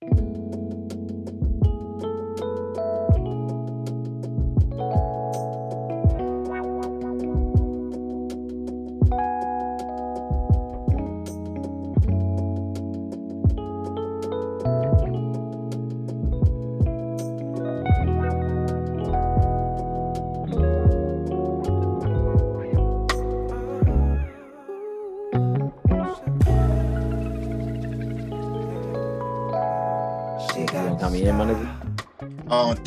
On 0.00 0.27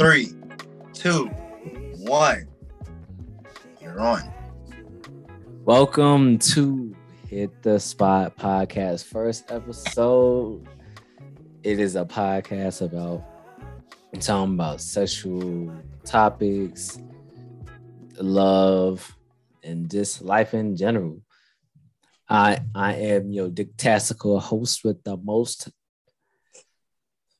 three, 0.01 0.29
two, 0.93 1.25
one. 1.99 2.47
You're 3.79 3.99
on. 3.99 4.33
Welcome 5.63 6.39
to 6.39 6.95
Hit 7.27 7.61
the 7.61 7.79
Spot 7.79 8.35
Podcast, 8.35 9.05
first 9.05 9.51
episode. 9.51 10.67
It 11.61 11.79
is 11.79 11.95
a 11.95 12.03
podcast 12.03 12.81
about 12.81 13.23
talking 14.19 14.55
about 14.55 14.81
sexual 14.81 15.71
topics, 16.03 16.99
love, 18.19 19.15
and 19.61 19.87
just 19.87 20.23
life 20.23 20.55
in 20.55 20.75
general. 20.75 21.21
I 22.27 22.57
I 22.73 22.95
am 22.95 23.31
your 23.31 23.49
dictastical 23.49 24.39
host 24.39 24.83
with 24.83 25.03
the 25.03 25.15
most 25.15 25.69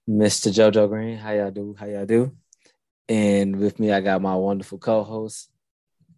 Mr. 0.08 0.54
JoJo 0.54 0.90
Green. 0.90 1.18
How 1.18 1.32
y'all 1.32 1.50
do? 1.50 1.76
How 1.76 1.88
y'all 1.88 2.06
do? 2.06 2.32
And 3.10 3.58
with 3.58 3.80
me, 3.80 3.92
I 3.92 4.02
got 4.02 4.22
my 4.22 4.36
wonderful 4.36 4.78
co-host 4.78 5.50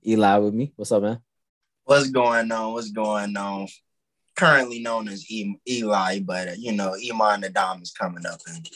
Eli 0.05 0.37
with 0.37 0.53
me. 0.53 0.73
What's 0.75 0.91
up, 0.91 1.03
man? 1.03 1.19
What's 1.85 2.09
going 2.09 2.51
on? 2.51 2.73
What's 2.73 2.91
going 2.91 3.35
on? 3.35 3.67
Currently 4.35 4.79
known 4.79 5.07
as 5.07 5.29
e- 5.29 5.59
Eli, 5.67 6.19
but 6.19 6.47
uh, 6.47 6.55
you 6.57 6.71
know, 6.71 6.95
Iman 6.95 7.41
the 7.41 7.49
Dom 7.49 7.81
is 7.81 7.91
coming 7.91 8.25
up 8.25 8.39
and 8.47 8.67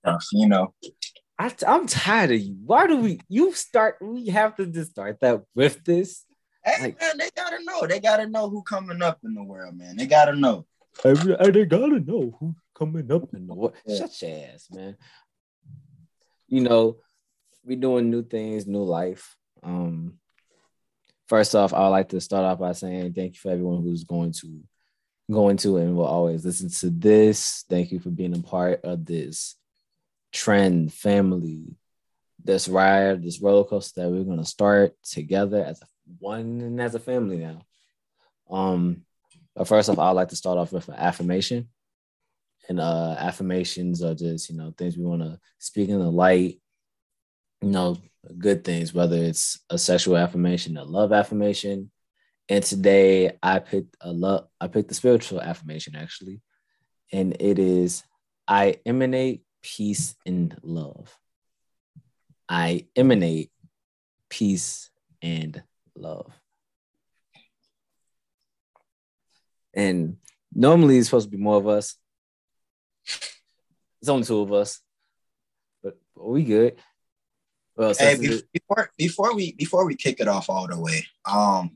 stuff. 0.00 0.24
You 0.32 0.48
know, 0.48 0.74
I, 1.38 1.52
am 1.66 1.86
tired 1.86 2.32
of 2.32 2.40
you. 2.40 2.56
Why 2.64 2.86
do 2.86 2.96
we? 2.96 3.20
You 3.28 3.52
start. 3.52 3.96
We 4.00 4.26
have 4.28 4.56
to 4.56 4.66
just 4.66 4.92
start 4.92 5.20
that 5.20 5.42
with 5.54 5.84
this. 5.84 6.24
Hey 6.64 6.82
like, 6.82 7.00
man, 7.00 7.18
they 7.18 7.30
gotta 7.36 7.58
know. 7.64 7.86
They 7.86 8.00
gotta 8.00 8.26
know 8.26 8.48
who 8.48 8.62
coming 8.62 9.02
up 9.02 9.18
in 9.24 9.34
the 9.34 9.42
world, 9.42 9.76
man. 9.76 9.96
They 9.96 10.06
gotta 10.06 10.34
know. 10.34 10.66
Every, 11.04 11.36
they 11.52 11.64
gotta 11.64 12.00
know 12.00 12.36
who 12.40 12.56
coming 12.74 13.10
up 13.12 13.32
in 13.34 13.46
the 13.46 13.54
what? 13.54 13.74
Shut 13.86 14.22
your 14.22 14.52
ass, 14.52 14.68
man. 14.72 14.96
You 16.48 16.62
know, 16.62 16.96
we 17.64 17.76
doing 17.76 18.10
new 18.10 18.22
things, 18.22 18.66
new 18.66 18.82
life. 18.82 19.36
Um, 19.62 20.14
first 21.28 21.54
off, 21.54 21.74
I 21.74 21.80
would 21.80 21.88
like 21.88 22.08
to 22.10 22.20
start 22.20 22.44
off 22.44 22.58
by 22.58 22.72
saying 22.72 23.12
thank 23.12 23.34
you 23.34 23.40
for 23.40 23.50
everyone 23.50 23.82
who's 23.82 24.04
going 24.04 24.32
to 24.40 24.62
going 25.30 25.58
to 25.58 25.76
and 25.76 25.94
will 25.94 26.06
always 26.06 26.44
listen 26.44 26.70
to 26.70 26.90
this. 26.90 27.64
Thank 27.68 27.92
you 27.92 27.98
for 27.98 28.10
being 28.10 28.34
a 28.34 28.40
part 28.40 28.80
of 28.84 29.04
this 29.04 29.56
trend, 30.32 30.92
family, 30.92 31.76
this 32.42 32.68
ride, 32.68 33.22
this 33.22 33.40
roller 33.40 33.64
coaster 33.64 34.02
that 34.02 34.10
we're 34.10 34.24
gonna 34.24 34.44
start 34.44 34.94
together 35.02 35.62
as 35.62 35.82
a 35.82 35.86
one 36.18 36.60
and 36.62 36.80
as 36.80 36.94
a 36.94 36.98
family 36.98 37.36
now. 37.36 37.60
Um, 38.50 39.02
but 39.54 39.68
first 39.68 39.90
off, 39.90 39.98
I'd 39.98 40.12
like 40.12 40.28
to 40.28 40.36
start 40.36 40.56
off 40.56 40.72
with 40.72 40.88
an 40.88 40.94
affirmation 40.94 41.68
and 42.68 42.80
uh, 42.80 43.16
affirmations 43.18 44.02
are 44.02 44.14
just 44.14 44.50
you 44.50 44.56
know 44.56 44.72
things 44.76 44.96
we 44.96 45.04
want 45.04 45.22
to 45.22 45.38
speak 45.58 45.88
in 45.88 45.98
the 45.98 46.10
light 46.10 46.60
you 47.62 47.70
know 47.70 47.96
good 48.38 48.62
things 48.64 48.92
whether 48.92 49.16
it's 49.16 49.60
a 49.70 49.78
sexual 49.78 50.16
affirmation 50.16 50.76
a 50.76 50.84
love 50.84 51.12
affirmation. 51.12 51.90
And 52.50 52.64
today 52.64 53.36
i 53.42 53.58
picked 53.58 53.96
a 54.00 54.12
love 54.12 54.48
i 54.60 54.68
picked 54.68 54.88
the 54.88 54.94
spiritual 54.94 55.40
affirmation 55.40 55.96
actually. 55.96 56.40
And 57.12 57.36
it 57.40 57.58
is 57.58 58.04
i 58.46 58.76
emanate 58.86 59.42
peace 59.62 60.14
and 60.24 60.56
love. 60.62 61.16
I 62.48 62.86
emanate 62.96 63.50
peace 64.30 64.90
and 65.20 65.62
love. 65.94 66.32
And 69.74 70.16
normally 70.54 70.98
it's 70.98 71.08
supposed 71.08 71.30
to 71.30 71.36
be 71.36 71.42
more 71.42 71.56
of 71.56 71.68
us 71.68 71.96
it's 74.00 74.08
only 74.08 74.24
two 74.24 74.40
of 74.40 74.52
us, 74.52 74.80
but, 75.82 75.96
we 76.16 76.44
good. 76.44 76.76
Well, 77.76 77.94
hey, 77.96 78.16
before 78.52 78.90
before 78.98 79.34
we 79.34 79.52
before 79.52 79.86
we 79.86 79.94
kick 79.94 80.20
it 80.20 80.26
off 80.28 80.50
all 80.50 80.66
the 80.66 80.80
way, 80.80 81.06
um, 81.30 81.70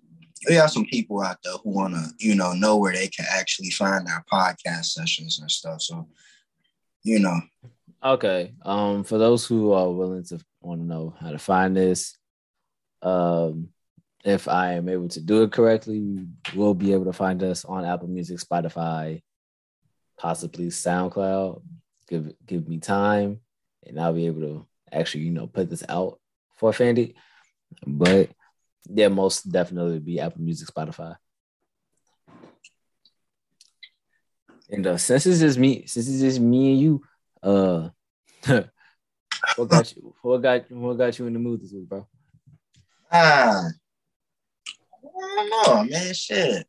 we 0.48 0.56
have 0.56 0.70
some 0.70 0.84
people 0.86 1.22
out 1.22 1.36
there 1.44 1.52
who 1.62 1.70
want 1.70 1.94
to 1.94 2.10
you 2.18 2.34
know 2.34 2.52
know 2.52 2.76
where 2.76 2.92
they 2.92 3.06
can 3.08 3.24
actually 3.30 3.70
find 3.70 4.08
our 4.08 4.24
podcast 4.32 4.86
sessions 4.86 5.38
and 5.40 5.50
stuff. 5.50 5.80
So, 5.80 6.08
you 7.04 7.20
know. 7.20 7.40
Okay. 8.04 8.54
Um, 8.64 9.04
for 9.04 9.16
those 9.16 9.46
who 9.46 9.72
are 9.72 9.90
willing 9.90 10.24
to 10.24 10.40
want 10.60 10.80
to 10.80 10.86
know 10.86 11.14
how 11.20 11.30
to 11.30 11.38
find 11.38 11.76
this, 11.76 12.16
um, 13.00 13.68
if 14.24 14.48
I 14.48 14.72
am 14.72 14.88
able 14.88 15.08
to 15.08 15.20
do 15.20 15.42
it 15.42 15.52
correctly, 15.52 16.00
we 16.00 16.26
will 16.54 16.74
be 16.74 16.92
able 16.92 17.04
to 17.06 17.12
find 17.12 17.42
us 17.42 17.64
on 17.64 17.84
Apple 17.84 18.08
Music, 18.08 18.38
Spotify, 18.38 19.22
possibly 20.18 20.66
SoundCloud. 20.66 21.62
Give 22.12 22.30
give 22.44 22.68
me 22.68 22.76
time, 22.76 23.40
and 23.86 23.98
I'll 23.98 24.12
be 24.12 24.26
able 24.26 24.42
to 24.42 24.66
actually, 24.92 25.24
you 25.24 25.30
know, 25.30 25.46
put 25.46 25.70
this 25.70 25.82
out 25.88 26.20
for 26.56 26.70
Fandy. 26.72 27.14
But 27.86 28.28
yeah, 28.86 29.08
most 29.08 29.50
definitely 29.50 29.98
be 29.98 30.20
Apple 30.20 30.42
Music, 30.42 30.68
Spotify. 30.68 31.16
And 34.68 34.86
uh, 34.86 34.98
since 34.98 35.24
it's 35.24 35.40
just 35.40 35.58
me, 35.58 35.86
since 35.86 36.06
it's 36.06 36.20
just 36.20 36.38
me 36.38 36.72
and 36.72 36.80
you, 36.82 37.02
uh, 37.42 37.88
what 39.56 39.68
got 39.68 39.96
you? 39.96 40.14
What 40.20 40.42
got 40.42 40.70
what 40.70 40.98
got 40.98 41.18
you 41.18 41.26
in 41.28 41.32
the 41.32 41.38
mood 41.38 41.62
this 41.62 41.72
week, 41.72 41.88
bro? 41.88 42.06
Ah, 43.10 43.68
I 45.02 45.48
don't 45.48 45.50
know, 45.50 45.84
man. 45.84 46.12
Shit 46.12 46.66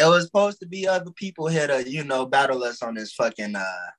it 0.00 0.08
was 0.08 0.24
supposed 0.24 0.60
to 0.60 0.66
be 0.66 0.86
other 0.86 1.10
people 1.10 1.46
here 1.46 1.66
to, 1.66 1.88
you 1.88 2.04
know, 2.04 2.26
battle 2.26 2.62
us 2.64 2.82
on 2.82 2.94
this 2.94 3.12
fucking 3.12 3.56
uh 3.56 3.90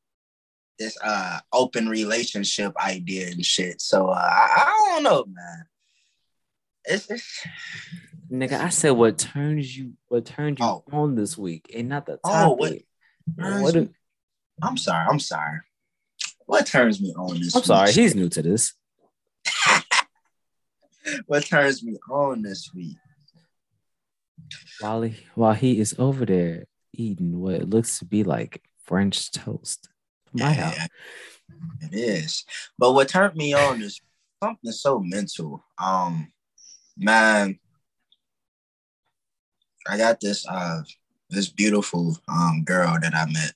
this 0.80 0.98
uh 1.04 1.40
open 1.52 1.90
relationship 1.90 2.74
idea 2.78 3.28
and 3.28 3.46
shit. 3.46 3.82
So 3.82 4.10
uh 4.10 4.16
I, 4.16 4.64
I 4.66 4.90
don't 4.90 5.04
know, 5.04 5.26
man. 5.26 5.66
It's, 6.86 7.10
it's 7.10 7.46
nigga, 8.32 8.60
I 8.60 8.70
said 8.70 8.92
what 8.92 9.18
turns 9.18 9.78
you 9.78 9.94
what 10.08 10.26
turned 10.26 10.60
you 10.60 10.66
oh. 10.66 10.84
on 10.92 11.16
this 11.16 11.38
week 11.38 11.72
and 11.76 11.90
not 11.90 12.06
the 12.06 12.18
topic. 12.18 12.86
Oh, 13.40 13.52
what, 13.60 13.76
what 13.76 13.90
I'm 14.62 14.78
sorry, 14.78 15.06
I'm 15.10 15.20
sorry. 15.20 15.60
What 16.46 16.66
turns 16.66 17.02
me 17.02 17.14
on 17.18 17.40
this 17.40 17.56
I'm 17.56 17.60
week? 17.60 17.66
sorry, 17.66 17.92
he's 17.92 18.16
new 18.16 18.30
to 18.30 18.42
this. 18.42 18.74
what 21.26 21.46
turns 21.46 21.84
me 21.84 21.98
on 22.10 22.42
this 22.42 22.72
week? 22.74 22.98
While 24.80 25.02
he, 25.02 25.18
while 25.36 25.54
he 25.54 25.80
is 25.80 25.96
over 25.98 26.26
there 26.26 26.66
eating 26.94 27.40
what 27.40 27.56
it 27.56 27.70
looks 27.70 28.00
to 28.00 28.06
be 28.06 28.24
like 28.24 28.64
French 28.84 29.32
toast. 29.32 29.90
My 30.34 30.54
yeah, 30.54 30.70
house. 30.72 30.88
It 31.82 31.96
is. 31.98 32.46
But 32.78 32.94
what 32.94 33.10
turned 33.10 33.36
me 33.36 33.54
on 33.54 33.82
is 33.82 34.02
something 34.44 34.72
so 34.72 35.00
mental. 35.00 35.64
Um, 35.78 36.32
man, 36.98 37.60
I 39.88 39.98
got 39.98 40.20
this 40.20 40.46
uh 40.48 40.82
this 41.30 41.50
beautiful 41.50 42.18
um 42.28 42.64
girl 42.66 42.98
that 43.02 43.14
I 43.14 43.26
met. 43.26 43.54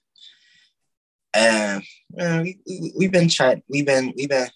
And 1.34 1.84
man, 2.12 2.44
we, 2.44 2.60
we, 2.68 2.94
we've 2.98 3.12
been 3.12 3.30
chatting, 3.30 3.64
we've 3.70 3.86
been 3.86 4.14
we've 4.16 4.30
been 4.30 4.50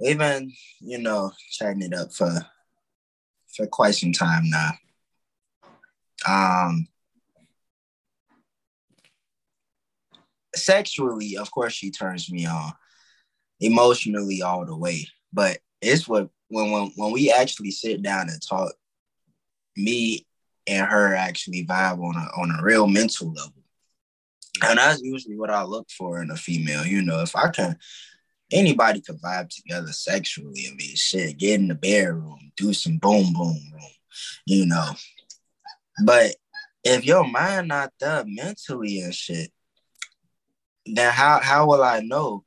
we've 0.00 0.18
been, 0.18 0.52
you 0.80 0.98
know, 0.98 1.32
chatting 1.50 1.82
it 1.82 1.94
up 1.94 2.12
for 2.12 2.32
for 3.54 3.66
quite 3.66 3.94
some 3.94 4.12
time 4.12 4.48
now. 4.48 4.70
Um, 6.28 6.86
sexually, 10.54 11.36
of 11.36 11.50
course, 11.50 11.72
she 11.72 11.90
turns 11.90 12.30
me 12.30 12.46
on. 12.46 12.72
Emotionally, 13.60 14.42
all 14.42 14.64
the 14.64 14.76
way. 14.76 15.06
But 15.32 15.58
it's 15.80 16.08
what 16.08 16.30
when 16.48 16.70
when 16.70 16.92
when 16.96 17.12
we 17.12 17.30
actually 17.30 17.70
sit 17.70 18.02
down 18.02 18.28
and 18.28 18.40
talk, 18.40 18.72
me 19.76 20.26
and 20.66 20.86
her 20.86 21.14
actually 21.14 21.66
vibe 21.66 22.02
on 22.02 22.16
a 22.16 22.40
on 22.40 22.58
a 22.58 22.62
real 22.62 22.86
mental 22.86 23.32
level. 23.32 23.52
And 24.62 24.78
that's 24.78 25.00
usually 25.02 25.36
what 25.36 25.50
I 25.50 25.62
look 25.62 25.88
for 25.90 26.22
in 26.22 26.30
a 26.30 26.36
female. 26.36 26.84
You 26.84 27.02
know, 27.02 27.20
if 27.20 27.36
I 27.36 27.48
can 27.50 27.76
anybody 28.52 29.00
can 29.00 29.16
vibe 29.18 29.48
together 29.48 29.92
sexually. 29.92 30.66
I 30.70 30.74
mean, 30.74 30.96
shit, 30.96 31.38
get 31.38 31.60
in 31.60 31.68
the 31.68 31.74
bedroom, 31.74 32.52
do 32.56 32.72
some 32.72 32.98
boom 32.98 33.32
boom 33.32 33.60
room, 33.72 33.92
you 34.46 34.66
know, 34.66 34.90
but 36.04 36.34
if 36.84 37.04
your 37.04 37.26
mind 37.26 37.68
not 37.68 37.92
there 38.00 38.24
mentally 38.26 39.00
and 39.00 39.14
shit, 39.14 39.50
then 40.86 41.12
how 41.12 41.40
how 41.40 41.66
will 41.66 41.82
I 41.82 42.00
know 42.00 42.44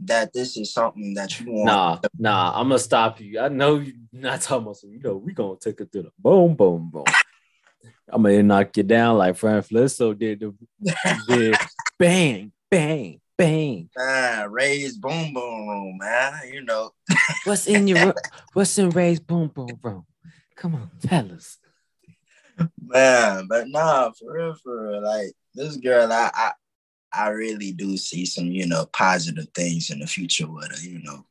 that 0.00 0.32
this 0.32 0.56
is 0.56 0.72
something 0.72 1.14
that 1.14 1.38
you 1.40 1.52
want? 1.52 1.66
Nah, 1.66 1.98
nah, 2.18 2.52
I'm 2.60 2.68
gonna 2.68 2.78
stop 2.78 3.20
you. 3.20 3.40
I 3.40 3.48
know 3.48 3.78
you're 3.78 3.94
not 4.12 4.40
talking 4.40 4.66
about 4.66 4.82
you 4.82 5.00
know, 5.00 5.16
we 5.16 5.32
gonna 5.32 5.56
take 5.56 5.80
it 5.80 5.92
to 5.92 6.02
the 6.02 6.10
boom, 6.18 6.54
boom, 6.54 6.90
boom. 6.90 7.04
I'm 8.08 8.22
gonna 8.22 8.42
knock 8.42 8.76
you 8.76 8.82
down 8.82 9.18
like 9.18 9.36
Fran 9.36 9.62
Flisso 9.62 10.16
did 10.18 10.40
the 10.40 10.54
did 11.26 11.56
bang, 11.98 12.52
bang, 12.70 13.20
bang. 13.36 13.88
Man, 13.96 14.50
Ray's 14.50 14.96
boom 14.96 15.32
boom 15.32 15.68
room, 15.68 15.98
man. 15.98 16.34
You 16.52 16.64
know. 16.64 16.90
what's 17.44 17.66
in 17.66 17.88
your 17.88 18.14
what's 18.52 18.78
in 18.78 18.90
Ray's 18.90 19.20
boom 19.20 19.48
boom 19.48 19.78
room? 19.82 20.06
Come 20.56 20.74
on, 20.74 20.90
tell 21.00 21.30
us. 21.32 21.58
Man, 22.80 23.46
but 23.48 23.68
nah, 23.68 24.10
for 24.12 24.32
real, 24.32 24.54
for 24.54 24.90
real. 24.90 25.02
Like 25.02 25.32
this 25.54 25.76
girl, 25.76 26.12
I, 26.12 26.30
I 26.32 26.52
I 27.12 27.28
really 27.28 27.72
do 27.72 27.96
see 27.96 28.26
some, 28.26 28.46
you 28.46 28.66
know, 28.66 28.86
positive 28.86 29.48
things 29.54 29.90
in 29.90 30.00
the 30.00 30.06
future 30.06 30.48
with 30.48 30.70
her, 30.70 30.82
you 30.82 31.00
know. 31.02 31.24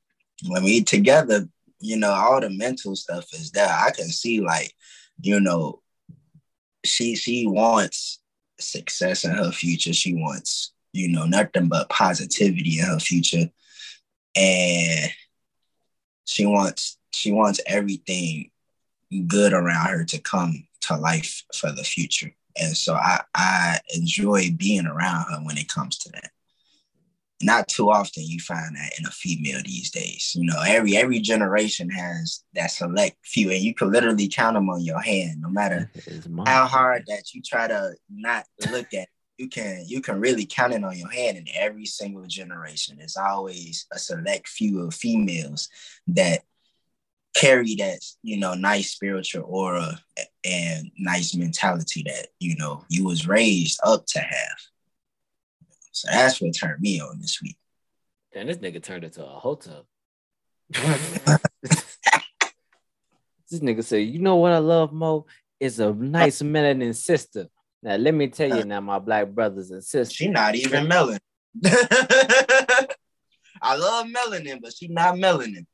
When 0.48 0.64
we 0.64 0.82
together, 0.84 1.48
you 1.80 1.98
know, 1.98 2.12
all 2.12 2.40
the 2.40 2.50
mental 2.50 2.96
stuff 2.96 3.26
is 3.34 3.52
there. 3.52 3.68
I 3.68 3.92
can 3.92 4.08
see 4.08 4.40
like, 4.40 4.74
you 5.22 5.40
know, 5.40 5.82
she 6.86 7.16
she 7.16 7.48
wants 7.48 8.20
success 8.60 9.26
in 9.26 9.32
her 9.32 9.52
future. 9.52 9.94
She 9.94 10.14
wants, 10.14 10.74
you 10.94 11.10
know, 11.10 11.26
nothing 11.26 11.68
but 11.68 11.90
positivity 11.90 12.80
in 12.80 12.86
her 12.86 13.00
future. 13.00 13.50
And 14.36 15.12
she 16.26 16.46
wants 16.46 16.98
she 17.12 17.32
wants 17.32 17.60
everything 17.68 18.52
good 19.28 19.54
around 19.54 19.88
her 19.88 20.06
to 20.06 20.20
come 20.20 20.66
to 20.88 20.98
life 20.98 21.44
for 21.54 21.72
the 21.72 21.84
future. 21.84 22.32
And 22.58 22.76
so 22.78 22.94
I, 22.94 23.22
I 23.36 23.80
enjoy 23.96 24.52
being 24.56 24.86
around 24.86 25.26
her 25.32 25.38
when 25.44 25.58
it 25.58 25.68
comes 25.68 25.98
to 26.00 26.12
that. 26.12 26.32
Not 27.42 27.68
too 27.68 27.90
often 27.90 28.24
you 28.26 28.40
find 28.40 28.76
that 28.76 28.98
in 28.98 29.06
a 29.06 29.12
female 29.12 29.62
these 29.66 29.92
days. 29.92 30.34
You 30.36 30.46
know, 30.46 30.62
every 30.66 30.96
every 30.96 31.20
generation 31.20 31.90
has 31.90 32.44
that 32.54 32.72
select 32.72 33.18
few, 33.26 33.52
and 33.52 33.60
you 33.60 33.74
can 33.74 33.92
literally 33.92 34.30
count 34.30 34.54
them 34.54 34.70
on 34.70 34.82
your 34.82 35.02
hand, 35.02 35.42
no 35.42 35.50
matter 35.50 35.92
how 36.46 36.66
hard 36.68 37.04
that 37.08 37.34
you 37.34 37.42
try 37.42 37.68
to 37.68 37.96
not 38.10 38.46
look 38.72 38.94
at. 38.94 39.10
You 39.38 39.50
can 39.50 39.84
you 39.88 40.00
can 40.00 40.22
really 40.22 40.46
count 40.46 40.74
it 40.74 40.86
on 40.86 40.98
your 40.98 41.12
hand 41.12 41.38
in 41.38 41.48
every 41.54 41.86
single 41.86 42.26
generation. 42.28 42.98
There's 42.98 43.18
always 43.18 43.88
a 43.92 44.00
select 44.00 44.48
few 44.48 44.80
of 44.82 44.94
females 44.94 45.68
that 46.08 46.44
carry 47.34 47.76
that 47.76 48.00
you 48.22 48.38
know 48.38 48.54
nice 48.54 48.92
spiritual 48.92 49.44
aura 49.48 50.00
and 50.46 50.92
nice 50.98 51.36
mentality 51.36 52.04
that 52.06 52.28
you 52.40 52.56
know 52.58 52.84
you 52.90 53.04
was 53.04 53.28
raised 53.28 53.80
up 53.84 54.06
to 54.08 54.20
have. 54.20 54.58
So 55.92 56.10
that's 56.12 56.42
what 56.42 56.56
turned 56.56 56.82
me 56.82 57.00
on 57.00 57.20
this 57.20 57.42
week. 57.42 57.58
And 58.36 58.50
this 58.50 58.58
nigga 58.58 58.82
turned 58.82 59.04
into 59.04 59.24
a 59.24 59.28
hotel. 59.28 59.86
this 60.72 61.40
nigga 63.54 63.84
said, 63.84 63.98
"You 63.98 64.20
know 64.20 64.38
what 64.38 64.52
I 64.52 64.58
love, 64.58 64.92
Mo? 64.92 65.26
Is 65.60 65.80
a 65.80 65.94
nice 65.94 66.42
melanin 66.44 66.96
sister." 66.96 67.48
Now 67.82 67.96
let 67.98 68.14
me 68.14 68.28
tell 68.28 68.56
you, 68.58 68.64
now 68.66 68.80
my 68.80 69.00
black 69.00 69.30
brothers 69.30 69.72
and 69.72 69.84
sisters, 69.84 70.16
she 70.16 70.28
not 70.30 70.56
even 70.56 70.88
melanin. 70.88 71.20
I 73.62 73.76
love 73.78 74.08
melanin, 74.08 74.62
but 74.62 74.74
she 74.74 74.88
not 74.88 75.16
melanin. 75.16 75.66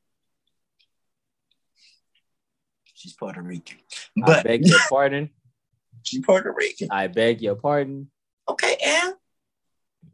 She's 2.99 3.13
Puerto 3.13 3.41
Rican. 3.41 3.77
But 4.17 4.39
I 4.39 4.43
beg 4.43 4.67
your 4.67 4.79
pardon. 4.89 5.29
She's 6.03 6.19
Puerto 6.19 6.53
Rican. 6.53 6.89
I 6.91 7.07
beg 7.07 7.41
your 7.41 7.55
pardon. 7.55 8.11
Okay, 8.49 8.75
and 8.83 9.13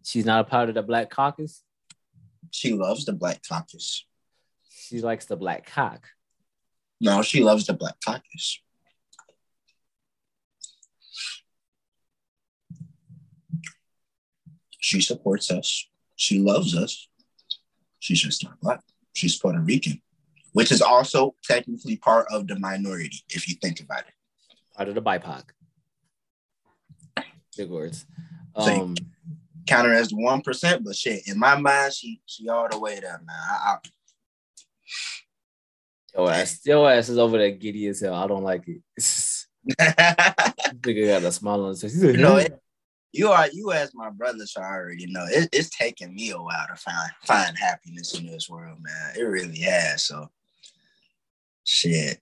she's 0.03 0.25
not 0.25 0.41
a 0.41 0.43
part 0.43 0.69
of 0.69 0.75
the 0.75 0.83
Black 0.83 1.09
Caucus. 1.09 1.63
She 2.51 2.73
loves 2.73 3.05
the 3.05 3.13
Black 3.13 3.41
Caucus. 3.47 4.05
She 4.69 5.01
likes 5.01 5.25
the 5.25 5.35
Black 5.35 5.65
Cock. 5.65 6.09
No, 7.01 7.21
she 7.23 7.43
loves 7.43 7.65
the 7.65 7.73
Black 7.73 7.95
Caucus. 8.05 8.61
She 14.79 15.01
supports 15.01 15.49
us. 15.49 15.87
She 16.15 16.39
loves 16.39 16.75
us. 16.75 17.07
She's 17.99 18.21
just 18.21 18.43
not 18.43 18.59
black. 18.59 18.81
She's 19.13 19.37
Puerto 19.37 19.59
Rican 19.59 20.01
which 20.56 20.72
is 20.72 20.81
also 20.81 21.36
technically 21.44 21.98
part 21.98 22.25
of 22.31 22.48
the 22.48 22.57
minority 22.57 23.18
if 23.30 23.50
you 23.50 23.56
think 23.56 23.81
about 23.81 24.00
it. 24.00 24.13
Part 24.74 24.88
of 24.88 24.96
the 24.96 25.02
BIPOC. 25.02 25.44
Big 27.57 27.69
words. 27.69 28.06
Um, 28.56 28.96
so 28.96 29.04
count 29.68 29.86
her 29.86 29.94
as 29.94 30.10
the 30.10 30.16
one 30.16 30.42
percent, 30.42 30.86
but 30.86 30.96
shit, 30.96 31.28
in 31.28 31.38
my 31.38 31.57
mind, 31.57 31.94
she 31.94 32.22
she 32.25 32.48
all 32.48 32.69
the 32.69 32.80
way 32.80 33.02
there, 33.02 33.22
man. 33.25 33.36
I, 33.50 33.74
I, 33.74 33.78
your 36.13 36.31
ass, 36.31 36.62
your 36.63 36.90
ass 36.90 37.10
is 37.10 37.18
over 37.18 37.38
there 37.38 37.52
giddy 37.52 37.88
as 37.88 38.00
hell. 38.00 38.16
I 38.16 38.25
don't 38.25 38.44
like 38.44 38.66
it. 38.66 38.81
Nigga 39.78 41.07
got 41.07 41.24
a 41.24 41.34
smile 41.34 41.63
on 41.66 41.69
his 41.72 41.81
face. 41.81 42.02
You 42.02 42.16
know, 42.16 42.38
it, 42.38 42.57
you 43.12 43.28
are 43.28 43.50
you 43.52 43.74
as 43.74 43.94
my 43.94 44.10
brother, 44.10 44.46
so 44.46 44.62
I 44.62 44.72
already 44.72 45.07
know 45.07 45.25
it, 45.28 45.50
it's 45.52 45.69
taking 45.69 46.16
me 46.16 46.31
a 46.31 46.38
while 46.38 46.66
to 46.69 46.75
find 46.78 47.12
find 47.25 47.57
happiness 47.57 48.18
in 48.18 48.25
this 48.25 48.50
world, 48.50 48.78
man. 48.81 49.16
It 49.18 49.24
really 49.24 49.60
has. 49.60 50.06
So 50.06 50.30
Shit. 51.65 52.21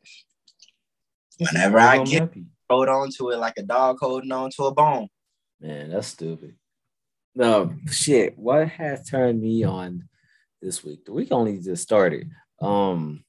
Whenever 1.38 1.78
I 1.78 2.04
get 2.04 2.22
happy. 2.22 2.46
hold 2.70 2.88
on 2.88 3.10
to 3.18 3.32
it 3.32 3.38
like 3.38 3.56
a 3.58 3.64
dog 3.64 3.98
holding 4.00 4.32
on 4.32 4.50
to 4.52 4.64
a 4.64 4.74
bone. 4.74 5.10
Man, 5.60 5.90
that's 5.90 6.08
stupid. 6.08 6.56
No, 7.36 7.74
shit. 7.92 8.38
What 8.38 8.70
has 8.70 9.10
turned 9.10 9.42
me 9.42 9.64
on 9.64 10.08
this 10.62 10.84
week? 10.84 11.06
The 11.06 11.12
week 11.12 11.32
only 11.32 11.60
just 11.60 11.84
started. 11.84 12.30
Um 12.62 13.26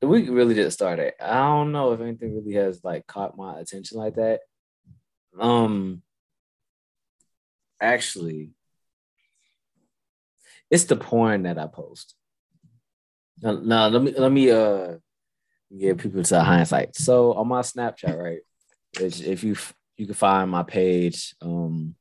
the 0.00 0.08
week 0.08 0.28
really 0.28 0.54
just 0.54 0.76
started. 0.76 1.14
I 1.20 1.38
don't 1.38 1.72
know 1.72 1.92
if 1.92 2.00
anything 2.00 2.36
really 2.36 2.54
has 2.54 2.84
like 2.84 3.06
caught 3.06 3.36
my 3.36 3.58
attention 3.60 3.98
like 3.98 4.16
that. 4.16 4.40
Um 5.40 6.02
actually 7.80 8.50
it's 10.70 10.84
the 10.84 10.96
porn 10.96 11.44
that 11.44 11.58
I 11.58 11.66
post. 11.66 12.14
Now, 13.40 13.52
now 13.52 13.88
let 13.88 14.02
me 14.02 14.12
let 14.16 14.32
me 14.32 14.50
uh 14.50 14.96
give 15.76 15.98
people 15.98 16.22
to 16.22 16.40
hindsight. 16.40 16.96
So 16.96 17.34
on 17.34 17.48
my 17.48 17.60
Snapchat, 17.60 18.16
right? 18.16 18.40
If 19.00 19.44
you 19.44 19.56
you 19.96 20.06
can 20.06 20.14
find 20.14 20.50
my 20.50 20.62
page 20.62 21.34
um 21.40 21.94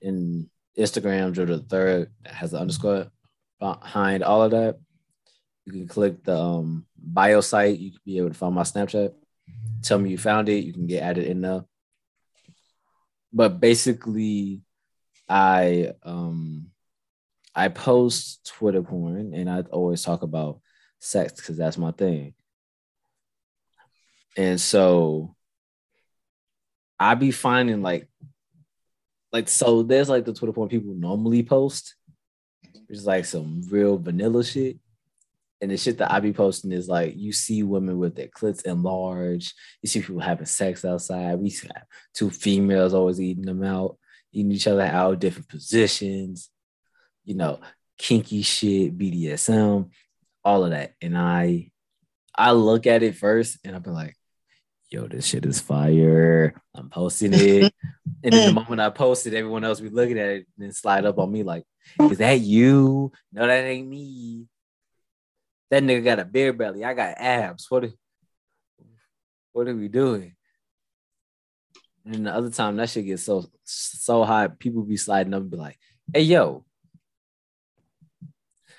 in 0.00 0.50
Instagram, 0.78 1.32
Joe 1.32 1.46
the 1.46 1.58
third 1.58 2.10
has 2.24 2.50
the 2.50 2.58
underscore 2.58 3.10
behind 3.58 4.22
all 4.22 4.42
of 4.42 4.50
that. 4.50 4.78
You 5.64 5.72
can 5.72 5.86
click 5.86 6.24
the 6.24 6.36
um, 6.36 6.86
bio 6.96 7.40
site. 7.40 7.78
You 7.78 7.92
can 7.92 8.00
be 8.04 8.18
able 8.18 8.30
to 8.30 8.34
find 8.34 8.54
my 8.54 8.62
Snapchat. 8.62 9.12
Tell 9.82 9.98
me 9.98 10.10
you 10.10 10.18
found 10.18 10.48
it. 10.48 10.64
You 10.64 10.72
can 10.72 10.86
get 10.86 11.02
added 11.02 11.26
in 11.26 11.40
there. 11.40 11.64
But 13.32 13.60
basically, 13.60 14.62
I 15.28 15.92
um 16.02 16.71
I 17.54 17.68
post 17.68 18.46
Twitter 18.46 18.82
porn 18.82 19.34
and 19.34 19.50
I 19.50 19.60
always 19.70 20.02
talk 20.02 20.22
about 20.22 20.60
sex 20.98 21.34
because 21.34 21.56
that's 21.56 21.76
my 21.76 21.92
thing. 21.92 22.34
And 24.36 24.60
so 24.60 25.36
I 26.98 27.14
be 27.14 27.30
finding 27.30 27.82
like 27.82 28.08
like 29.32 29.48
so 29.48 29.82
there's 29.82 30.08
like 30.08 30.24
the 30.24 30.32
Twitter 30.32 30.52
porn 30.52 30.68
people 30.68 30.94
normally 30.94 31.42
post, 31.42 31.94
which 32.62 32.98
is 32.98 33.06
like 33.06 33.24
some 33.24 33.62
real 33.68 33.98
vanilla 33.98 34.44
shit. 34.44 34.78
And 35.60 35.70
the 35.70 35.76
shit 35.76 35.98
that 35.98 36.10
I 36.10 36.18
be 36.20 36.32
posting 36.32 36.72
is 36.72 36.88
like 36.88 37.14
you 37.16 37.32
see 37.32 37.62
women 37.62 37.98
with 37.98 38.16
their 38.16 38.28
clits 38.28 38.64
enlarged, 38.64 39.54
you 39.80 39.88
see 39.88 40.00
people 40.00 40.20
having 40.20 40.46
sex 40.46 40.84
outside. 40.84 41.38
We 41.38 41.50
see 41.50 41.68
two 42.14 42.30
females 42.30 42.94
always 42.94 43.20
eating 43.20 43.44
them 43.44 43.62
out, 43.62 43.98
eating 44.32 44.52
each 44.52 44.66
other 44.66 44.82
out, 44.82 45.20
different 45.20 45.48
positions 45.48 46.50
you 47.24 47.34
know, 47.34 47.60
kinky 47.98 48.42
shit, 48.42 48.96
BDSM, 48.96 49.90
all 50.44 50.64
of 50.64 50.70
that. 50.70 50.94
And 51.00 51.16
I 51.16 51.70
I 52.34 52.52
look 52.52 52.86
at 52.86 53.02
it 53.02 53.16
first 53.16 53.58
and 53.64 53.74
I'll 53.74 53.80
be 53.80 53.90
like, 53.90 54.16
yo, 54.90 55.06
this 55.06 55.26
shit 55.26 55.46
is 55.46 55.60
fire. 55.60 56.54
I'm 56.74 56.90
posting 56.90 57.32
it. 57.34 57.72
and 58.24 58.32
then 58.32 58.46
the 58.46 58.52
moment 58.52 58.80
I 58.80 58.90
post 58.90 59.26
it, 59.26 59.34
everyone 59.34 59.64
else 59.64 59.80
be 59.80 59.88
looking 59.88 60.18
at 60.18 60.30
it 60.30 60.46
and 60.58 60.74
slide 60.74 61.04
up 61.04 61.18
on 61.18 61.30
me 61.30 61.42
like, 61.42 61.64
is 62.10 62.18
that 62.18 62.40
you? 62.40 63.12
No, 63.32 63.46
that 63.46 63.64
ain't 63.64 63.88
me. 63.88 64.46
That 65.70 65.82
nigga 65.82 66.04
got 66.04 66.18
a 66.18 66.24
beer 66.24 66.52
belly. 66.52 66.84
I 66.84 66.94
got 66.94 67.14
abs. 67.18 67.70
What 67.70 67.84
are, 67.84 67.92
what 69.52 69.68
are 69.68 69.74
we 69.74 69.88
doing? 69.88 70.34
And 72.04 72.26
the 72.26 72.34
other 72.34 72.50
time 72.50 72.76
that 72.76 72.90
shit 72.90 73.06
gets 73.06 73.22
so 73.22 73.46
so 73.64 74.24
high, 74.24 74.48
people 74.48 74.82
be 74.82 74.96
sliding 74.96 75.34
up 75.34 75.42
and 75.42 75.50
be 75.50 75.56
like, 75.56 75.78
hey 76.12 76.22
yo, 76.22 76.64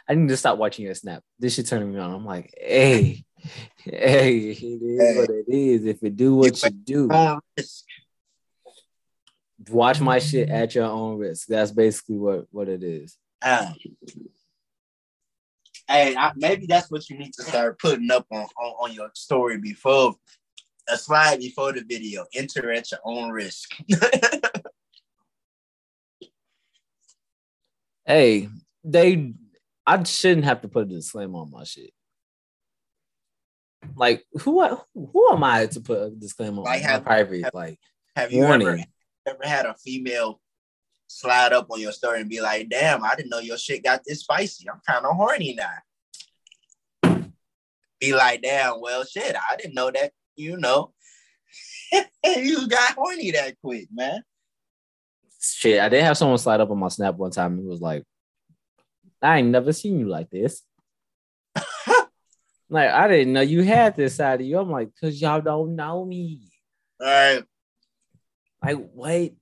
I 0.08 0.16
need 0.16 0.30
to 0.30 0.38
stop 0.38 0.58
watching 0.58 0.86
your 0.86 0.96
snap. 0.96 1.24
This 1.40 1.56
shit 1.56 1.68
turning 1.68 1.94
me 1.94 2.00
on. 2.00 2.14
I'm 2.14 2.26
like, 2.26 2.54
hey, 2.58 3.24
hey, 3.78 4.38
it 4.38 4.62
is 4.62 5.02
hey. 5.02 5.18
what 5.18 5.30
it 5.30 5.46
is. 5.48 5.86
If 5.86 6.04
it 6.04 6.16
do 6.16 6.36
what 6.36 6.62
you, 6.62 6.70
you 6.70 7.08
do, 7.08 7.40
watch 9.70 10.02
my 10.02 10.20
shit 10.20 10.50
at 10.50 10.76
your 10.76 10.86
own 10.86 11.18
risk. 11.18 11.48
That's 11.48 11.72
basically 11.72 12.18
what 12.18 12.46
what 12.52 12.68
it 12.68 12.84
is. 12.84 13.18
Um, 13.42 13.76
hey, 15.88 16.16
I, 16.16 16.32
maybe 16.36 16.66
that's 16.66 16.92
what 16.92 17.10
you 17.10 17.18
need 17.18 17.34
to 17.34 17.44
start 17.44 17.80
putting 17.80 18.12
up 18.12 18.26
on, 18.32 18.46
on, 18.58 18.90
on 18.90 18.94
your 18.94 19.10
story 19.14 19.58
before 19.58 20.16
a 20.90 20.98
slide 20.98 21.40
before 21.40 21.72
the 21.74 21.84
video. 21.88 22.26
Enter 22.34 22.72
at 22.72 22.92
your 22.92 23.00
own 23.06 23.30
risk. 23.32 23.70
hey, 28.06 28.50
they 28.84 29.34
I 29.86 30.02
shouldn't 30.04 30.46
have 30.46 30.62
to 30.62 30.68
put 30.68 30.84
a 30.84 30.90
disclaimer 30.90 31.40
on 31.40 31.52
my 31.52 31.64
shit. 31.64 31.92
Like 33.96 34.24
who 34.42 34.66
who 34.94 35.30
am 35.32 35.44
I 35.44 35.66
to 35.66 35.82
put 35.82 36.02
a 36.02 36.10
disclaimer 36.10 36.62
like 36.62 36.84
on 36.84 36.90
have, 36.90 37.02
my 37.02 37.06
private? 37.06 37.44
Have, 37.44 37.54
like 37.54 37.80
have 38.16 38.32
you 38.32 38.42
warning. 38.42 38.68
ever 38.68 38.84
ever 39.28 39.46
had 39.48 39.66
a 39.66 39.76
female 39.76 40.40
slide 41.08 41.54
up 41.54 41.68
on 41.70 41.80
your 41.80 41.92
story 41.92 42.22
and 42.22 42.30
be 42.30 42.42
like, 42.42 42.70
damn, 42.70 43.04
I 43.04 43.16
didn't 43.16 43.30
know 43.30 43.40
your 43.40 43.58
shit 43.58 43.84
got 43.84 44.02
this 44.06 44.22
spicy. 44.22 44.70
I'm 44.70 44.82
kind 44.88 45.06
of 45.06 45.16
horny 45.16 45.56
now. 45.56 47.24
Be 48.00 48.14
like, 48.14 48.42
damn, 48.42 48.82
well 48.82 49.04
shit, 49.04 49.36
I 49.36 49.56
didn't 49.56 49.76
know 49.76 49.92
that, 49.92 50.12
you 50.36 50.58
know. 50.58 50.94
you 52.26 52.68
got 52.68 52.94
horny 52.94 53.32
that 53.32 53.56
quick, 53.64 53.88
man. 53.94 54.24
Shit, 55.40 55.80
I 55.80 55.90
did 55.90 56.04
have 56.04 56.18
someone 56.18 56.38
slide 56.38 56.62
up 56.62 56.72
on 56.72 56.80
my 56.80 56.88
snap 56.88 57.16
one 57.16 57.32
time 57.32 57.58
and 57.58 57.68
was 57.68 57.82
like, 57.82 58.04
I 59.24 59.40
ain't 59.40 59.50
never 59.50 59.72
seen 59.72 60.00
you 60.00 60.08
like 60.08 60.30
this. 60.30 60.62
like, 62.70 62.90
I 62.90 63.08
didn't 63.08 63.34
know 63.34 63.42
you 63.42 63.64
had 63.64 63.96
this 63.96 64.16
side 64.16 64.42
of 64.42 64.48
you. 64.48 64.60
I'm 64.60 64.70
like, 64.70 64.90
cause 65.00 65.20
y'all 65.20 65.42
don't 65.42 65.76
know 65.76 66.04
me. 66.06 66.42
All 67.00 67.08
right. 67.08 67.44
Like, 68.62 68.78
wait, 68.94 69.36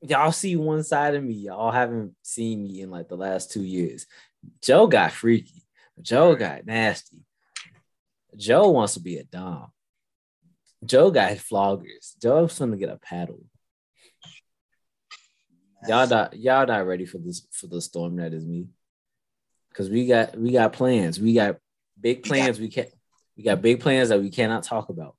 y'all 0.00 0.32
see 0.32 0.56
one 0.56 0.82
side 0.82 1.14
of 1.14 1.22
me. 1.22 1.34
Y'all 1.34 1.70
haven't 1.70 2.14
seen 2.22 2.62
me 2.62 2.80
in 2.80 2.90
like 2.90 3.08
the 3.08 3.16
last 3.16 3.52
two 3.52 3.64
years. 3.64 4.06
Joe 4.62 4.86
got 4.86 5.12
freaky. 5.12 5.62
Joe 6.00 6.34
got 6.34 6.66
nasty. 6.66 7.18
Joe 8.36 8.70
wants 8.70 8.94
to 8.94 9.00
be 9.00 9.16
a 9.16 9.24
dom. 9.24 9.68
Joe 10.84 11.10
got 11.10 11.32
floggers. 11.32 12.14
Joe's 12.20 12.58
to 12.58 12.76
get 12.76 12.90
a 12.90 12.96
paddle. 12.96 13.44
Y'all 15.88 16.06
not 16.06 16.36
y'all 16.36 16.66
not 16.66 16.86
ready 16.86 17.06
for 17.06 17.18
this 17.18 17.46
for 17.52 17.66
the 17.66 17.80
storm 17.80 18.16
that 18.16 18.34
is 18.34 18.44
me. 18.44 18.66
Cause 19.76 19.90
we 19.90 20.06
got 20.06 20.36
we 20.38 20.52
got 20.52 20.72
plans. 20.72 21.20
We 21.20 21.34
got 21.34 21.58
big 22.00 22.22
plans. 22.22 22.58
We 22.58 22.68
can't 22.68 22.88
we 23.36 23.42
got 23.42 23.60
big 23.60 23.80
plans 23.80 24.08
that 24.08 24.20
we 24.20 24.30
cannot 24.30 24.62
talk 24.62 24.88
about. 24.88 25.16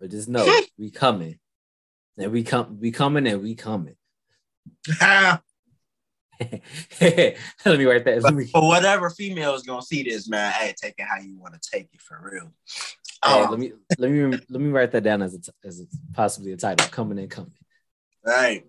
But 0.00 0.10
just 0.10 0.28
know 0.28 0.46
we 0.78 0.90
coming. 0.90 1.38
And 2.16 2.32
we 2.32 2.42
come 2.42 2.78
we 2.80 2.90
coming 2.90 3.26
and 3.26 3.42
we 3.42 3.54
coming. 3.54 3.96
Let 5.00 5.42
me 7.00 7.84
write 7.84 8.04
that. 8.04 8.22
But 8.22 8.48
for 8.48 8.66
whatever 8.66 9.10
female 9.10 9.54
is 9.54 9.62
gonna 9.62 9.82
see 9.82 10.02
this, 10.02 10.28
man, 10.28 10.52
hey, 10.52 10.74
take 10.80 10.94
it 10.96 11.06
how 11.06 11.20
you 11.20 11.38
want 11.38 11.54
to 11.60 11.70
take 11.70 11.90
it 11.92 12.00
for 12.00 12.18
real. 12.32 12.52
Hey, 13.24 13.42
um, 13.42 13.50
let 13.50 13.58
me 13.58 13.72
let 13.98 14.10
me 14.10 14.38
let 14.48 14.60
me 14.60 14.70
write 14.70 14.92
that 14.92 15.02
down 15.02 15.20
as 15.20 15.34
a, 15.34 15.66
as 15.66 15.80
a, 15.80 15.84
possibly 16.14 16.52
a 16.52 16.56
title. 16.56 16.88
Coming 16.88 17.18
and 17.18 17.30
coming. 17.30 17.52
Right. 18.24 18.64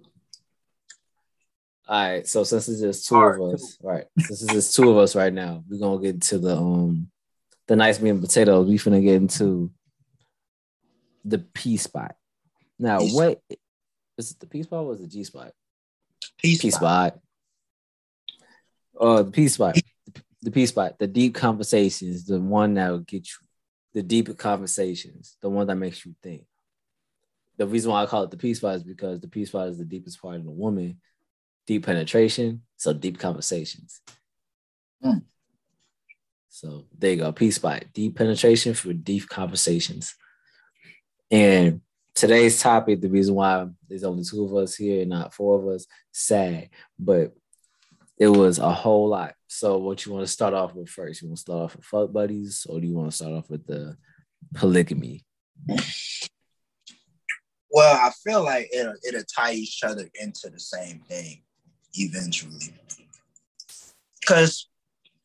All 1.88 2.02
right. 2.02 2.28
So 2.28 2.44
since 2.44 2.68
it's 2.68 2.82
just 2.82 3.08
two 3.08 3.16
of 3.18 3.54
us, 3.54 3.78
right? 3.82 4.06
Since 4.20 4.44
it's 4.44 4.54
just 4.54 4.76
two 4.76 4.90
of 4.90 4.98
us 4.98 5.16
right 5.16 5.34
now, 5.34 5.64
we're 5.70 5.80
gonna 5.80 6.02
get 6.02 6.16
into 6.16 6.38
the 6.40 6.56
um 6.56 7.10
the 7.68 7.76
nice 7.76 8.00
meat 8.00 8.10
and 8.10 8.22
potatoes. 8.22 8.68
We 8.68 8.78
finna 8.78 9.02
get 9.02 9.16
into 9.16 9.72
the 11.24 11.40
P 11.40 11.78
spot. 11.78 12.16
Now, 12.80 13.00
P 13.00 13.12
what 13.12 13.42
is 14.18 14.32
it? 14.32 14.40
The 14.40 14.48
P 14.48 14.64
spot 14.64 14.86
was 14.86 15.00
the 15.00 15.08
G 15.08 15.24
spot? 15.24 15.52
P 16.38 16.56
spot. 16.56 17.20
Oh, 19.00 19.24
the 19.24 19.32
P 19.32 19.48
spot. 19.48 19.78
The 20.42 20.52
P 20.52 20.66
spot. 20.66 21.00
The 21.00 21.08
deep 21.08 21.36
conversations. 21.36 22.26
The 22.26 22.40
one 22.40 22.76
that 22.76 22.90
will 22.90 23.00
get 23.00 23.28
you. 23.28 23.48
The 23.94 24.04
deeper 24.04 24.34
conversations. 24.34 25.38
The 25.42 25.50
one 25.50 25.68
that 25.68 25.76
makes 25.76 26.06
you 26.06 26.16
think. 26.22 26.46
The 27.58 27.66
reason 27.66 27.92
why 27.92 28.04
I 28.04 28.06
call 28.06 28.24
it 28.24 28.32
the 28.32 28.38
P 28.38 28.54
spot 28.54 28.76
is 28.76 28.84
because 28.84 29.20
the 29.20 29.28
P 29.28 29.46
spot 29.46 29.70
is 29.70 29.78
the 29.78 29.86
deepest 29.86 30.22
part 30.22 30.36
of 30.36 30.46
the 30.46 30.52
woman. 30.52 31.00
Deep 31.68 31.86
penetration. 31.86 32.62
So 32.78 32.94
deep 32.94 33.20
conversations. 33.20 34.02
Mm. 35.04 35.24
So 36.50 36.86
there 36.98 37.12
you 37.12 37.18
go. 37.18 37.32
P 37.32 37.52
spot. 37.52 37.86
Deep 37.94 38.16
penetration 38.16 38.74
for 38.74 38.94
deep 38.94 39.28
conversations. 39.30 40.16
And 41.30 41.82
today's 42.16 42.60
topic, 42.60 43.02
the 43.02 43.10
reason 43.10 43.36
why 43.36 43.68
there's 43.88 44.04
only 44.04 44.24
two 44.24 44.46
of 44.46 44.56
us 44.56 44.76
here, 44.76 45.06
not 45.06 45.34
four 45.34 45.60
of 45.60 45.68
us, 45.68 45.86
sad, 46.12 46.70
but 46.98 47.34
it 48.18 48.30
was 48.30 48.58
a 48.58 48.72
whole 48.72 49.10
lot. 49.10 49.36
So, 49.48 49.78
what 49.78 50.06
you 50.06 50.14
want 50.14 50.26
to 50.26 50.32
start 50.32 50.54
off 50.54 50.74
with 50.74 50.90
first? 50.90 51.22
You 51.22 51.28
want 51.28 51.38
to 51.38 51.42
start 51.42 51.64
off 51.64 51.76
with 51.76 51.86
fuck 51.86 52.12
buddies, 52.12 52.66
or 52.68 52.80
do 52.80 52.88
you 52.88 52.96
want 52.96 53.12
to 53.12 53.16
start 53.16 53.34
off 53.34 53.50
with 53.50 53.68
the 53.68 53.96
polygamy? 54.56 55.26
Well, 57.70 57.96
I 57.96 58.12
feel 58.24 58.44
like 58.44 58.70
it'll 58.74 58.96
it'll 59.08 59.24
tie 59.24 59.54
each 59.54 59.82
other 59.84 60.10
into 60.20 60.50
the 60.50 60.60
same 60.60 61.02
thing 61.02 61.44
eventually. 61.94 62.74
Because 64.20 64.68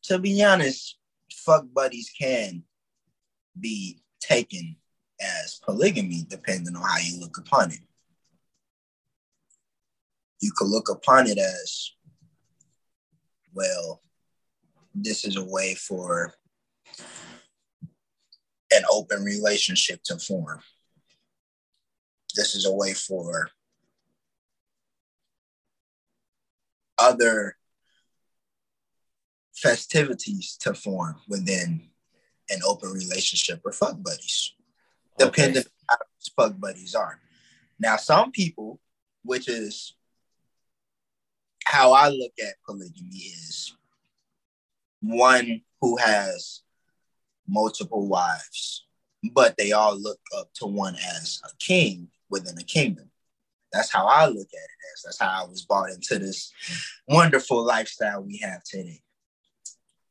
to 0.03 0.19
be 0.19 0.43
honest, 0.43 0.97
fuck 1.31 1.65
buddies 1.73 2.11
can 2.19 2.63
be 3.59 4.01
taken 4.19 4.75
as 5.21 5.59
polygamy, 5.63 6.25
depending 6.27 6.75
on 6.75 6.81
how 6.81 6.97
you 6.97 7.19
look 7.19 7.37
upon 7.37 7.71
it. 7.71 7.79
You 10.41 10.51
could 10.55 10.67
look 10.67 10.89
upon 10.89 11.27
it 11.27 11.37
as, 11.37 11.91
well, 13.53 14.01
this 14.93 15.23
is 15.25 15.37
a 15.37 15.43
way 15.43 15.75
for 15.75 16.33
an 18.71 18.83
open 18.91 19.23
relationship 19.23 20.01
to 20.03 20.17
form. 20.17 20.59
This 22.35 22.55
is 22.55 22.65
a 22.65 22.73
way 22.73 22.93
for 22.93 23.49
other 26.97 27.57
festivities 29.53 30.57
to 30.61 30.73
form 30.73 31.15
within 31.27 31.89
an 32.49 32.59
open 32.67 32.91
relationship 32.91 33.61
or 33.63 33.71
fuck 33.71 34.01
buddies 34.01 34.53
depending 35.17 35.61
okay. 35.61 35.69
on 35.91 35.97
how 36.37 36.47
fuck 36.49 36.59
buddies 36.59 36.95
are. 36.95 37.19
Now, 37.79 37.97
some 37.97 38.31
people, 38.31 38.79
which 39.23 39.47
is 39.47 39.95
how 41.65 41.93
I 41.93 42.09
look 42.09 42.33
at 42.39 42.55
polygamy, 42.65 43.15
is 43.15 43.75
one 45.01 45.61
who 45.81 45.97
has 45.97 46.61
multiple 47.47 48.07
wives, 48.07 48.85
but 49.33 49.57
they 49.57 49.71
all 49.71 49.99
look 49.99 50.19
up 50.37 50.49
to 50.55 50.65
one 50.65 50.95
as 50.95 51.41
a 51.43 51.49
king 51.59 52.09
within 52.29 52.57
a 52.57 52.63
kingdom. 52.63 53.09
That's 53.73 53.91
how 53.91 54.05
I 54.05 54.27
look 54.27 54.47
at 54.53 54.69
it 54.69 54.93
as. 54.93 55.01
That's 55.03 55.19
how 55.19 55.43
I 55.43 55.49
was 55.49 55.65
bought 55.65 55.89
into 55.89 56.19
this 56.19 56.53
wonderful 57.07 57.65
lifestyle 57.65 58.21
we 58.21 58.37
have 58.37 58.63
today. 58.63 59.01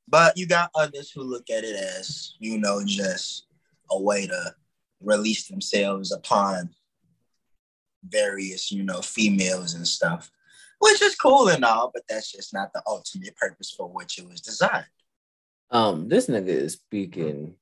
But 0.08 0.36
you 0.36 0.46
got 0.46 0.70
others 0.74 1.10
who 1.10 1.22
look 1.22 1.48
at 1.48 1.64
it 1.64 1.76
as, 1.76 2.34
you 2.38 2.58
know, 2.58 2.82
just 2.84 3.46
a 3.90 4.00
way 4.00 4.26
to 4.26 4.54
release 5.00 5.48
themselves 5.48 6.12
upon 6.12 6.70
various, 8.04 8.72
you 8.72 8.82
know, 8.82 9.00
females 9.00 9.74
and 9.74 9.86
stuff, 9.86 10.30
which 10.80 11.00
is 11.00 11.14
cool 11.14 11.48
and 11.48 11.64
all, 11.64 11.90
but 11.94 12.02
that's 12.08 12.32
just 12.32 12.52
not 12.52 12.72
the 12.74 12.82
ultimate 12.86 13.36
purpose 13.36 13.70
for 13.70 13.88
which 13.88 14.18
it 14.18 14.28
was 14.28 14.40
designed. 14.40 14.86
Um, 15.70 16.08
this 16.08 16.26
nigga 16.26 16.48
is 16.48 16.74
speaking 16.74 17.54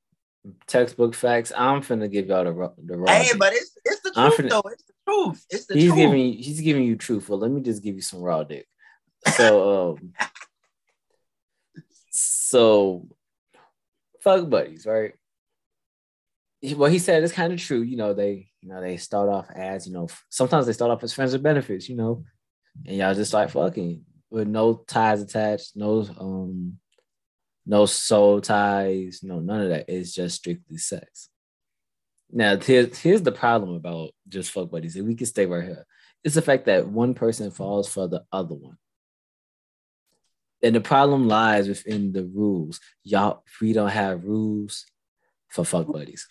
textbook 0.67 1.13
facts. 1.13 1.51
I'm 1.55 1.81
finna 1.81 2.11
give 2.11 2.27
y'all 2.27 2.43
the 2.43 2.73
the 2.83 2.97
raw. 2.97 3.11
Hey, 3.11 3.29
but 3.37 3.53
it's 3.53 3.77
it's 3.85 4.00
the 4.13 4.29
truth 4.29 4.39
finna, 4.39 4.49
though. 4.49 4.69
It's 4.69 4.83
the 4.83 4.93
truth. 5.07 5.45
It's 5.49 5.65
the 5.65 5.73
he's 5.75 5.83
truth. 5.85 5.97
giving 5.97 6.33
he's 6.33 6.61
giving 6.61 6.83
you 6.83 6.95
truth. 6.95 7.29
Well, 7.29 7.39
let 7.39 7.51
me 7.51 7.61
just 7.61 7.83
give 7.83 7.95
you 7.95 8.01
some 8.01 8.21
raw 8.21 8.43
dick. 8.43 8.67
So 9.35 9.91
um, 9.97 10.13
so 12.11 13.07
fuck 14.21 14.49
buddies, 14.49 14.85
right? 14.85 15.13
what 16.75 16.91
he 16.91 16.99
said 16.99 17.23
is 17.23 17.31
kind 17.31 17.51
of 17.51 17.59
true. 17.59 17.81
You 17.81 17.97
know, 17.97 18.13
they 18.13 18.49
you 18.61 18.69
know 18.69 18.81
they 18.81 18.97
start 18.97 19.29
off 19.29 19.49
as 19.55 19.87
you 19.87 19.93
know 19.93 20.07
sometimes 20.29 20.67
they 20.67 20.73
start 20.73 20.91
off 20.91 21.03
as 21.03 21.13
friends 21.13 21.33
with 21.33 21.43
benefits. 21.43 21.89
You 21.89 21.95
know, 21.95 22.23
and 22.85 22.97
y'all 22.97 23.15
just 23.15 23.31
start 23.31 23.51
fucking 23.51 24.05
with 24.29 24.47
no 24.47 24.75
ties 24.87 25.21
attached, 25.21 25.75
no 25.75 26.07
um, 26.19 26.77
no 27.65 27.85
soul 27.87 28.41
ties, 28.41 29.21
no 29.23 29.39
none 29.39 29.61
of 29.61 29.69
that. 29.69 29.85
It's 29.87 30.13
just 30.13 30.37
strictly 30.37 30.77
sex. 30.77 31.29
Now, 32.31 32.57
here's 32.57 32.97
here's 32.99 33.21
the 33.21 33.31
problem 33.31 33.75
about 33.75 34.11
just 34.27 34.51
fuck 34.51 34.71
buddies. 34.71 34.95
If 34.95 35.05
we 35.05 35.15
can 35.15 35.27
stay 35.27 35.45
right 35.45 35.63
here, 35.63 35.85
it's 36.23 36.35
the 36.35 36.41
fact 36.41 36.65
that 36.65 36.87
one 36.87 37.13
person 37.13 37.51
falls 37.51 37.89
for 37.89 38.07
the 38.07 38.23
other 38.31 38.55
one. 38.55 38.77
And 40.63 40.75
the 40.75 40.81
problem 40.81 41.27
lies 41.27 41.67
within 41.67 42.13
the 42.13 42.23
rules. 42.23 42.79
Y'all, 43.03 43.43
we 43.59 43.73
don't 43.73 43.89
have 43.89 44.23
rules 44.23 44.85
for 45.49 45.65
fuck 45.65 45.91
buddies. 45.91 46.27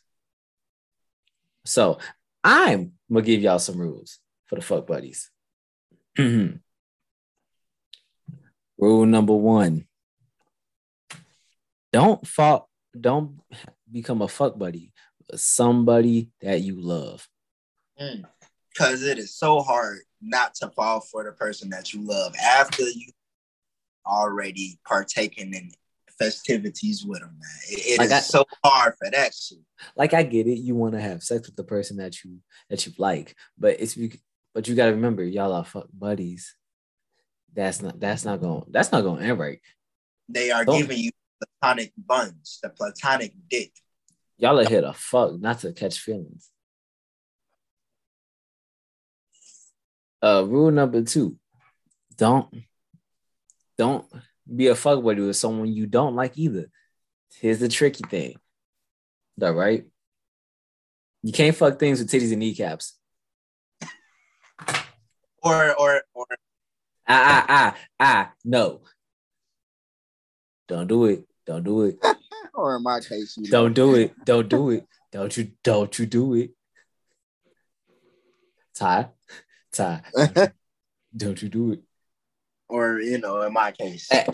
So 1.64 1.98
I'm 2.42 2.92
gonna 3.12 3.24
give 3.24 3.42
y'all 3.42 3.58
some 3.58 3.78
rules 3.78 4.18
for 4.46 4.54
the 4.56 4.62
fuck 4.62 4.86
buddies. 4.86 5.30
Rule 8.78 9.04
number 9.04 9.34
one: 9.34 9.86
Don't 11.92 12.26
fall. 12.26 12.70
Don't 12.98 13.40
become 13.90 14.22
a 14.22 14.28
fuck 14.28 14.58
buddy. 14.58 14.89
Somebody 15.36 16.30
that 16.40 16.60
you 16.60 16.80
love. 16.80 17.28
Because 17.96 19.02
mm. 19.02 19.08
it 19.08 19.18
is 19.18 19.34
so 19.34 19.60
hard 19.60 19.98
not 20.22 20.54
to 20.56 20.70
fall 20.70 21.00
for 21.00 21.24
the 21.24 21.32
person 21.32 21.70
that 21.70 21.92
you 21.92 22.02
love 22.02 22.34
after 22.36 22.82
you 22.82 23.08
already 24.06 24.78
partaken 24.86 25.54
in 25.54 25.70
festivities 26.18 27.04
with 27.04 27.20
them, 27.20 27.30
man. 27.40 27.60
It, 27.70 27.94
it 27.94 27.98
like 27.98 28.06
is 28.06 28.12
I, 28.12 28.18
so 28.20 28.44
hard 28.64 28.94
for 28.98 29.10
that 29.10 29.34
shit. 29.34 29.58
Like 29.96 30.14
I 30.14 30.22
get 30.22 30.46
it, 30.46 30.58
you 30.58 30.74
want 30.74 30.94
to 30.94 31.00
have 31.00 31.22
sex 31.22 31.46
with 31.46 31.56
the 31.56 31.64
person 31.64 31.96
that 31.96 32.22
you 32.22 32.38
that 32.68 32.86
you 32.86 32.92
like, 32.98 33.34
but 33.58 33.80
it's 33.80 33.98
but 34.54 34.68
you 34.68 34.74
gotta 34.74 34.92
remember, 34.92 35.24
y'all 35.24 35.52
are 35.52 35.64
fuck 35.64 35.86
buddies. 35.92 36.54
That's 37.54 37.82
not 37.82 37.98
that's 37.98 38.24
not 38.24 38.40
going 38.40 38.64
that's 38.68 38.92
not 38.92 39.02
going 39.02 39.20
to 39.20 39.26
end 39.26 39.38
right. 39.38 39.60
They 40.28 40.50
are 40.50 40.64
Don't, 40.64 40.78
giving 40.78 40.98
you 40.98 41.10
platonic 41.60 41.92
buns, 41.96 42.60
the 42.62 42.68
platonic 42.68 43.32
dick. 43.48 43.72
Y'all 44.40 44.58
are 44.58 44.66
here 44.66 44.80
to 44.80 44.94
fuck, 44.94 45.38
not 45.38 45.58
to 45.58 45.70
catch 45.70 45.98
feelings. 45.98 46.48
Uh, 50.22 50.44
rule 50.48 50.70
number 50.70 51.02
two: 51.02 51.36
don't 52.16 52.48
don't 53.76 54.06
be 54.54 54.68
a 54.68 54.74
fuck 54.74 55.04
buddy 55.04 55.20
with 55.20 55.36
someone 55.36 55.68
you 55.68 55.86
don't 55.86 56.16
like 56.16 56.38
either. 56.38 56.70
Here's 57.38 57.58
the 57.58 57.68
tricky 57.68 58.02
thing. 58.08 58.36
that 59.36 59.52
right? 59.52 59.84
You 61.22 61.32
can't 61.32 61.54
fuck 61.54 61.78
things 61.78 61.98
with 61.98 62.10
titties 62.10 62.32
and 62.32 62.40
kneecaps. 62.40 62.98
Or 65.42 65.74
or 65.78 66.02
or 66.14 66.26
ah 67.06 67.24
ah 67.26 67.44
ah 67.48 67.76
ah 68.00 68.32
no. 68.42 68.80
Don't 70.66 70.86
do 70.86 71.04
it. 71.04 71.24
Don't 71.46 71.64
do 71.64 71.82
it. 71.82 71.98
Or 72.54 72.76
in 72.76 72.82
my 72.82 73.00
case, 73.00 73.34
don't 73.50 73.74
do 73.74 73.94
it. 73.94 74.14
Don't 74.24 74.48
do 74.48 74.70
it. 74.70 74.86
Don't 75.12 75.36
you 75.36 75.52
don't 75.62 75.98
you 75.98 76.06
do 76.06 76.34
it. 76.34 76.50
Ty. 78.74 79.08
Ty. 79.72 80.02
don't 81.16 81.42
you 81.42 81.48
do 81.48 81.72
it 81.72 81.82
or 82.70 83.00
you 83.00 83.18
know, 83.18 83.42
in 83.42 83.52
my 83.52 83.72
case. 83.72 84.08
Hey, 84.10 84.26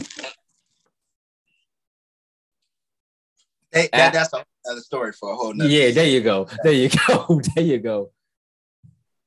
that, 3.73 3.91
ah. 3.93 4.11
that's 4.11 4.31
another 4.65 4.81
story 4.81 5.13
for 5.13 5.33
a 5.33 5.37
whole 5.37 5.53
nother 5.53 5.69
Yeah, 5.69 5.91
there 5.91 6.07
you 6.07 6.23
go. 6.23 6.47
There 6.63 6.73
you 6.73 6.89
go. 7.09 7.41
there 7.55 7.65
you 7.65 7.79
go. 7.79 8.11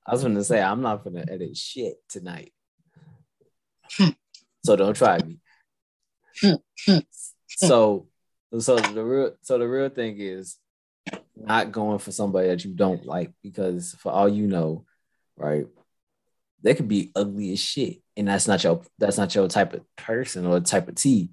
I 0.07 0.13
was 0.13 0.23
gonna 0.23 0.43
say 0.43 0.61
I'm 0.61 0.81
not 0.81 1.03
gonna 1.03 1.25
edit 1.27 1.57
shit 1.57 1.95
tonight. 2.07 2.53
Hmm. 3.97 4.09
so 4.63 4.75
don't 4.75 4.95
try 4.95 5.19
me. 5.19 5.39
Hmm. 6.41 6.53
Hmm. 6.85 6.99
so 7.47 8.07
so 8.57 8.77
the 8.77 9.03
real 9.03 9.31
so 9.41 9.57
the 9.57 9.67
real 9.67 9.89
thing 9.89 10.15
is 10.17 10.57
not 11.35 11.71
going 11.71 11.99
for 11.99 12.11
somebody 12.11 12.47
that 12.47 12.65
you 12.65 12.73
don't 12.73 13.05
like 13.05 13.31
because 13.43 13.95
for 13.99 14.11
all 14.11 14.27
you 14.27 14.47
know, 14.47 14.85
right? 15.37 15.65
They 16.61 16.73
could 16.73 16.87
be 16.87 17.11
ugly 17.15 17.53
as 17.53 17.59
shit 17.59 18.01
and 18.17 18.27
that's 18.27 18.47
not 18.47 18.63
your 18.63 18.81
that's 18.97 19.17
not 19.17 19.33
your 19.33 19.47
type 19.47 19.73
of 19.73 19.81
person 19.95 20.45
or 20.45 20.59
type 20.59 20.89
of 20.89 20.95
tea, 20.95 21.29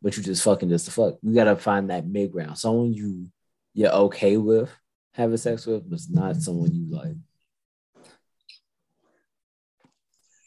but 0.00 0.16
you 0.16 0.22
just 0.22 0.42
fucking 0.42 0.68
just 0.68 0.86
the 0.86 0.92
fuck. 0.92 1.18
You 1.22 1.34
gotta 1.34 1.56
find 1.56 1.90
that 1.90 2.06
mid 2.06 2.32
ground, 2.32 2.56
someone 2.56 2.94
you 2.94 3.26
you're 3.74 3.92
okay 3.92 4.36
with 4.36 4.70
having 5.12 5.36
sex 5.36 5.66
with, 5.66 5.88
but 5.88 6.00
not 6.08 6.36
someone 6.36 6.74
you 6.74 6.86
like. 6.96 7.16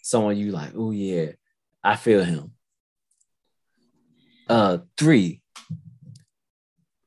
Someone 0.01 0.37
you 0.37 0.51
like, 0.51 0.71
oh 0.75 0.91
yeah, 0.91 1.31
I 1.83 1.95
feel 1.95 2.23
him. 2.23 2.51
Uh, 4.49 4.79
three, 4.97 5.41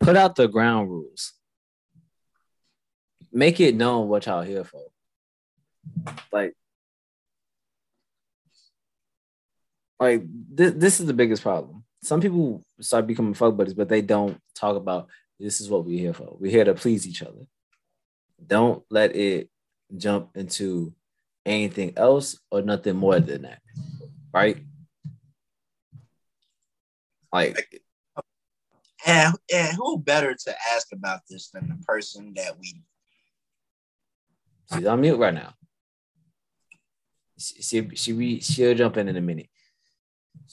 put 0.06 0.16
out 0.16 0.36
the 0.36 0.46
ground 0.46 0.88
rules. 0.88 1.32
Make 3.32 3.58
it 3.58 3.74
known 3.74 4.06
what 4.06 4.26
y'all 4.26 4.42
here 4.42 4.62
for. 4.62 4.82
Like 6.30 6.54
like 9.98 10.22
this, 10.26 10.74
this 10.76 11.00
is 11.00 11.06
the 11.06 11.12
biggest 11.12 11.42
problem. 11.42 11.82
Some 12.04 12.20
people 12.20 12.62
start 12.80 13.08
becoming 13.08 13.34
fuck 13.34 13.56
buddies, 13.56 13.74
but 13.74 13.88
they 13.88 14.00
don't 14.00 14.38
talk 14.54 14.76
about 14.76 15.08
this 15.40 15.60
is 15.60 15.68
what 15.68 15.84
we're 15.84 15.98
here 15.98 16.14
for. 16.14 16.36
We're 16.38 16.52
here 16.52 16.64
to 16.64 16.74
please 16.74 17.06
each 17.06 17.22
other. 17.22 17.46
Don't 18.46 18.84
let 18.90 19.16
it 19.16 19.50
jump 19.96 20.36
into 20.36 20.94
anything 21.44 21.94
else 21.96 22.38
or 22.50 22.62
nothing 22.62 22.94
more 22.94 23.18
than 23.18 23.42
that. 23.42 23.60
Right? 24.32 24.58
Like 27.32 27.82
and, 29.06 29.34
and 29.52 29.76
who 29.76 29.98
better 29.98 30.34
to 30.34 30.54
ask 30.74 30.88
about 30.92 31.20
this 31.30 31.50
than 31.50 31.68
the 31.68 31.84
person 31.86 32.34
that 32.36 32.58
we 32.58 32.82
She's 34.74 34.86
on 34.86 35.00
mute 35.00 35.16
right 35.16 35.32
now. 35.32 35.54
She 37.38 37.62
she 37.62 37.88
she 37.94 38.40
she'll 38.40 38.74
jump 38.74 38.96
in 38.96 39.08
in 39.08 39.16
a 39.16 39.20
minute 39.20 39.48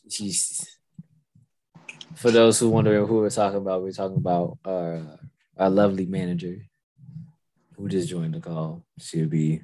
she's 0.10 0.68
for 2.16 2.32
those 2.32 2.60
who 2.60 2.70
wondering 2.70 3.06
who 3.08 3.18
we're 3.18 3.30
talking 3.30 3.58
about, 3.58 3.82
we're 3.82 3.92
talking 3.92 4.18
about 4.18 4.58
our 4.66 5.20
our 5.58 5.70
lovely 5.70 6.06
manager 6.06 6.58
who 7.76 7.90
just 7.90 8.10
joined 8.10 8.34
the 8.34 8.40
call. 8.40 8.86
She'll 9.00 9.28
be 9.28 9.62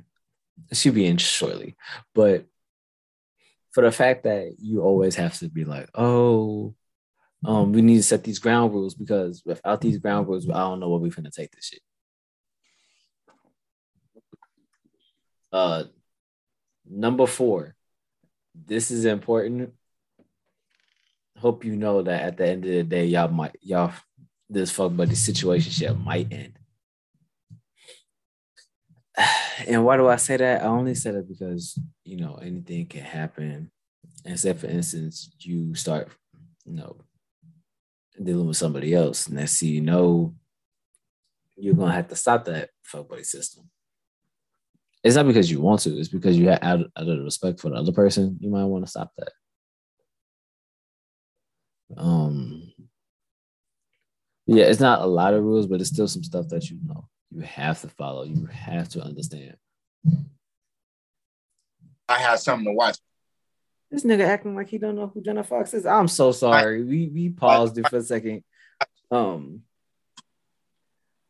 she'll 0.74 0.94
be 0.94 1.06
in 1.06 1.18
shortly. 1.18 1.76
But 2.14 2.46
for 3.72 3.84
the 3.84 3.92
fact 3.92 4.24
that 4.24 4.56
you 4.58 4.82
always 4.82 5.16
have 5.16 5.38
to 5.40 5.50
be 5.50 5.64
like, 5.64 5.90
oh, 5.94 6.74
um, 7.46 7.72
we 7.72 7.82
need 7.82 7.98
to 7.98 8.04
set 8.04 8.24
these 8.24 8.40
ground 8.40 8.74
rules 8.74 8.96
because 8.96 9.44
without 9.46 9.82
these 9.82 9.98
ground 9.98 10.28
rules, 10.28 10.50
I 10.50 10.60
don't 10.60 10.80
know 10.80 10.90
what 10.90 11.02
we're 11.02 11.12
gonna 11.12 11.32
take 11.32 11.52
this 11.52 11.66
shit. 11.66 11.82
Uh 15.52 15.84
number 16.90 17.26
four. 17.26 17.76
This 18.54 18.92
is 18.92 19.06
important 19.06 19.74
hope 21.40 21.64
you 21.64 21.76
know 21.76 22.02
that 22.02 22.22
at 22.22 22.38
the 22.38 22.48
end 22.48 22.66
of 22.66 22.72
the 22.72 22.84
day, 22.84 23.06
y'all 23.06 23.30
might 23.30 23.56
y'all 23.62 23.94
this 24.50 24.72
fuck 24.72 24.96
buddy 24.96 25.16
situation 25.16 25.72
shit 25.72 25.98
might 25.98 26.32
end. 26.32 26.54
And 29.68 29.84
why 29.84 29.98
do 29.98 30.08
I 30.08 30.16
say 30.16 30.38
that? 30.38 30.64
I 30.64 30.68
only 30.68 30.96
said 30.96 31.16
it 31.16 31.28
because 31.28 31.78
you 32.06 32.16
know 32.16 32.36
anything 32.36 32.86
can 32.86 33.02
happen. 33.02 33.72
And 34.24 34.40
say 34.40 34.54
for 34.54 34.68
instance, 34.68 35.30
you 35.40 35.76
start, 35.76 36.08
you 36.66 36.74
know, 36.76 37.02
dealing 38.22 38.48
with 38.48 38.58
somebody 38.58 38.94
else, 38.94 39.28
and 39.28 39.38
thing 39.38 39.70
you 39.70 39.82
know, 39.82 40.36
you're 41.56 41.76
gonna 41.76 41.94
have 41.94 42.08
to 42.10 42.16
stop 42.16 42.46
that 42.46 42.70
fuck 42.84 43.10
buddy 43.10 43.24
system. 43.24 43.70
It's 45.04 45.16
not 45.16 45.28
because 45.28 45.50
you 45.50 45.62
want 45.62 45.82
to, 45.82 45.98
it's 45.98 46.10
because 46.10 46.38
you 46.38 46.50
have 46.50 46.60
out, 46.62 46.80
out 46.98 47.08
of 47.08 47.24
respect 47.24 47.60
for 47.60 47.70
the 47.70 47.76
other 47.76 47.94
person, 47.94 48.38
you 48.42 48.50
might 48.50 48.66
want 48.66 48.86
to 48.86 48.90
stop 48.90 49.12
that. 49.18 49.32
Um, 51.98 52.74
yeah, 54.46 54.66
it's 54.66 54.80
not 54.80 55.02
a 55.02 55.06
lot 55.06 55.34
of 55.34 55.44
rules, 55.44 55.68
but 55.68 55.80
it's 55.80 55.90
still 55.90 56.08
some 56.08 56.24
stuff 56.24 56.48
that 56.50 56.70
you 56.70 56.80
know 56.86 57.08
you 57.32 57.42
have 57.42 57.82
to 57.82 57.88
follow. 57.90 58.24
You 58.24 58.48
have 58.48 58.90
to 58.90 59.02
understand. 59.02 59.56
I 62.08 62.18
have 62.18 62.40
something 62.40 62.66
to 62.66 62.74
watch. 62.74 62.98
This 63.92 64.04
nigga 64.04 64.26
acting 64.26 64.56
like 64.56 64.70
he 64.70 64.78
don't 64.78 64.96
know 64.96 65.08
who 65.08 65.22
Jenna 65.22 65.44
Fox 65.44 65.74
is. 65.74 65.86
I'm 65.86 66.08
so 66.08 66.32
sorry. 66.32 66.84
we 66.84 67.08
we 67.08 67.30
paused 67.30 67.78
it 67.78 67.90
for 67.90 67.98
a 67.98 68.04
second. 68.04 68.44
Um, 69.10 69.64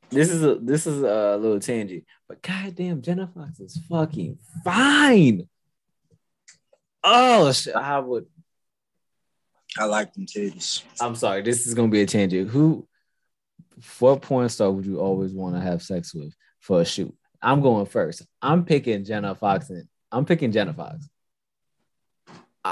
this 0.09 0.29
is 0.29 0.43
a 0.43 0.55
this 0.55 0.85
is 0.85 1.01
a 1.01 1.37
little 1.37 1.59
tangent, 1.59 2.03
but 2.27 2.41
goddamn, 2.41 3.01
Jenna 3.01 3.27
Fox 3.33 3.59
is 3.59 3.79
fucking 3.89 4.39
fine. 4.63 5.47
Oh, 7.01 7.51
shit, 7.53 7.75
I 7.75 7.99
would 7.99 8.25
I 9.77 9.85
like 9.85 10.13
them 10.13 10.25
titties. 10.25 10.83
I'm 10.99 11.15
sorry, 11.15 11.41
this 11.41 11.67
is 11.67 11.73
gonna 11.73 11.89
be 11.89 12.01
a 12.01 12.05
tangent. 12.05 12.49
Who, 12.49 12.87
what 13.99 14.21
porn 14.21 14.49
star 14.49 14.71
would 14.71 14.85
you 14.85 14.99
always 14.99 15.33
want 15.33 15.55
to 15.55 15.61
have 15.61 15.81
sex 15.81 16.13
with 16.13 16.33
for 16.59 16.81
a 16.81 16.85
shoot? 16.85 17.15
I'm 17.41 17.61
going 17.61 17.85
first. 17.85 18.23
I'm 18.41 18.65
picking 18.65 19.05
Jenna 19.05 19.35
Fox. 19.35 19.69
And 19.69 19.87
I'm 20.11 20.25
picking 20.25 20.51
Jenna 20.51 20.73
Fox. 20.73 21.07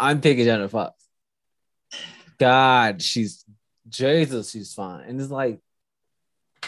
I'm 0.01 0.21
picking 0.21 0.45
Jenna 0.45 0.69
Fox. 0.69 0.93
God, 2.39 3.01
she's 3.01 3.43
Jesus, 3.89 4.51
she's 4.51 4.73
fine, 4.73 5.05
and 5.07 5.19
it's 5.19 5.31
like 5.31 5.60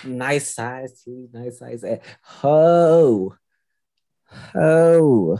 nice 0.03 0.53
size, 0.53 1.03
too, 1.03 1.29
nice 1.33 1.59
size. 1.59 1.83
Ho, 2.23 3.35
ho. 4.53 5.39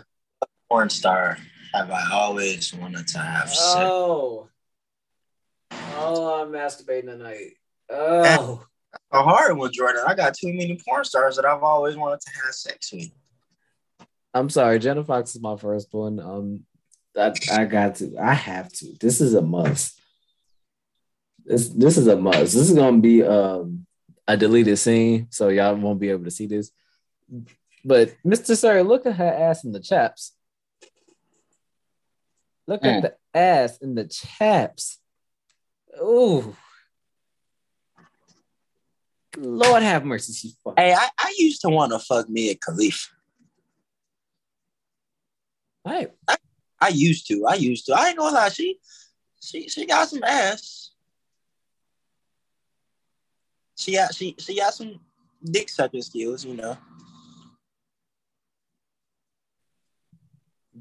Porn 0.70 0.90
star 0.90 1.38
have 1.74 1.90
I 1.90 2.12
always 2.12 2.74
wanted 2.74 3.08
to 3.08 3.20
have 3.20 3.50
sex? 3.50 3.60
Oh, 3.60 4.50
Oh, 5.72 6.42
I'm 6.42 6.52
masturbating 6.52 7.06
tonight. 7.06 7.52
Oh. 7.90 8.64
a 9.12 9.24
hard 9.24 9.58
one, 9.58 9.72
Jordan. 9.72 10.04
I 10.08 10.16
got 10.16 10.34
too 10.34 10.54
many 10.54 10.80
porn 10.88 11.04
stars 11.04 11.36
that 11.36 11.46
I've 11.46 11.64
always 11.64 11.96
wanted 11.96 12.22
to 12.22 12.32
have 12.44 12.54
sex 12.54 12.92
with. 12.94 13.12
I'm 14.34 14.50
sorry, 14.50 14.80
Jenna 14.80 15.04
Fox 15.04 15.36
is 15.36 15.42
my 15.42 15.58
first 15.58 15.94
one. 15.94 16.20
Um, 16.20 16.66
I, 17.18 17.34
I 17.52 17.66
got 17.66 17.96
to. 17.96 18.16
I 18.18 18.34
have 18.34 18.72
to. 18.74 18.94
This 19.00 19.22
is 19.22 19.34
a 19.34 19.42
must. 19.42 20.00
This 21.46 21.70
this 21.70 21.98
is 21.98 22.08
a 22.08 22.16
must. 22.16 22.54
This 22.54 22.70
is 22.70 22.74
gonna 22.74 23.00
be 23.00 23.24
um 23.24 23.86
a 24.28 24.38
deleted 24.38 24.78
scene, 24.78 25.28
so 25.32 25.50
y'all 25.50 25.76
won't 25.76 26.00
be 26.00 26.10
able 26.10 26.24
to 26.26 26.32
see 26.32 26.46
this. 26.46 26.72
But 27.84 28.16
Mr. 28.26 28.56
Sir, 28.56 28.84
look 28.84 29.06
at 29.06 29.16
her 29.16 29.34
ass 29.34 29.64
in 29.64 29.72
the 29.72 29.80
chaps. 29.80 30.36
Look 32.68 32.84
mm. 32.84 32.98
at 32.98 33.02
the 33.02 33.40
ass 33.40 33.78
in 33.80 33.96
the 33.96 34.06
chaps. 34.06 35.00
Ooh. 36.00 36.56
Lord 39.38 39.84
have 39.84 40.06
mercy. 40.06 40.34
She's 40.34 40.58
Hey, 40.78 40.94
I, 40.94 41.10
I 41.18 41.34
used 41.38 41.62
to 41.62 41.70
want 41.70 41.92
to 41.92 42.00
fuck 42.00 42.30
Mia 42.30 42.56
Khalifa. 42.56 43.10
Right. 45.86 46.12
I, 46.28 46.36
I 46.82 46.90
used 46.90 47.28
to. 47.28 47.46
I 47.46 47.56
used 47.56 47.86
to. 47.88 47.94
I 47.94 48.10
ain't 48.10 48.18
gonna 48.18 48.36
lie. 48.36 48.50
She 48.50 48.80
she 49.42 49.68
she 49.68 49.86
got 49.86 50.10
some 50.10 50.24
ass. 50.24 50.92
She 53.76 53.94
got 53.94 54.14
she 54.14 54.36
she 54.40 54.58
got 54.58 54.74
some 54.74 55.00
dick 55.44 55.70
sucking 55.70 56.02
skills, 56.02 56.46
you 56.46 56.56
know. 56.56 56.78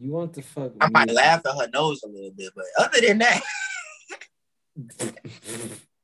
You 0.01 0.13
want 0.13 0.35
to 0.35 0.43
fuck? 0.43 0.73
I 0.81 0.89
might 0.89 1.11
laugh 1.11 1.45
at 1.45 1.57
her 1.59 1.69
nose 1.73 2.03
a 2.05 2.09
little 2.09 2.31
bit, 2.31 2.53
but 2.55 2.65
other 2.79 3.01
than 3.01 3.19
that, 3.19 3.43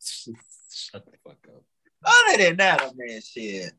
shut 0.01 1.07
the 1.07 1.13
fuck 1.23 1.39
up. 1.49 1.63
Other 2.05 2.39
than 2.43 2.57
that, 2.57 2.83
oh, 2.83 2.89
I 2.89 2.93
mean, 2.97 3.21
shit, 3.21 3.73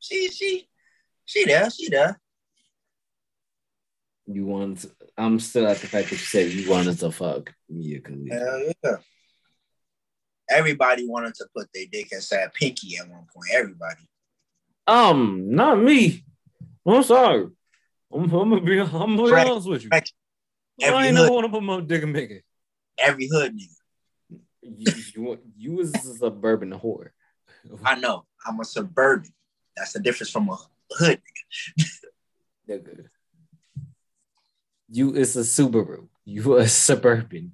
she 0.00 0.28
she 0.28 0.68
she 1.24 1.44
there, 1.44 1.70
she 1.70 1.88
there. 1.88 2.20
You 4.34 4.46
want? 4.46 4.86
I'm 5.16 5.38
still 5.40 5.66
at 5.66 5.78
the 5.78 5.86
fact 5.86 6.10
that 6.10 6.12
you 6.12 6.18
said 6.18 6.52
you 6.52 6.70
wanted 6.70 6.98
to 7.00 7.10
fuck 7.10 7.54
Mia 7.68 8.00
Khalifa. 8.00 8.34
Hell 8.34 8.72
yeah. 8.84 8.96
Everybody 10.50 11.06
wanted 11.06 11.34
to 11.36 11.46
put 11.54 11.68
their 11.72 11.86
dick 11.90 12.12
inside 12.12 12.52
Pinky 12.54 12.96
at 12.96 13.08
one 13.08 13.26
point. 13.34 13.50
Everybody. 13.52 14.08
Um, 14.86 15.50
not 15.50 15.80
me. 15.80 16.24
I'm 16.86 17.02
sorry. 17.02 17.48
I'm, 18.12 18.24
I'm 18.24 18.28
gonna 18.28 18.60
be. 18.60 18.78
I'm 18.80 19.16
gonna 19.16 19.24
be 19.24 19.50
honest 19.50 19.68
with 19.68 19.84
you. 19.84 19.90
Every 20.80 20.96
I 20.96 21.06
ain't 21.06 21.14
never 21.14 21.30
want 21.30 21.46
to 21.46 21.50
put 21.50 21.62
my 21.62 21.80
dick 21.80 22.02
in 22.02 22.12
Pinky. 22.12 22.42
Every 22.98 23.28
hood 23.32 23.56
nigga. 23.56 24.40
You, 24.62 24.92
you, 25.14 25.38
you 25.56 25.72
was 25.72 25.94
a 25.94 26.14
suburban 26.14 26.72
whore. 26.72 27.10
I 27.84 27.94
know. 27.96 28.24
I'm 28.46 28.60
a 28.60 28.64
suburban. 28.64 29.30
That's 29.76 29.92
the 29.92 30.00
difference 30.00 30.30
from 30.30 30.48
a 30.48 30.56
hood 30.90 31.20
nigga. 32.68 33.08
You 34.94 35.14
is 35.14 35.36
a 35.36 35.40
Subaru. 35.40 36.08
You 36.26 36.58
a 36.58 36.68
suburban. 36.68 37.52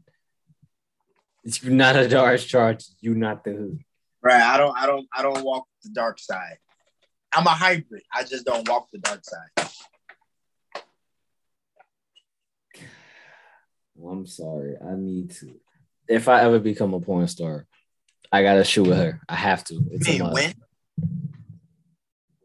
You're 1.45 1.73
not 1.73 1.95
a 1.95 2.09
Dodge 2.09 2.49
Charge. 2.49 2.85
You 3.01 3.15
not 3.15 3.45
the 3.45 3.53
hood. 3.53 3.79
Right. 4.21 4.43
I 4.43 4.57
don't. 4.57 4.77
I 4.77 4.87
don't. 4.87 5.07
I 5.17 5.23
don't 5.23 5.45
walk 5.45 5.69
the 5.85 5.91
dark 5.91 6.19
side. 6.19 6.59
I'm 7.33 7.47
a 7.47 7.51
hybrid. 7.51 8.03
I 8.13 8.25
just 8.25 8.45
don't 8.45 8.69
walk 8.69 8.89
the 8.93 8.99
dark 8.99 9.21
side. 9.23 9.69
Well, 13.95 14.15
I'm 14.15 14.27
sorry. 14.27 14.75
I 14.85 14.97
need 14.97 15.31
to. 15.37 15.61
If 16.09 16.29
I 16.29 16.43
ever 16.43 16.59
become 16.59 16.93
a 16.93 17.01
porn 17.01 17.29
star, 17.29 17.67
I 18.33 18.43
gotta 18.43 18.65
shoot 18.65 18.89
with 18.89 18.99
her. 18.99 19.21
I 19.29 19.37
have 19.37 19.63
to. 19.65 19.81
It's 19.93 20.09
a 20.09 20.19
must. 20.19 20.35
when? 20.35 20.55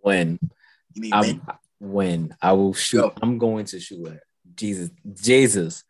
When? 0.01 0.39
You 0.93 1.01
mean 1.01 1.13
I'm, 1.13 1.21
when? 1.21 1.41
When 1.79 2.35
I 2.39 2.53
will 2.53 2.75
shoot. 2.75 3.01
Go. 3.01 3.13
I'm 3.23 3.39
going 3.39 3.65
to 3.65 3.79
shoot 3.79 3.99
with 3.99 4.13
her. 4.13 4.21
Jesus, 4.55 4.89
Jesus, 5.13 5.83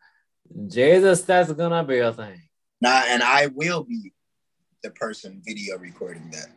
Jesus. 0.67 1.21
That's 1.21 1.51
gonna 1.51 1.83
be 1.83 1.99
a 1.99 2.13
thing. 2.13 2.41
Nah, 2.81 3.03
and 3.07 3.23
I 3.23 3.47
will 3.47 3.83
be 3.83 4.13
the 4.83 4.91
person 4.91 5.41
video 5.45 5.77
recording 5.77 6.29
that. 6.31 6.47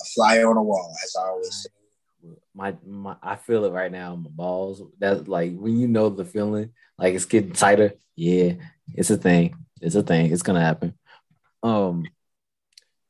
A 0.00 0.04
flyer 0.14 0.48
on 0.48 0.56
the 0.56 0.62
wall, 0.62 0.94
as 1.04 1.14
I 1.18 1.28
always 1.28 1.62
say. 1.62 1.70
My, 2.54 2.74
my 2.84 3.16
I 3.22 3.36
feel 3.36 3.64
it 3.64 3.72
right 3.72 3.92
now. 3.92 4.16
My 4.16 4.30
balls. 4.30 4.82
That's 4.98 5.28
like 5.28 5.56
when 5.56 5.78
you 5.78 5.88
know 5.88 6.08
the 6.08 6.24
feeling, 6.24 6.72
like 6.98 7.14
it's 7.14 7.24
getting 7.24 7.52
tighter. 7.52 7.92
Yeah, 8.14 8.54
it's 8.94 9.10
a 9.10 9.16
thing. 9.16 9.56
It's 9.80 9.94
a 9.94 10.02
thing. 10.02 10.32
It's 10.32 10.42
gonna 10.42 10.60
happen. 10.60 10.94
Um, 11.62 12.06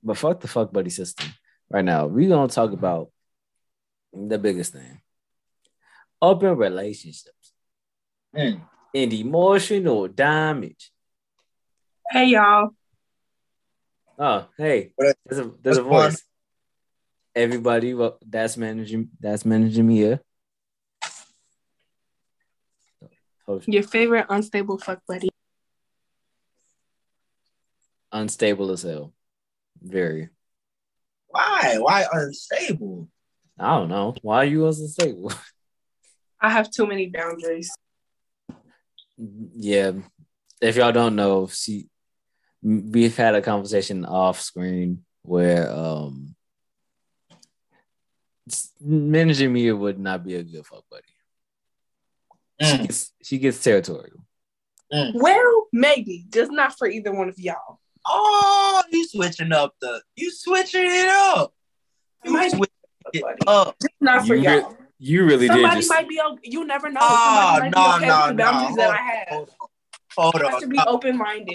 but 0.02 0.18
fuck 0.18 0.40
the 0.40 0.48
fuck 0.48 0.72
buddy 0.72 0.90
system. 0.90 1.28
Right 1.70 1.84
now, 1.84 2.06
We're 2.06 2.28
gonna 2.28 2.48
talk 2.48 2.72
about 2.72 3.10
the 4.12 4.38
biggest 4.38 4.72
thing: 4.72 5.00
open 6.20 6.56
relationships 6.56 7.52
mm. 8.34 8.60
and 8.94 9.12
emotional 9.12 10.08
damage 10.08 10.90
Hey 12.10 12.26
y'all. 12.26 12.70
Oh, 14.18 14.46
hey. 14.56 14.92
There's 14.96 15.40
a 15.40 15.50
there's 15.60 15.78
a 15.78 15.82
voice. 15.82 16.22
Everybody, 17.34 17.94
well, 17.94 18.18
that's 18.26 18.56
managing 18.56 19.10
that's 19.20 19.44
manager 19.44 19.82
Mia 19.82 20.20
here. 23.48 23.60
Your 23.66 23.82
favorite 23.82 24.26
unstable 24.28 24.78
fuck 24.78 25.00
buddy. 25.06 25.28
Unstable 28.12 28.70
as 28.70 28.82
hell. 28.82 29.12
Very. 29.82 30.30
Why? 31.26 31.76
Why 31.78 32.06
unstable? 32.10 33.08
I 33.58 33.78
don't 33.78 33.88
know. 33.88 34.14
Why 34.22 34.38
are 34.38 34.44
you 34.44 34.66
unstable? 34.66 35.32
I 36.46 36.50
have 36.50 36.70
too 36.70 36.86
many 36.86 37.08
boundaries. 37.08 37.74
Yeah. 39.18 39.92
If 40.60 40.76
y'all 40.76 40.92
don't 40.92 41.16
know, 41.16 41.48
she 41.48 41.88
we've 42.62 43.16
had 43.16 43.34
a 43.34 43.42
conversation 43.42 44.04
off 44.04 44.40
screen 44.40 45.04
where 45.22 45.68
um 45.72 46.36
manager 48.80 49.50
Mia 49.50 49.74
would 49.74 49.98
not 49.98 50.24
be 50.24 50.36
a 50.36 50.44
good 50.44 50.64
fuck 50.64 50.84
buddy. 50.88 51.02
Mm. 52.62 52.70
She, 52.70 52.78
gets, 52.86 53.12
she 53.24 53.38
gets 53.38 53.62
territorial. 53.62 54.24
Mm. 54.92 55.14
Well, 55.14 55.66
maybe 55.72 56.26
just 56.30 56.52
not 56.52 56.78
for 56.78 56.86
either 56.86 57.12
one 57.12 57.28
of 57.28 57.40
y'all. 57.40 57.80
Oh, 58.06 58.84
you 58.92 59.04
switching 59.08 59.50
up 59.50 59.74
the 59.80 60.00
you 60.14 60.30
switching 60.30 60.84
it 60.84 61.08
up. 61.08 61.52
You 62.24 62.30
might 62.30 62.52
switching 62.52 62.70
it 63.14 63.24
up. 63.48 63.74
Just 63.82 63.94
not 64.00 64.28
for 64.28 64.36
you 64.36 64.42
y'all. 64.42 64.76
Re- 65.00 65.06
you 65.06 65.24
really 65.24 65.46
Somebody 65.46 65.80
did. 65.80 65.90
Ah, 65.90 65.94
Somebody 65.94 66.16
might 66.16 66.42
be. 66.42 66.50
You 66.50 66.66
never 66.66 66.90
know. 66.90 67.00
Oh, 67.02 67.58
no, 67.62 67.68
no, 67.68 67.98
no, 67.98 68.32
no. 68.32 68.52
Hold, 68.52 68.78
that 68.78 68.90
I 68.90 68.96
have. 68.96 69.28
Hold, 69.28 69.50
hold, 70.16 70.32
hold 70.34 70.44
on. 70.44 70.50
have 70.52 70.60
to 70.60 70.68
be 70.68 70.78
open 70.86 71.16
minded 71.16 71.54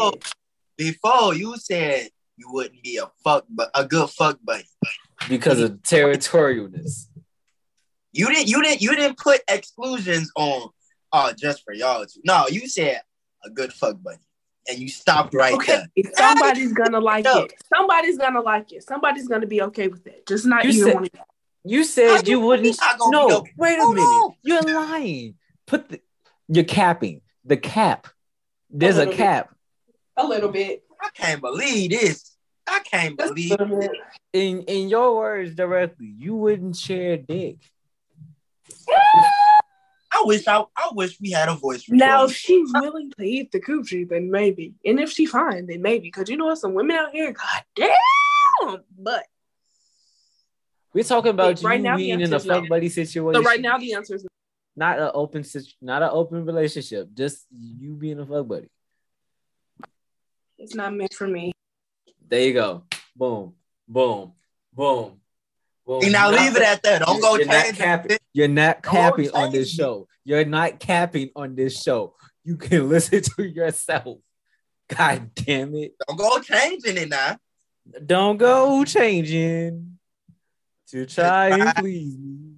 before 0.77 1.35
you 1.35 1.57
said 1.57 2.09
you 2.37 2.51
wouldn't 2.51 2.81
be 2.81 2.97
a 2.97 3.09
fuck, 3.23 3.45
but 3.49 3.69
a 3.75 3.85
good 3.85 4.09
fuck 4.09 4.39
buddy 4.43 4.65
because 5.29 5.59
of 5.59 5.71
territorialness. 5.83 7.07
You 8.13 8.27
didn't. 8.27 8.47
You 8.47 8.61
didn't. 8.63 8.81
You 8.81 8.95
didn't 8.95 9.17
put 9.17 9.41
exclusions 9.47 10.31
on. 10.35 10.69
Oh, 11.13 11.33
just 11.37 11.63
for 11.63 11.73
y'all. 11.73 12.05
Two. 12.05 12.21
No, 12.25 12.47
you 12.49 12.67
said 12.67 13.01
a 13.45 13.49
good 13.49 13.71
fuck 13.73 14.01
buddy, 14.01 14.17
and 14.69 14.79
you 14.79 14.89
stopped 14.89 15.33
right 15.33 15.53
okay. 15.53 15.83
there. 15.95 16.11
Somebody's 16.15 16.73
gonna 16.73 16.99
like 16.99 17.25
it. 17.25 17.53
Somebody's 17.73 18.17
gonna 18.17 18.41
like 18.41 18.71
it. 18.73 18.83
Somebody's 18.83 19.27
gonna 19.27 19.47
be 19.47 19.61
okay 19.63 19.87
with 19.87 20.05
it. 20.07 20.25
Just 20.25 20.45
not 20.45 20.65
you 20.65 20.71
either 20.71 20.85
said, 20.85 20.93
one. 20.95 21.03
Of 21.05 21.11
you 21.63 21.83
said 21.83 22.27
you 22.27 22.39
wouldn't. 22.39 22.77
No, 23.07 23.39
okay. 23.39 23.53
wait 23.57 23.79
a 23.79 23.87
minute. 23.87 24.35
You're 24.43 24.61
lying. 24.61 25.35
Put 25.65 25.89
the. 25.89 26.01
You're 26.47 26.63
capping 26.63 27.21
the 27.45 27.57
cap. 27.57 28.07
There's 28.69 28.97
a, 28.97 29.09
a 29.09 29.13
cap. 29.13 29.49
Bit. 29.49 30.25
A 30.25 30.27
little 30.27 30.49
bit. 30.49 30.83
I 31.01 31.09
can't 31.13 31.41
believe 31.41 31.91
this. 31.91 32.35
I 32.67 32.79
can't 32.79 33.17
believe 33.17 33.57
it. 33.59 33.91
In 34.33 34.63
in 34.63 34.89
your 34.89 35.15
words 35.15 35.55
directly, 35.55 36.13
you 36.17 36.35
wouldn't 36.35 36.75
share 36.75 37.17
dick. 37.17 37.57
I 40.13 40.23
wish 40.23 40.47
I, 40.47 40.63
I 40.77 40.89
wish 40.93 41.19
we 41.19 41.31
had 41.31 41.49
a 41.49 41.55
voice. 41.55 41.87
Recording. 41.87 41.99
Now, 41.99 42.25
if 42.25 42.35
she's 42.35 42.69
willing 42.73 43.11
to 43.11 43.23
eat 43.23 43.51
the 43.51 43.59
coochie, 43.59 44.07
then 44.07 44.29
maybe. 44.29 44.73
And 44.85 44.99
if 44.99 45.11
she's 45.11 45.31
fine, 45.31 45.67
then 45.67 45.81
maybe. 45.81 46.09
Because 46.09 46.29
you 46.29 46.37
know, 46.37 46.53
some 46.55 46.73
women 46.73 46.97
out 46.97 47.11
here, 47.11 47.31
god 47.31 47.63
damn, 47.75 48.83
but 48.97 49.25
we're 50.93 51.03
talking 51.03 51.31
about 51.31 51.61
right 51.63 51.79
you 51.79 51.83
now, 51.83 51.95
being 51.97 52.19
in 52.19 52.33
a 52.33 52.39
fuck 52.39 52.67
buddy 52.67 52.89
situation. 52.89 53.41
So 53.41 53.47
right 53.47 53.61
now, 53.61 53.77
the 53.77 53.93
answer 53.93 54.15
is 54.15 54.25
not 54.75 54.99
an 54.99 55.11
open, 55.13 55.45
not 55.81 56.03
an 56.03 56.09
open 56.11 56.45
relationship. 56.45 57.09
Just 57.13 57.45
you 57.51 57.95
being 57.95 58.19
a 58.19 58.25
fuck 58.25 58.47
buddy. 58.47 58.69
It's 60.57 60.75
not 60.75 60.93
meant 60.93 61.13
for 61.13 61.27
me. 61.27 61.53
There 62.27 62.41
you 62.41 62.53
go. 62.53 62.83
Boom, 63.15 63.53
boom, 63.87 64.33
boom. 64.73 65.19
boom. 65.85 66.03
And 66.03 66.11
now 66.11 66.29
leave 66.29 66.55
it 66.55 66.61
at 66.61 66.83
that. 66.83 67.01
Don't 67.01 67.21
go 67.21 67.35
you're 67.35 67.47
not 67.47 67.73
capping. 67.73 68.17
You're 68.33 68.47
not 68.47 68.83
capping 68.83 69.31
on 69.31 69.51
this 69.51 69.71
show. 69.71 70.07
You're 70.23 70.45
not 70.45 70.79
capping 70.79 71.29
on 71.35 71.55
this 71.55 71.81
show. 71.81 72.15
You 72.43 72.57
can 72.57 72.89
listen 72.89 73.21
to 73.21 73.43
yourself. 73.43 74.19
God 74.87 75.33
damn 75.35 75.73
it. 75.75 75.93
Don't 76.05 76.17
go 76.17 76.39
changing 76.39 76.97
it 76.97 77.09
now. 77.09 77.37
Don't 78.05 78.37
go 78.37 78.83
changing 78.83 79.90
to 80.91 81.05
try 81.05 81.49
and 81.49 81.75
please 81.75 82.17
me. 82.17 82.55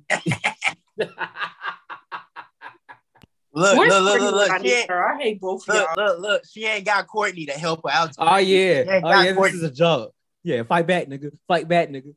Look, 3.55 3.77
Where's 3.77 3.93
look, 3.93 4.03
look, 4.03 4.21
look, 4.21 4.33
look. 4.33 4.51
I 4.51 4.61
She 4.61 4.71
ain't. 4.71 4.89
I 4.89 5.17
hate 5.19 5.39
both 5.39 5.67
look, 5.67 5.87
y'all. 5.95 6.05
look, 6.05 6.19
look. 6.19 6.41
She 6.51 6.65
ain't 6.65 6.85
got 6.85 7.05
Courtney 7.05 7.45
to 7.45 7.51
help 7.51 7.81
her 7.83 7.91
out. 7.91 8.09
oh 8.17 8.37
yeah. 8.37 8.83
Yeah, 8.83 8.97
Oh 9.03 9.11
got 9.11 9.25
yeah, 9.25 9.31
this 9.33 9.53
is 9.53 9.63
a 9.63 9.71
joke. 9.71 10.13
Yeah, 10.43 10.63
fight 10.63 10.87
back, 10.87 11.07
nigga. 11.07 11.31
Fight 11.47 11.67
back, 11.67 11.89
nigga. 11.89 12.15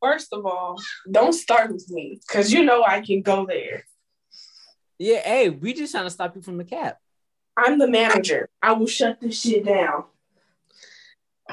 First 0.00 0.32
of 0.32 0.46
all, 0.46 0.80
don't 1.10 1.32
start 1.32 1.72
with 1.72 1.90
me 1.90 2.20
because 2.26 2.52
you 2.52 2.62
know 2.64 2.84
I 2.84 3.00
can 3.00 3.22
go 3.22 3.46
there. 3.46 3.84
Yeah, 4.98 5.20
hey, 5.24 5.48
we 5.48 5.74
just 5.74 5.92
trying 5.92 6.04
to 6.04 6.10
stop 6.10 6.36
you 6.36 6.42
from 6.42 6.56
the 6.58 6.64
cap. 6.64 6.98
I'm 7.56 7.78
the 7.78 7.88
manager. 7.88 8.48
I 8.62 8.72
will 8.72 8.86
shut 8.86 9.20
this 9.20 9.40
shit 9.40 9.64
down. 9.64 10.04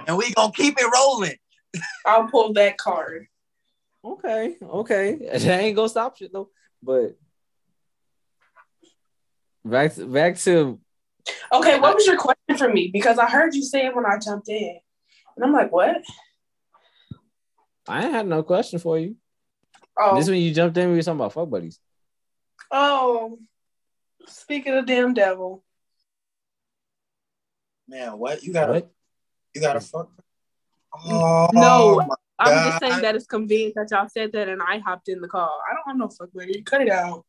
and 0.07 0.15
we 0.15 0.31
gonna 0.33 0.51
keep 0.51 0.77
it 0.77 0.85
rolling. 0.93 1.37
I'll 2.05 2.27
pull 2.27 2.53
that 2.53 2.77
card. 2.77 3.27
Okay, 4.03 4.55
okay. 4.61 5.17
That 5.33 5.61
ain't 5.61 5.75
gonna 5.75 5.89
stop 5.89 6.17
shit 6.17 6.33
though. 6.33 6.49
But 6.81 7.17
back 9.63 9.93
to, 9.95 10.05
back 10.07 10.37
to 10.39 10.79
Okay, 11.53 11.79
what 11.79 11.95
was 11.95 12.07
your 12.07 12.17
question 12.17 12.57
for 12.57 12.67
me? 12.71 12.89
Because 12.91 13.19
I 13.19 13.29
heard 13.29 13.53
you 13.53 13.61
say 13.61 13.85
it 13.85 13.95
when 13.95 14.05
I 14.05 14.17
jumped 14.17 14.49
in. 14.49 14.79
And 15.35 15.45
I'm 15.45 15.53
like, 15.53 15.71
what? 15.71 15.97
I 17.87 18.03
ain't 18.05 18.13
had 18.13 18.27
no 18.27 18.41
question 18.43 18.79
for 18.79 18.97
you. 18.97 19.15
Oh, 19.99 20.15
This 20.15 20.27
when 20.29 20.41
you 20.41 20.53
jumped 20.53 20.77
in, 20.77 20.89
we 20.89 20.95
were 20.95 21.01
talking 21.03 21.19
about 21.19 21.33
fuck 21.33 21.49
buddies. 21.49 21.79
oh. 22.71 23.37
Speaking 24.27 24.73
of 24.73 24.85
damn 24.85 25.13
devil. 25.13 25.63
Man, 27.87 28.17
what 28.17 28.43
you 28.43 28.53
gotta 28.53 28.73
What? 28.73 28.91
you 29.53 29.61
got 29.61 29.75
a 29.75 29.81
fuck? 29.81 30.09
Oh, 30.93 31.47
No. 31.53 32.01
I'm 32.39 32.47
God. 32.47 32.65
just 32.65 32.79
saying 32.79 33.01
that 33.01 33.15
it's 33.15 33.27
convenient 33.27 33.75
that 33.75 33.91
y'all 33.91 34.09
said 34.09 34.31
that 34.31 34.49
and 34.49 34.61
I 34.61 34.79
hopped 34.79 35.09
in 35.09 35.21
the 35.21 35.27
call. 35.27 35.61
I 35.69 35.75
don't 35.75 35.87
have 35.87 35.97
no 35.97 36.09
fuck 36.09 36.33
buddy. 36.33 36.61
Cut 36.63 36.81
it 36.81 36.89
out. 36.89 37.23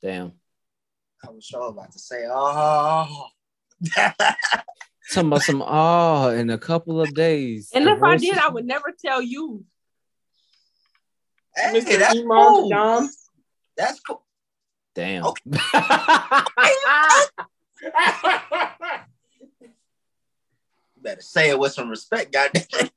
Damn. 0.00 0.32
I 1.26 1.30
was 1.30 1.44
sure 1.44 1.68
about 1.68 1.90
to 1.92 1.98
say, 1.98 2.26
oh. 2.30 3.26
Talking 3.96 5.28
about 5.28 5.42
some 5.42 5.62
oh 5.66 6.28
in 6.30 6.50
a 6.50 6.58
couple 6.58 7.00
of 7.00 7.14
days. 7.14 7.70
And 7.74 7.88
if 7.88 8.02
I 8.02 8.16
did, 8.16 8.38
I 8.38 8.48
would 8.48 8.64
never 8.64 8.94
tell 8.96 9.20
you. 9.20 9.64
hey, 11.56 11.80
Mr. 11.80 11.98
that's 11.98 12.14
Iman 12.14 12.28
cool. 12.28 12.70
Dom. 12.70 13.10
That's 13.76 14.00
cool. 14.00 14.24
Damn. 14.94 15.24
Okay. 15.24 15.50
You 20.96 21.02
better 21.02 21.20
say 21.20 21.50
it 21.50 21.58
with 21.58 21.72
some 21.72 21.88
respect, 21.90 22.32
goddamn. 22.32 22.64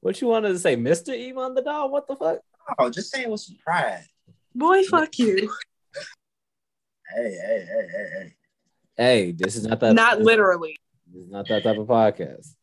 what 0.00 0.20
you 0.20 0.28
wanted 0.28 0.50
to 0.50 0.58
say, 0.58 0.76
Mr. 0.76 1.12
Iman 1.14 1.54
the 1.54 1.62
dog? 1.62 1.90
What 1.90 2.06
the 2.06 2.16
fuck? 2.16 2.38
Oh, 2.78 2.90
just 2.90 3.10
say 3.10 3.22
it 3.22 3.30
with 3.30 3.40
some 3.40 3.56
pride. 3.64 4.04
Boy, 4.54 4.82
fuck 4.84 5.18
you. 5.18 5.50
Hey, 7.14 7.22
hey, 7.46 7.66
hey, 7.66 7.86
hey, 7.92 8.06
hey. 8.18 8.34
Hey, 8.96 9.32
this 9.32 9.56
is 9.56 9.66
not 9.66 9.80
that 9.80 9.94
Not 9.94 10.18
this- 10.18 10.26
literally. 10.26 10.76
This 11.12 11.24
is 11.24 11.30
not 11.30 11.48
that 11.48 11.62
type 11.62 11.78
of 11.78 11.86
podcast. 11.86 12.54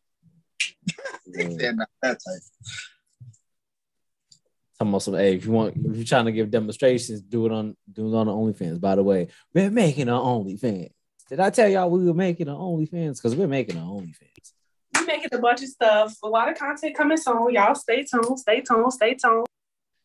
He 1.35 1.43
Yeah. 1.43 1.71
not 1.71 1.89
that 2.01 2.11
type. 2.25 2.41
Talking 4.79 4.89
about 4.91 5.01
some, 5.01 5.15
hey, 5.15 5.35
if 5.35 5.45
you 5.45 5.51
want, 5.51 5.75
if 5.75 5.95
you're 5.95 6.05
trying 6.05 6.25
to 6.25 6.31
give 6.31 6.49
demonstrations, 6.51 7.21
do 7.21 7.45
it 7.47 7.51
on, 7.51 7.75
do 7.91 8.07
it 8.07 8.15
on 8.17 8.27
the 8.27 8.31
OnlyFans. 8.31 8.79
By 8.79 8.95
the 8.95 9.03
way, 9.03 9.27
we're 9.53 9.71
making 9.71 10.07
an 10.07 10.13
OnlyFans. 10.13 10.91
Did 11.29 11.39
I 11.39 11.49
tell 11.49 11.67
y'all 11.67 11.89
we 11.89 12.05
were 12.05 12.13
making 12.13 12.47
an 12.47 12.55
OnlyFans? 12.55 13.17
Because 13.17 13.35
we're 13.35 13.47
making 13.47 13.75
an 13.77 13.83
OnlyFans. 13.83 14.53
We're 14.95 15.05
making 15.05 15.29
a 15.33 15.39
bunch 15.39 15.61
of 15.61 15.67
stuff. 15.69 16.15
A 16.23 16.27
lot 16.27 16.49
of 16.49 16.57
content 16.57 16.95
coming 16.95 17.17
soon. 17.17 17.53
Y'all 17.53 17.75
stay 17.75 18.03
tuned. 18.03 18.39
Stay 18.39 18.61
tuned. 18.61 18.93
Stay 18.93 19.13
tuned. 19.15 19.45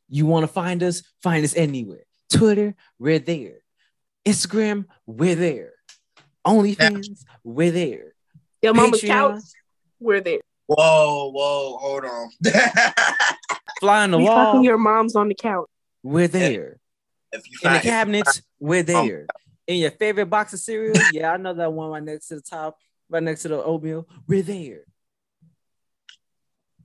You 0.08 0.26
want 0.26 0.42
to 0.44 0.48
find 0.48 0.82
us? 0.82 1.02
Find 1.22 1.44
us 1.44 1.54
anywhere. 1.56 2.04
Twitter, 2.28 2.74
we're 2.98 3.18
there. 3.20 3.58
Instagram, 4.26 4.87
we're 5.06 5.35
there. 5.35 5.72
OnlyFans, 6.46 7.24
we're 7.44 7.70
there. 7.70 8.14
Your 8.62 8.74
mama's 8.74 9.00
Patreon, 9.00 9.08
couch. 9.08 9.42
We're 10.00 10.20
there. 10.20 10.40
Whoa, 10.66 11.30
whoa, 11.30 11.76
hold 11.78 12.04
on. 12.04 12.30
fly 13.80 14.02
on 14.04 14.11
the 14.12 14.18
We 14.18 14.24
wall, 14.24 14.46
fucking 14.46 14.64
your 14.64 14.78
mom's 14.78 15.14
on 15.16 15.28
the 15.28 15.35
couch. 15.35 15.66
we're 16.02 16.28
there. 16.28 16.78
if 17.32 17.42
you 17.50 17.58
In 17.62 17.72
the 17.72 17.78
find 17.78 17.82
cabinets, 17.82 18.42
we're 18.61 18.82
there. 18.82 19.26
In 19.66 19.77
your 19.77 19.92
favorite 19.92 20.27
box 20.27 20.53
of 20.53 20.61
cereal, 20.61 20.96
yeah, 21.12 21.33
I 21.33 21.37
know 21.37 21.55
that 21.55 21.72
one 21.72 21.90
right 21.90 22.03
next 22.03 22.29
to 22.29 22.37
the 22.37 22.42
top, 22.42 22.79
right 23.09 23.22
next 23.22 23.42
to 23.42 23.48
the 23.48 23.62
oatmeal, 23.62 24.09
we're 24.27 24.42
there. 24.42 24.81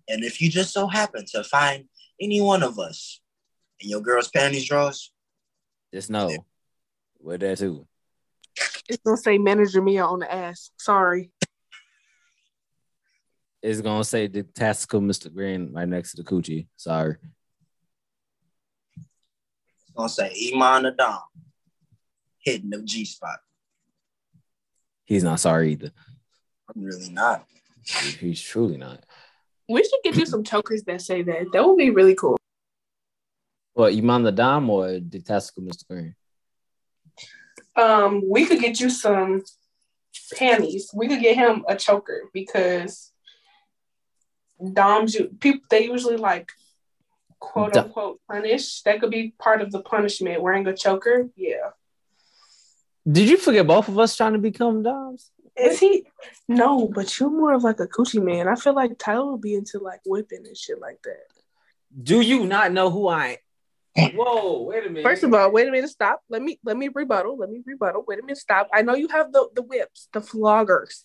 and 0.07 0.23
if 0.23 0.39
you 0.41 0.49
just 0.49 0.73
so 0.73 0.87
happen 0.87 1.25
to 1.33 1.43
find 1.43 1.85
any 2.21 2.39
one 2.41 2.63
of 2.63 2.79
us 2.79 3.19
in 3.79 3.89
your 3.89 4.01
girl's 4.01 4.29
panties 4.29 4.67
drawers, 4.67 5.11
Just 5.93 6.09
know, 6.09 6.31
we're 7.19 7.37
there 7.37 7.55
too. 7.55 7.87
It's 8.89 9.01
gonna 9.03 9.17
say 9.17 9.37
manager 9.37 9.81
Mia 9.81 10.05
on 10.05 10.19
the 10.19 10.33
ass. 10.33 10.71
Sorry. 10.77 11.31
It's 13.61 13.81
gonna 13.81 14.03
say 14.03 14.27
the 14.27 14.43
tactical 14.43 15.01
Mr. 15.01 15.33
Green 15.33 15.73
right 15.73 15.87
next 15.87 16.11
to 16.11 16.23
the 16.23 16.29
coochie. 16.29 16.67
Sorry. 16.77 17.17
it's 18.95 19.91
gonna 19.95 20.09
say 20.09 20.51
Iman 20.53 20.85
Adam 20.85 21.19
hitting 22.47 22.69
the 22.69 22.81
G 22.81 23.03
spot. 23.03 23.39
He's 25.03 25.23
not 25.23 25.39
sorry 25.39 25.73
either. 25.73 25.91
I'm 26.69 26.81
really 26.81 27.09
not. 27.09 27.45
He's 28.19 28.41
truly 28.41 28.77
not. 28.77 29.03
We 29.69 29.83
should 29.83 29.99
get 30.03 30.15
you 30.15 30.25
some 30.25 30.43
chokers 30.43 30.83
that 30.83 31.01
say 31.01 31.23
that. 31.23 31.51
That 31.51 31.67
would 31.67 31.77
be 31.77 31.89
really 31.89 32.15
cool. 32.15 32.37
What, 33.73 33.93
Iman 33.93 34.23
the 34.23 34.31
Dom 34.31 34.69
or 34.69 34.99
the 34.99 35.19
tactical 35.19 35.63
Mr. 35.63 35.87
Green? 35.89 36.15
Um, 37.75 38.23
we 38.27 38.45
could 38.45 38.59
get 38.59 38.79
you 38.79 38.89
some 38.89 39.43
panties. 40.33 40.89
We 40.93 41.09
could 41.09 41.21
get 41.21 41.35
him 41.35 41.65
a 41.67 41.75
choker 41.75 42.29
because 42.33 43.11
Doms 44.73 45.13
you 45.13 45.29
people 45.39 45.61
they 45.69 45.85
usually 45.85 46.17
like 46.17 46.49
quote 47.39 47.77
unquote 47.77 48.19
punish. 48.27 48.81
That 48.81 48.99
could 48.99 49.11
be 49.11 49.35
part 49.37 49.61
of 49.61 49.71
the 49.71 49.81
punishment, 49.81 50.41
wearing 50.41 50.65
a 50.65 50.75
choker. 50.75 51.29
Yeah. 51.35 51.71
Did 53.09 53.29
you 53.29 53.37
forget 53.37 53.65
both 53.65 53.87
of 53.87 53.97
us 53.97 54.15
trying 54.17 54.33
to 54.33 54.39
become 54.39 54.83
Doms? 54.83 55.31
Is 55.55 55.79
he 55.79 56.05
no, 56.47 56.87
but 56.87 57.19
you're 57.19 57.29
more 57.29 57.53
of 57.53 57.63
like 57.63 57.79
a 57.79 57.87
coochie 57.87 58.21
man. 58.21 58.47
I 58.47 58.55
feel 58.55 58.73
like 58.73 58.97
Tyler 58.97 59.31
would 59.31 59.41
be 59.41 59.55
into 59.55 59.79
like 59.79 60.01
whipping 60.05 60.45
and 60.45 60.55
shit 60.55 60.79
like 60.79 61.01
that. 61.03 61.25
Do 62.03 62.21
you 62.21 62.45
not 62.45 62.71
know 62.71 62.89
who 62.89 63.07
I 63.07 63.39
am? 63.95 64.11
Whoa, 64.11 64.61
wait 64.63 64.85
a 64.85 64.89
minute. 64.89 65.03
First 65.03 65.23
of 65.23 65.33
all, 65.33 65.51
wait 65.51 65.67
a 65.67 65.71
minute, 65.71 65.89
stop. 65.89 66.21
Let 66.29 66.41
me 66.41 66.59
let 66.63 66.77
me 66.77 66.89
rebuttal. 66.93 67.37
Let 67.37 67.49
me 67.49 67.63
rebuttal. 67.65 68.03
Wait 68.07 68.19
a 68.19 68.21
minute, 68.21 68.37
stop. 68.37 68.69
I 68.73 68.83
know 68.83 68.93
you 68.93 69.07
have 69.07 69.31
the 69.31 69.49
the 69.55 69.63
whips, 69.63 70.09
the 70.13 70.19
floggers. 70.19 71.03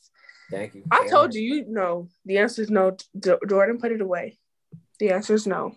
thank 0.50 0.74
you. 0.74 0.84
I 0.90 1.06
told 1.08 1.34
you, 1.34 1.42
you 1.42 1.64
know. 1.68 2.08
The 2.26 2.38
answer 2.38 2.62
is 2.62 2.70
no. 2.70 2.96
D- 3.18 3.32
Jordan, 3.48 3.78
put 3.78 3.92
it 3.92 4.00
away. 4.00 4.38
The 4.98 5.12
answer 5.12 5.34
is 5.34 5.46
no. 5.46 5.76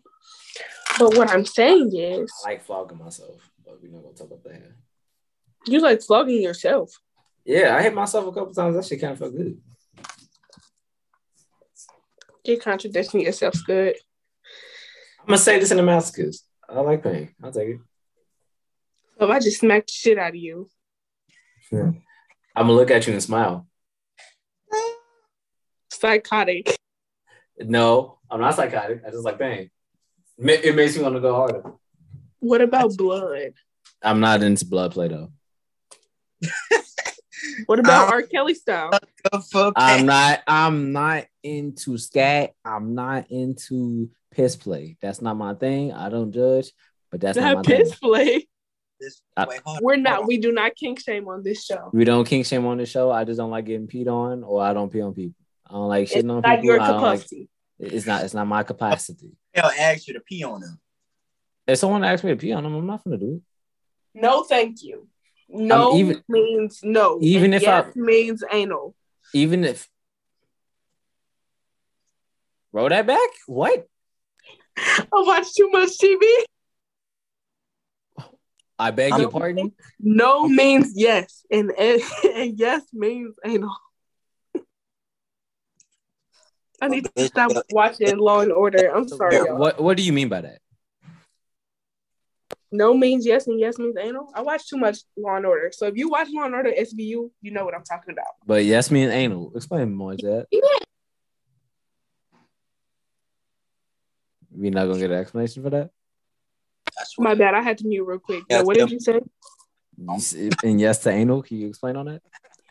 But 0.99 1.15
what 1.15 1.29
I'm 1.29 1.45
saying 1.45 1.95
is, 1.95 2.31
I 2.45 2.51
like 2.51 2.63
flogging 2.63 2.97
myself, 2.97 3.49
but 3.63 3.81
we're 3.81 3.91
not 3.91 4.03
gonna 4.03 4.15
talk 4.15 4.27
about 4.27 4.43
that. 4.43 4.71
You 5.67 5.80
like 5.82 6.01
flogging 6.01 6.41
yourself. 6.41 6.99
Yeah, 7.45 7.75
I 7.75 7.82
hit 7.84 7.93
myself 7.93 8.25
a 8.28 8.32
couple 8.32 8.54
times. 8.54 8.75
That 8.75 8.86
shit 8.86 9.01
kind 9.01 9.13
of 9.13 9.19
felt 9.19 9.36
good. 9.36 9.60
You're 12.43 12.60
contradicting 12.60 13.21
yourself. 13.21 13.56
Good. 13.65 13.95
I'm 15.19 15.28
gonna 15.28 15.38
say 15.38 15.60
this 15.60 15.71
in 15.71 15.78
the 15.78 15.84
masochist. 15.84 16.41
I 16.69 16.80
like 16.82 17.04
pain. 17.04 17.34
I'll 17.43 17.51
take 17.51 17.69
it. 17.69 17.80
So 19.17 19.25
if 19.25 19.32
I 19.32 19.39
just 19.39 19.60
smacked 19.60 19.89
shit 19.89 20.17
out 20.17 20.30
of 20.30 20.36
you, 20.36 20.69
I'm 21.71 22.01
gonna 22.56 22.73
look 22.73 22.91
at 22.91 23.08
you 23.08 23.13
and 23.13 23.23
smile. 23.23 23.67
psychotic. 25.91 26.75
No, 27.60 28.19
I'm 28.30 28.41
not 28.41 28.56
psychotic. 28.56 29.01
I 29.08 29.12
just 29.12 29.23
like 29.23 29.39
pain. 29.39 29.69
It 30.38 30.75
makes 30.75 30.97
me 30.97 31.04
want 31.04 31.15
to 31.15 31.21
go 31.21 31.34
harder. 31.34 31.63
What 32.39 32.62
about 32.62 32.95
blood? 32.97 33.54
I'm 34.04 34.19
not 34.19 34.43
into 34.43 34.65
blood 34.65 34.91
play 34.91 35.08
though. 35.08 35.32
What 37.67 37.79
about 37.79 38.07
Um, 38.07 38.13
R. 38.13 38.21
Kelly 38.23 38.53
style? 38.55 38.91
I'm 39.75 40.05
not. 40.05 40.41
I'm 40.47 40.91
not 40.93 41.25
into 41.43 41.97
scat. 41.97 42.53
I'm 42.63 42.95
not 42.95 43.29
into 43.29 44.09
piss 44.31 44.55
play. 44.55 44.97
That's 45.01 45.21
not 45.21 45.35
my 45.37 45.53
thing. 45.53 45.91
I 45.93 46.09
don't 46.09 46.31
judge, 46.31 46.71
but 47.11 47.21
that's 47.21 47.37
not 47.37 47.55
my 47.57 47.61
That 47.61 47.65
piss 47.65 47.89
thing. 47.89 47.97
play. 48.01 48.47
This, 48.99 49.21
I- 49.37 49.45
wait, 49.47 49.61
on, 49.65 49.79
We're 49.81 49.95
not. 49.97 50.25
We 50.25 50.37
do 50.37 50.51
not 50.51 50.75
kink 50.75 50.99
shame 51.01 51.27
on 51.27 51.43
this 51.43 51.63
show. 51.63 51.89
We 51.93 52.03
don't 52.03 52.25
kink 52.25 52.45
shame 52.45 52.65
on 52.65 52.77
the 52.77 52.85
show. 52.85 53.11
I 53.11 53.25
just 53.25 53.37
don't 53.37 53.51
like 53.51 53.65
getting 53.65 53.87
peed 53.87 54.07
on, 54.07 54.43
or 54.43 54.63
I 54.63 54.73
don't 54.73 54.91
pee 54.91 55.01
on 55.01 55.13
people. 55.13 55.35
I 55.69 55.73
don't 55.73 55.87
like 55.87 56.03
It's 56.03 56.13
shitting 56.15 56.31
on 56.31 56.41
not 56.41 56.49
people. 56.61 56.65
your 56.65 56.81
I 56.81 56.87
don't 56.87 57.01
like- 57.01 57.27
it's 57.79 58.05
not. 58.07 58.23
It's 58.23 58.33
not 58.33 58.47
my 58.47 58.63
capacity. 58.63 59.31
They'll 59.53 59.65
ask 59.65 60.07
you 60.07 60.13
to 60.15 60.21
pee 60.21 60.43
on 60.43 60.61
them. 60.61 60.79
If 61.67 61.79
someone 61.79 62.03
asks 62.03 62.23
me 62.23 62.31
to 62.31 62.37
pee 62.37 62.53
on 62.53 62.63
them, 62.63 62.73
I'm 62.75 62.85
not 62.87 63.03
gonna 63.03 63.17
do 63.17 63.35
it. 63.35 64.21
No, 64.21 64.43
thank 64.43 64.81
you. 64.81 65.07
No 65.47 65.91
Um, 65.91 65.97
even- 65.97 66.23
means 66.27 66.79
no. 66.84 67.19
even 67.21 67.53
and 67.53 67.63
if 67.63 67.67
I- 67.67 67.91
means 67.95 68.43
anal. 68.51 68.95
Even 69.34 69.63
if 69.63 69.89
roll 72.71 72.89
that 72.89 73.05
back, 73.08 73.29
what? 73.47 73.88
I 74.77 75.05
watch 75.12 75.53
too 75.53 75.69
much 75.71 75.97
TV. 75.97 76.25
I 78.77 78.91
beg 78.91 79.13
Um, 79.13 79.21
your 79.21 79.31
pardon. 79.31 79.71
No 79.99 80.47
means 80.49 80.91
yes, 80.95 81.45
and, 81.49 81.71
and, 81.77 82.01
and 82.34 82.60
yes 82.60 82.84
means 82.91 83.36
anal. 83.45 83.75
I 86.81 86.89
need 86.89 87.05
to 87.15 87.27
stop 87.27 87.51
watching 87.71 88.17
Law 88.17 88.41
and 88.41 88.51
Order. 88.51 88.93
I'm 88.93 89.08
sorry, 89.08 89.38
y'all. 89.38 89.55
What 89.58 89.79
What 89.81 89.95
do 89.95 90.03
you 90.03 90.12
mean 90.12 90.27
by 90.27 90.41
that? 90.41 90.60
No 92.75 92.93
means 92.93 93.25
yes, 93.25 93.47
and 93.47 93.59
yes 93.59 93.77
means 93.77 93.95
anal. 93.97 94.29
I 94.35 94.41
watch 94.41 94.67
too 94.67 94.77
much 94.77 94.99
Law 95.17 95.35
and 95.38 95.45
Order. 95.45 95.71
So 95.73 95.88
if 95.88 95.95
you 95.95 96.09
watch 96.09 96.27
Law 96.31 96.43
and 96.43 96.55
Order 96.55 96.71
SVU, 96.71 97.31
you 97.41 97.51
know 97.51 97.63
what 97.63 97.73
I'm 97.73 97.83
talking 97.83 98.11
about. 98.11 98.27
But 98.45 98.65
yes 98.65 98.91
means 98.91 99.11
anal. 99.11 99.51
Explain 99.55 99.93
more, 99.93 100.15
that. 100.15 100.47
We're 104.51 104.71
not 104.71 104.85
gonna 104.88 104.99
get 104.99 105.11
an 105.11 105.19
explanation 105.19 105.63
for 105.63 105.69
that. 105.69 105.89
My 107.17 107.35
bad. 107.35 107.53
I 107.53 107.61
had 107.61 107.77
to 107.79 107.88
mute 107.88 108.05
real 108.05 108.19
quick. 108.19 108.43
Yeah, 108.49 108.61
what 108.61 108.75
did 108.75 108.89
yeah. 108.89 108.93
you 108.93 108.99
say? 108.99 109.21
And 110.63 110.79
yes 110.79 110.99
to 110.99 111.09
anal. 111.11 111.41
Can 111.43 111.57
you 111.57 111.67
explain 111.67 111.95
on 111.95 112.05
that? 112.07 112.21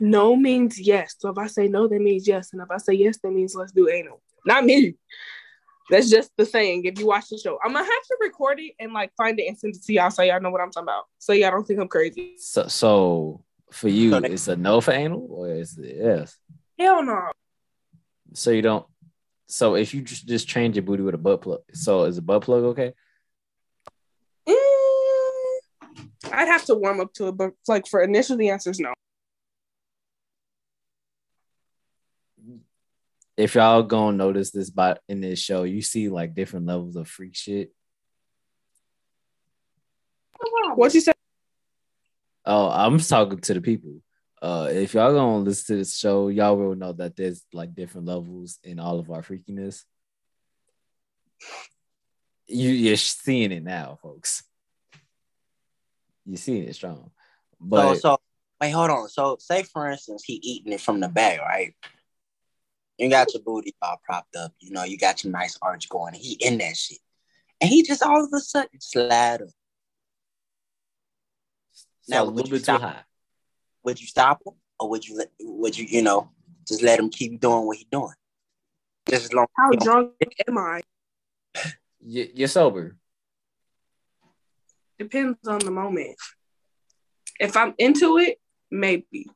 No 0.01 0.35
means 0.35 0.79
yes. 0.81 1.15
So 1.19 1.31
if 1.31 1.39
I 1.39 1.47
say 1.47 1.69
no, 1.69 1.87
that 1.87 2.01
means 2.01 2.27
yes. 2.27 2.53
And 2.53 2.63
if 2.63 2.71
I 2.71 2.79
say 2.79 2.95
yes, 2.95 3.19
that 3.19 3.31
means 3.31 3.55
let's 3.55 3.73
do 3.73 3.89
anal. 3.89 4.21
Not 4.45 4.65
me. 4.65 4.97
That's 5.91 6.09
just 6.11 6.31
the 6.37 6.47
saying. 6.47 6.85
If 6.87 6.99
you 6.99 7.07
watch 7.07 7.29
the 7.29 7.39
show, 7.39 7.59
I'm 7.63 7.73
gonna 7.73 7.85
have 7.85 7.89
to 8.07 8.17
record 8.21 8.59
it 8.61 8.73
and 8.81 8.93
like 8.93 9.13
find 9.17 9.39
it 9.39 9.47
and 9.47 9.59
send 9.59 9.77
it 9.77 9.83
to 9.85 9.93
y'all 9.93 10.11
so 10.11 10.23
y'all 10.23 10.41
know 10.41 10.51
what 10.51 10.61
I'm 10.61 10.71
talking 10.71 10.85
about. 10.85 11.05
So 11.19 11.33
y'all 11.33 11.51
don't 11.51 11.67
think 11.67 11.79
I'm 11.81 11.89
crazy. 11.89 12.35
So, 12.39 12.67
so 12.69 13.45
for 13.71 13.89
you, 13.89 14.11
So 14.11 14.21
they- 14.21 14.31
it's 14.31 14.49
a 14.49 14.57
no 14.57 14.81
for 14.81 14.93
anal, 14.93 15.27
or 15.31 15.51
is 15.51 15.77
it 15.79 15.97
yes? 15.99 16.37
Hell 16.79 17.03
no. 17.03 17.31
So 18.33 18.51
you 18.51 18.63
don't. 18.63 18.87
So 19.47 19.75
if 19.77 19.93
you 19.93 20.01
just 20.01 20.27
just 20.27 20.49
change 20.49 20.77
your 20.77 20.83
booty 20.85 21.03
with 21.03 21.15
a 21.15 21.19
butt 21.19 21.43
plug, 21.43 21.61
so 21.73 22.05
is 22.05 22.17
a 22.19 22.23
butt 22.23 22.43
plug 22.43 22.65
okay? 22.65 22.95
Mm, 24.49 25.59
I'd 26.33 26.49
have 26.49 26.65
to 26.67 26.75
warm 26.75 27.01
up 27.01 27.13
to 27.15 27.29
it, 27.29 27.33
but 27.37 27.53
like 27.69 27.87
for 27.87 28.01
initial, 28.03 28.37
the 28.37 28.49
answer 28.51 28.71
is 28.71 28.81
no. 28.81 28.93
If 33.37 33.57
y'all 33.57 33.83
gonna 33.83 34.17
notice 34.17 34.51
this 34.51 34.71
by 34.71 34.97
in 35.09 35.21
this 35.21 35.41
show, 35.41 35.65
you 35.65 35.83
see 35.83 36.09
like 36.09 36.35
different 36.35 36.67
levels 36.67 36.97
of 36.97 37.09
freak 37.09 37.35
shit. 37.35 37.73
What 40.75 40.95
you 40.95 41.01
say? 41.01 41.13
Oh, 42.45 42.69
I'm 42.69 42.99
talking 42.99 43.39
to 43.39 43.55
the 43.55 43.61
people. 43.61 44.03
Uh, 44.43 44.69
if 44.71 44.95
y'all 44.95 45.15
gonna 45.15 45.39
listen 45.39 45.75
to 45.75 45.79
this 45.81 45.97
show, 45.97 46.29
y'all 46.29 46.57
will 46.57 46.75
know 46.75 46.93
that 46.93 47.17
there's 47.17 47.43
like 47.53 47.75
different 47.75 48.07
levels 48.07 48.59
in 48.63 48.79
all 48.79 48.99
of 48.99 49.11
our 49.11 49.23
freakiness. 49.23 49.83
You 52.47 52.71
you're 52.71 52.97
seeing 52.97 53.53
it 53.53 53.63
now, 53.63 53.99
folks. 54.03 54.43
You're 56.27 56.37
seeing 56.37 56.65
it 56.65 56.75
strong. 56.75 57.11
But 57.59 57.95
so, 57.95 58.01
so 58.01 58.19
wait, 58.61 58.71
hold 58.73 58.91
on. 58.91 59.09
So 59.09 59.39
say 59.41 59.63
for 59.63 59.89
instance, 59.89 60.25
he 60.25 60.35
eating 60.35 60.73
it 60.73 60.81
from 60.81 61.01
the 61.01 61.09
bag, 61.09 61.41
right? 61.41 61.75
You 62.99 63.11
got 63.11 63.35
your 63.35 63.43
booty 63.43 63.75
all 63.83 64.01
propped 64.05 64.37
up, 64.37 64.53
you 64.61 64.71
know, 64.71 64.85
you 64.85 64.97
got 64.97 65.25
your 65.25 65.33
nice 65.33 65.59
arch 65.61 65.89
going, 65.89 66.15
he 66.15 66.35
in 66.35 66.59
that 66.59 66.77
shit. 66.77 66.99
And 67.61 67.69
he 67.69 67.83
just 67.83 68.03
all 68.03 68.25
of 68.25 68.33
a 68.33 68.41
sudden 68.41 68.81
slide 68.81 69.43
up. 69.43 69.49
now 72.09 72.23
a 72.23 72.27
would 72.27 72.35
little 72.35 72.49
you 72.49 72.53
bit 72.53 72.59
too 72.59 72.65
stop? 72.65 72.81
high. 72.81 73.03
Would 73.85 74.01
you 74.01 74.07
stop 74.07 74.43
him? 74.47 74.55
Or 74.79 74.89
would 74.91 75.07
you 75.07 75.17
let 75.17 75.31
would 75.41 75.77
you, 75.79 75.87
you 75.87 76.03
know, 76.03 76.31
just 76.67 76.83
let 76.83 76.99
him 76.99 77.11
keep 77.11 77.41
doing 77.41 77.67
what 77.67 77.77
he 77.77 77.87
doing? 77.91 78.15
Just 79.09 79.27
as 79.27 79.33
long 79.33 79.47
How 79.57 79.71
you 79.73 79.79
drunk 79.79 80.13
am 80.49 80.59
I? 80.59 80.81
You're 82.01 82.49
sober. 82.49 82.97
Depends 84.99 85.47
on 85.49 85.61
the 85.61 85.71
moment. 85.71 86.17
If 87.41 87.57
I'm 87.57 87.75
into 87.79 88.19
it, 88.19 88.41
maybe. 88.71 89.27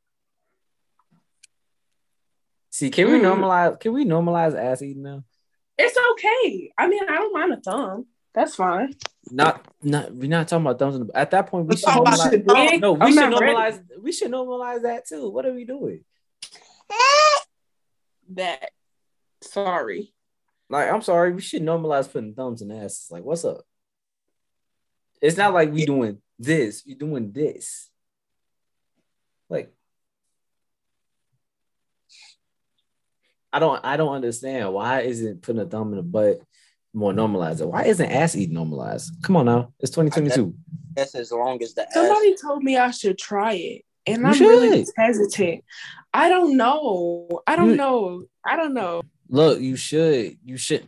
See, 2.79 2.91
can 2.91 3.11
we 3.11 3.19
Mm. 3.19 3.23
normalize? 3.23 3.81
Can 3.81 3.93
we 3.93 4.05
normalize 4.05 4.55
ass 4.57 4.83
eating 4.83 5.03
now? 5.03 5.25
It's 5.77 5.99
okay. 6.13 6.73
I 6.79 6.87
mean, 6.87 7.03
I 7.09 7.17
don't 7.17 7.33
mind 7.33 7.53
a 7.53 7.57
thumb. 7.61 8.07
That's 8.33 8.55
fine. 8.55 8.95
Not, 9.33 9.67
not. 9.83 10.15
We're 10.15 10.29
not 10.31 10.47
talking 10.47 10.65
about 10.65 10.79
thumbs 10.79 10.95
in 10.95 11.09
the. 11.09 11.17
At 11.17 11.33
that 11.33 11.49
point, 11.49 11.67
we 11.67 11.75
should 11.77 11.89
normalize. 11.89 12.81
No, 12.81 12.93
we 12.93 13.01
I'm 13.01 13.13
should 13.13 13.31
not 13.31 13.41
ready. 13.41 13.53
normalize. 13.53 13.83
We 14.01 14.13
should 14.13 14.31
normalize 14.31 14.83
that 14.83 15.09
too. 15.09 15.29
What 15.29 15.45
are 15.45 15.53
we 15.53 15.65
doing? 15.65 16.05
That. 18.31 18.71
Sorry. 19.41 20.15
Like, 20.71 20.89
I'm 20.93 21.03
sorry, 21.03 21.33
we 21.33 21.41
should 21.41 21.63
normalize 21.63 22.09
putting 22.13 22.35
thumbs 22.35 22.63
in 22.63 22.71
asses. 22.71 23.09
Like, 23.11 23.25
what's 23.25 23.45
up? 23.45 23.63
It's 25.21 25.37
not 25.37 25.53
like 25.53 25.73
we 25.73 25.85
doing 25.85 26.23
this. 26.39 26.87
You're 26.87 26.97
doing 26.99 27.33
this. 27.33 27.91
Like, 29.49 29.75
I 33.53 33.59
don't. 33.59 33.81
I 33.85 33.97
don't 33.97 34.15
understand 34.15 34.73
why 34.73 35.01
isn't 35.03 35.43
putting 35.43 35.61
a 35.63 35.67
thumb 35.67 35.91
in 35.91 35.97
the 35.97 36.03
butt 36.03 36.41
more 36.95 37.13
normalized? 37.13 37.65
Why 37.65 37.85
isn't 37.85 38.11
ass 38.11 38.35
eating 38.37 38.55
normalized? 38.55 39.11
Come 39.23 39.37
on 39.37 39.47
now, 39.47 39.73
it's 39.81 39.91
2022. 39.91 40.55
that's 40.95 41.15
as 41.15 41.31
long 41.33 41.63
as 41.63 41.75
the 41.75 41.87
ass 41.87 41.95
Somebody 41.95 42.35
told 42.37 42.63
me 42.63 42.77
I 42.77 42.91
should 42.91 43.19
try 43.19 43.53
it. 43.55 43.83
And 44.07 44.23
You 44.23 44.27
I'm 44.29 44.41
really 44.41 44.87
hesitant. 44.97 45.65
I 46.15 46.29
don't 46.31 46.57
know. 46.57 47.43
I 47.47 47.57
don't 47.57 47.71
You- 47.71 47.77
know. 47.77 48.25
I 48.45 48.57
don't 48.57 48.73
know. 48.75 49.03
Look, 49.29 49.61
you 49.61 49.77
should. 49.77 50.39
You 50.45 50.57
should. 50.57 50.87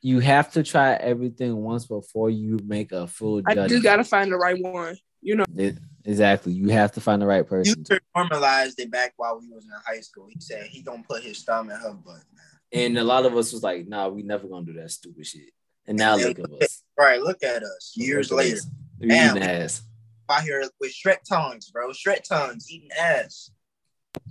You 0.00 0.20
have 0.20 0.52
to 0.52 0.62
try 0.62 0.94
everything 0.94 1.54
once 1.56 1.86
before 1.86 2.30
you 2.30 2.58
make 2.64 2.92
a 2.92 3.06
full 3.06 3.42
I 3.46 3.54
judgment. 3.54 3.70
just 3.70 3.82
gotta 3.82 4.04
find 4.04 4.32
the 4.32 4.36
right 4.36 4.60
one. 4.60 4.96
You 5.20 5.36
know. 5.36 5.44
It- 5.56 5.76
exactly. 6.04 6.52
You 6.52 6.68
have 6.70 6.92
to 6.92 7.00
find 7.00 7.20
the 7.20 7.26
right 7.26 7.46
person. 7.46 7.84
You 7.88 7.98
normalized 8.14 8.78
it 8.80 8.90
back 8.90 9.14
while 9.16 9.38
we 9.38 9.48
was 9.48 9.64
in 9.64 9.70
high 9.86 10.00
school. 10.00 10.28
He 10.28 10.40
said 10.40 10.66
he 10.66 10.82
gonna 10.82 11.02
put 11.08 11.22
his 11.22 11.42
thumb 11.42 11.70
in 11.70 11.76
her 11.76 11.92
butt, 11.92 12.22
man. 12.34 12.44
And 12.72 12.98
a 12.98 13.04
lot 13.04 13.24
of 13.26 13.36
us 13.36 13.52
was 13.52 13.62
like, 13.62 13.86
nah, 13.86 14.08
we 14.08 14.22
never 14.22 14.48
gonna 14.48 14.66
do 14.66 14.72
that 14.74 14.90
stupid 14.90 15.26
shit. 15.26 15.50
And 15.86 15.98
now 15.98 16.16
look 16.16 16.38
at 16.38 16.50
us. 16.62 16.82
Right, 16.96 17.20
look 17.20 17.42
at 17.42 17.64
us. 17.64 17.92
Years 17.96 18.30
Look 18.30 18.40
at 18.40 18.44
later. 18.46 18.56
us. 18.58 18.68
We 19.00 19.08
Damn. 19.08 19.36
eating 19.36 19.48
ass. 19.48 19.82
Out 20.30 20.42
here 20.42 20.62
with 20.80 20.92
Shrek 20.94 21.24
tongues, 21.28 21.70
bro. 21.70 21.90
Shrek 21.90 22.22
tongues, 22.22 22.70
eating 22.70 22.90
ass. 22.98 23.50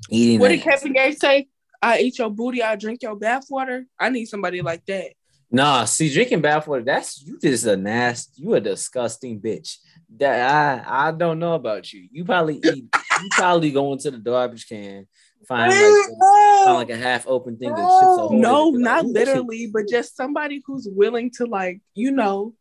Eating 0.10 0.40
What 0.40 0.48
did 0.48 0.60
ass. 0.60 0.64
Kevin 0.64 0.94
Gates 0.94 1.20
say? 1.20 1.50
I 1.82 2.00
eat 2.00 2.18
your 2.18 2.30
booty, 2.30 2.64
I 2.64 2.78
drink 2.78 3.02
your 3.02 3.18
bathwater. 3.20 3.84
I 4.00 4.08
need 4.10 4.26
somebody 4.26 4.62
like 4.62 4.86
that. 4.86 5.12
Nah, 5.52 5.84
see, 5.84 6.12
drinking 6.12 6.42
bathwater, 6.42 6.86
that's 6.86 7.22
you 7.22 7.38
just 7.38 7.66
a 7.66 7.76
nasty, 7.76 8.42
you 8.42 8.54
a 8.54 8.62
disgusting 8.62 9.40
bitch. 9.40 9.78
That 10.18 10.86
I 10.88 11.08
I 11.08 11.12
don't 11.12 11.40
know 11.40 11.54
about 11.54 11.92
you. 11.92 12.08
You 12.12 12.24
probably 12.24 12.58
eat, 12.58 12.86
you 12.94 13.30
probably 13.32 13.72
go 13.72 13.94
into 13.94 14.12
the 14.12 14.20
garbage 14.20 14.68
can, 14.68 15.08
find 15.48 15.72
like 15.72 16.66
find 16.66 16.76
like 16.76 16.90
a 16.92 16.98
half 16.98 17.28
open 17.28 17.58
thing 17.58 17.72
of 17.72 17.78
chips. 17.78 18.32
No, 18.32 18.68
and 18.68 18.76
like, 18.76 18.84
not 18.84 19.06
shit 19.06 19.14
literally, 19.14 19.70
but 19.74 19.88
just 19.88 20.16
somebody 20.16 20.62
who's 20.66 20.88
willing 20.92 21.32
to 21.38 21.46
like, 21.46 21.82
you 21.96 22.12
know, 22.12 22.54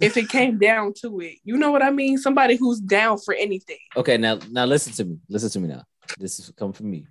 if 0.00 0.16
it 0.16 0.28
came 0.28 0.58
down 0.58 0.92
to 1.02 1.20
it. 1.20 1.36
You 1.44 1.56
know 1.56 1.70
what 1.70 1.82
I 1.82 1.90
mean? 1.90 2.18
Somebody 2.18 2.56
who's 2.56 2.80
down 2.80 3.18
for 3.18 3.34
anything. 3.34 3.78
Okay, 3.96 4.16
now 4.16 4.38
now 4.50 4.64
listen 4.64 4.92
to 4.94 5.04
me. 5.04 5.18
Listen 5.28 5.50
to 5.50 5.60
me 5.60 5.68
now. 5.68 5.84
This 6.18 6.38
is 6.38 6.50
come 6.56 6.72
from 6.72 6.90
me. 6.90 7.06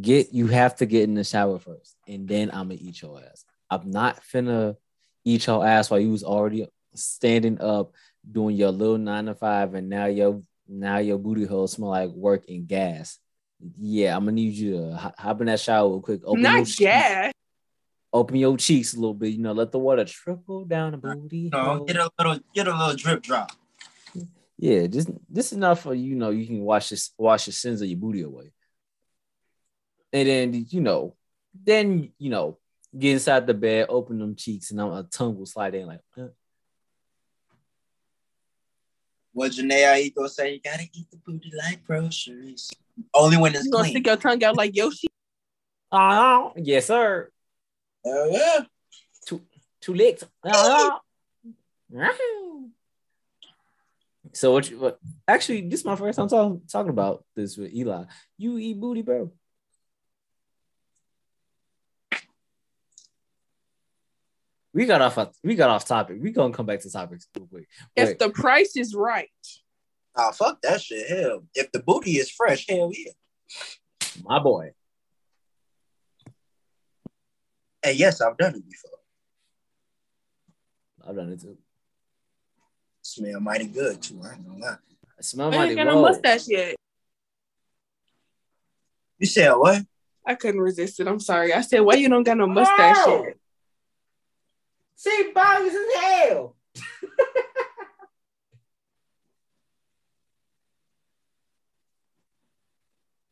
Get 0.00 0.32
you 0.32 0.46
have 0.48 0.76
to 0.76 0.86
get 0.86 1.04
in 1.04 1.14
the 1.14 1.24
shower 1.24 1.58
first, 1.58 1.96
and 2.06 2.28
then 2.28 2.50
I'm 2.50 2.68
gonna 2.68 2.78
eat 2.80 3.02
your 3.02 3.20
ass. 3.20 3.44
I'm 3.70 3.90
not 3.90 4.22
finna 4.22 4.76
eat 5.24 5.46
your 5.46 5.66
ass 5.66 5.90
while 5.90 6.00
you 6.00 6.10
was 6.10 6.24
already 6.24 6.66
standing 6.94 7.60
up 7.60 7.94
doing 8.30 8.56
your 8.56 8.70
little 8.70 8.98
nine 8.98 9.26
to 9.26 9.34
five, 9.34 9.74
and 9.74 9.88
now 9.88 10.06
your 10.06 10.42
now 10.68 10.98
your 10.98 11.18
booty 11.18 11.44
hole 11.44 11.66
smell 11.66 11.90
like 11.90 12.10
work 12.10 12.44
and 12.48 12.66
gas. 12.66 13.18
Yeah, 13.78 14.16
I'm 14.16 14.24
gonna 14.24 14.32
need 14.32 14.54
you 14.54 14.76
to 14.76 14.96
hop- 14.96 15.18
hop 15.18 15.40
in 15.40 15.46
that 15.46 15.60
shower 15.60 15.88
real 15.88 16.00
quick. 16.00 16.20
Open 16.24 16.42
your 16.42 16.50
not 16.52 16.66
cheeks- 16.66 17.32
Open 18.14 18.36
your 18.36 18.56
cheeks 18.58 18.92
a 18.92 18.96
little 18.96 19.14
bit. 19.14 19.32
You 19.32 19.38
know, 19.38 19.52
let 19.52 19.72
the 19.72 19.78
water 19.78 20.04
trickle 20.04 20.64
down 20.66 20.92
the 20.92 20.98
booty. 20.98 21.48
No, 21.50 21.64
hole. 21.76 21.84
get 21.84 21.96
a 21.96 22.10
little, 22.18 22.38
get 22.54 22.68
a 22.68 22.76
little 22.76 22.94
drip 22.94 23.22
drop. 23.22 23.52
Yeah, 24.58 24.86
just 24.86 25.10
this 25.28 25.52
enough 25.52 25.82
for 25.82 25.94
you 25.94 26.14
know 26.14 26.30
you 26.30 26.46
can 26.46 26.60
wash 26.60 26.90
this 26.90 27.10
wash 27.18 27.46
the 27.46 27.52
sins 27.52 27.80
of 27.80 27.88
your 27.88 27.98
booty 27.98 28.22
away. 28.22 28.52
And 30.12 30.28
then 30.28 30.66
you 30.68 30.80
know, 30.80 31.16
then 31.64 32.12
you 32.18 32.30
know, 32.30 32.58
get 32.96 33.12
inside 33.14 33.46
the 33.46 33.54
bed, 33.54 33.86
open 33.88 34.18
them 34.18 34.36
cheeks, 34.36 34.70
and 34.70 34.80
I'm, 34.80 34.92
a 34.92 35.02
tongue 35.04 35.38
will 35.38 35.46
slide 35.46 35.74
in 35.74 35.86
like 35.86 36.00
uh, 36.18 36.26
What 39.32 39.52
Jhené 39.52 39.84
Aiko 40.12 40.28
say? 40.28 40.54
You 40.54 40.60
gotta 40.60 40.84
eat 40.92 41.10
the 41.10 41.16
booty 41.16 41.50
like 41.56 41.84
groceries. 41.84 42.70
Only 43.14 43.36
when 43.38 43.54
it's 43.54 43.64
You 43.64 43.70
gonna 43.70 43.84
clean. 43.84 43.92
stick 43.94 44.06
your 44.06 44.16
tongue 44.16 44.42
out 44.44 44.56
like 44.56 44.76
Yoshi? 44.76 45.08
uh-oh 45.90 46.52
yes, 46.56 46.86
sir. 46.86 47.30
Hell 48.04 48.30
yeah. 48.30 48.60
Two 49.26 49.40
two 49.80 49.94
legs. 49.94 50.24
Ah, 50.44 51.00
So 54.32 54.52
what? 54.52 54.70
You, 54.70 54.78
what? 54.78 54.98
Actually, 55.28 55.68
this 55.68 55.80
is 55.80 55.86
my 55.86 55.96
first 55.96 56.16
time 56.18 56.28
talking 56.28 56.62
talking 56.70 56.90
about 56.90 57.24
this 57.36 57.56
with 57.56 57.72
Eli. 57.74 58.04
You 58.38 58.58
eat 58.58 58.78
booty, 58.80 59.02
bro. 59.02 59.32
We 64.74 64.86
got 64.86 65.02
off. 65.02 65.18
We 65.44 65.54
got 65.54 65.70
off 65.70 65.84
topic. 65.86 66.18
We 66.20 66.30
gonna 66.30 66.52
come 66.54 66.66
back 66.66 66.80
to 66.80 66.90
topics 66.90 67.28
real 67.36 67.46
quick. 67.46 67.68
If 67.94 68.18
the 68.18 68.30
price 68.30 68.76
is 68.76 68.94
right. 68.94 69.28
Ah, 70.16 70.30
fuck 70.32 70.60
that 70.62 70.80
shit. 70.80 71.08
Hell, 71.08 71.44
if 71.54 71.72
the 71.72 71.80
booty 71.80 72.12
is 72.12 72.30
fresh, 72.30 72.66
hell 72.68 72.90
yeah. 72.92 73.12
My 74.22 74.38
boy. 74.38 74.72
And 77.82 77.98
yes, 77.98 78.20
I've 78.20 78.36
done 78.36 78.54
it 78.54 78.64
before. 78.68 78.90
I've 81.08 81.16
done 81.16 81.30
it 81.32 81.40
too. 81.40 81.56
Smell 83.02 83.40
mighty 83.40 83.66
good 83.66 84.00
too. 84.00 84.20
I 84.24 84.34
ain't 84.34 84.46
gonna 84.46 84.58
lie. 84.60 84.76
I 85.18 85.22
smell 85.22 85.48
I 85.52 85.56
mighty 85.56 85.70
ain't 85.70 85.78
got 85.78 85.86
well. 85.86 85.96
no 85.96 86.02
mustache 86.02 86.48
yet. 86.48 86.76
You 89.18 89.26
said 89.26 89.52
what? 89.52 89.82
I 90.24 90.34
couldn't 90.36 90.60
resist 90.60 91.00
it. 91.00 91.08
I'm 91.08 91.18
sorry. 91.20 91.52
I 91.52 91.62
said, 91.62 91.80
why 91.80 91.94
you 91.94 92.08
don't 92.08 92.22
got 92.22 92.36
no 92.36 92.46
mustache 92.46 92.96
Oh! 92.98 93.24
yet? 93.26 93.36
See, 95.02 95.32
bogus 95.34 95.74
as 95.74 96.00
hell. 96.00 96.54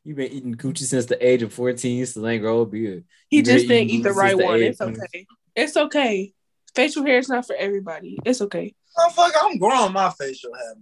You've 0.05 0.17
been 0.17 0.33
eating 0.33 0.57
coochie 0.57 0.79
since 0.79 1.07
the 1.07 1.25
age 1.25 1.43
of 1.43 1.53
14, 1.53 2.05
still 2.07 2.27
ain't 2.27 2.43
grow 2.43 2.63
a 2.63 2.67
beard. 2.67 3.05
He 3.29 3.37
You 3.37 3.43
just 3.45 3.69
didn't 3.69 3.91
eat 3.91 4.03
the 4.03 4.13
right 4.13 4.37
one. 4.37 4.57
age 4.57 4.71
It's 4.71 4.81
okay. 4.81 5.27
It's 5.55 5.77
okay. 5.77 6.33
Facial 6.75 7.05
hair 7.07 7.19
is 7.19 7.29
not 7.29 7.47
for 7.47 7.55
everybody. 7.55 8.19
It's 8.25 8.41
okay. 8.41 8.75
Oh 8.99 9.09
fuck, 9.11 9.33
I'm 9.41 9.57
growing 9.57 9.93
my 9.93 10.11
facial 10.11 10.51
hair, 10.53 10.75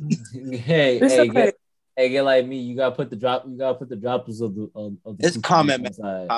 man. 0.10 0.58
hey, 0.58 0.98
It's 0.98 1.14
hey, 1.14 1.20
okay. 1.20 1.32
get, 1.32 1.54
hey, 1.94 2.08
get 2.08 2.22
like 2.22 2.46
me. 2.46 2.58
You 2.58 2.74
gotta 2.74 2.96
put 2.96 3.10
the 3.10 3.16
drop. 3.16 3.44
You 3.46 3.56
gotta 3.56 3.78
put 3.78 3.90
the 3.90 3.96
droppers 3.96 4.40
of 4.40 4.56
the 4.56 4.68
of, 4.74 4.96
of 5.04 5.18
the 5.18 5.24
It's 5.28 5.36
coochie 5.36 5.42
common, 5.44 5.82
man. 5.82 5.86
inside. 5.92 6.28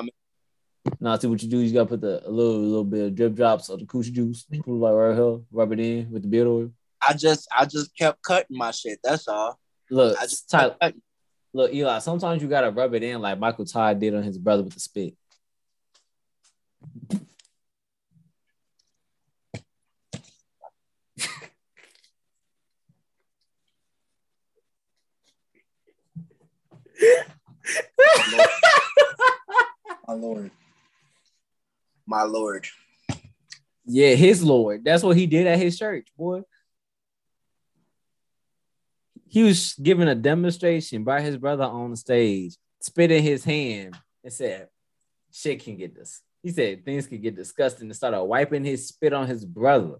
Common. 0.84 0.98
Nah, 1.00 1.18
see 1.18 1.26
what 1.26 1.42
you 1.42 1.48
do. 1.48 1.58
You 1.58 1.72
gotta 1.72 1.86
put 1.86 2.00
the 2.00 2.26
a 2.26 2.30
little 2.30 2.58
little 2.58 2.84
bit 2.84 3.06
of 3.06 3.14
drip 3.14 3.34
drops 3.34 3.68
of 3.68 3.80
the 3.80 3.86
coochie 3.86 4.12
juice. 4.12 4.44
Mm-hmm. 4.44 4.62
Put 4.62 4.72
it 4.72 4.76
like 4.76 4.94
right 4.94 5.14
here, 5.14 5.40
rub 5.50 5.72
it 5.72 5.80
in 5.80 6.10
with 6.10 6.22
the 6.22 6.28
beard 6.28 6.46
oil. 6.46 6.70
I 7.06 7.14
just 7.14 7.48
I 7.56 7.64
just 7.64 7.96
kept 7.96 8.22
cutting 8.22 8.56
my 8.56 8.70
shit. 8.70 8.98
That's 9.02 9.26
all. 9.28 9.58
Look, 9.90 10.18
I 10.18 10.24
just 10.24 10.50
Tyler, 10.50 10.76
look, 11.52 11.72
Eli. 11.72 11.98
Sometimes 12.00 12.42
you 12.42 12.48
gotta 12.48 12.70
rub 12.70 12.94
it 12.94 13.02
in 13.02 13.20
like 13.20 13.38
Michael 13.38 13.64
Todd 13.64 14.00
did 14.00 14.14
on 14.14 14.22
his 14.22 14.38
brother 14.38 14.62
with 14.62 14.74
the 14.74 14.80
spit. 14.80 15.14
My 27.98 28.24
lord. 28.32 28.48
My 30.08 30.14
lord. 30.14 30.50
Yeah, 33.86 34.14
his 34.14 34.42
Lord. 34.42 34.84
That's 34.84 35.02
what 35.02 35.16
he 35.16 35.26
did 35.26 35.46
at 35.46 35.58
his 35.58 35.78
church, 35.78 36.08
boy. 36.16 36.42
He 39.26 39.42
was 39.42 39.74
giving 39.74 40.08
a 40.08 40.14
demonstration 40.14 41.04
by 41.04 41.20
his 41.20 41.36
brother 41.36 41.64
on 41.64 41.90
the 41.90 41.96
stage, 41.96 42.56
spit 42.80 43.10
in 43.10 43.22
his 43.22 43.44
hand, 43.44 43.96
and 44.22 44.32
said, 44.32 44.68
Shit 45.32 45.64
can 45.64 45.76
get 45.76 45.94
this. 45.94 46.22
He 46.42 46.50
said 46.50 46.84
things 46.84 47.06
can 47.06 47.20
get 47.20 47.34
disgusting 47.34 47.88
and 47.88 47.96
started 47.96 48.22
wiping 48.22 48.64
his 48.64 48.86
spit 48.86 49.12
on 49.12 49.26
his 49.26 49.44
brother. 49.44 49.96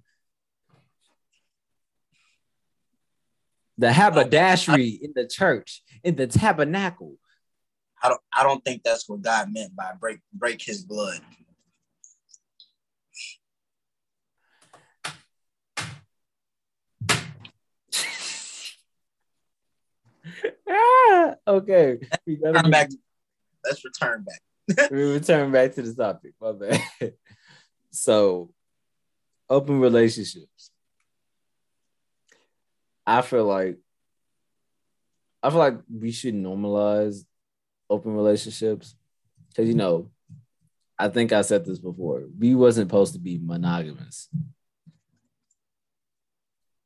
The 3.79 3.93
haberdashery 3.93 5.01
in 5.03 5.13
the 5.17 5.27
church, 5.27 5.83
in 6.05 6.15
the 6.15 6.27
tabernacle. 6.27 7.17
I 8.01 8.11
don't 8.11 8.21
I 8.33 8.43
don't 8.43 8.63
think 8.63 8.83
that's 8.85 9.09
what 9.09 9.23
God 9.23 9.53
meant 9.53 9.75
by 9.75 9.93
break 9.99 10.21
break 10.33 10.63
his 10.63 10.85
blood. 10.85 11.21
Ah, 20.69 21.35
okay. 21.49 21.99
We 22.27 22.37
gotta 22.37 22.69
back. 22.69 22.91
Let's 23.65 23.85
return 23.85 24.25
back. 24.25 24.91
we 24.91 25.03
return 25.13 25.53
back 25.53 25.75
to 25.75 25.83
the 25.83 25.95
topic. 25.95 26.33
My 26.41 26.53
bad. 26.53 26.81
So, 27.97 28.51
open 29.49 29.79
relationships. 29.79 30.73
I 33.07 33.23
feel 33.23 33.45
like 33.45 33.79
I 35.45 35.51
feel 35.51 35.61
like 35.61 35.79
we 35.89 36.11
should 36.11 36.35
normalize 36.35 37.25
open 37.89 38.17
relationships 38.17 38.97
because 39.49 39.69
you 39.69 39.75
know, 39.75 40.11
I 40.99 41.09
think 41.09 41.33
I 41.33 41.43
said 41.43 41.65
this 41.65 41.79
before. 41.79 42.25
We 42.37 42.55
wasn't 42.55 42.89
supposed 42.89 43.13
to 43.13 43.21
be 43.21 43.39
monogamous. 43.41 44.29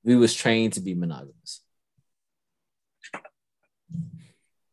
We 0.04 0.16
was 0.16 0.34
trained 0.34 0.74
to 0.74 0.80
be 0.80 0.94
monogamous. 0.94 1.62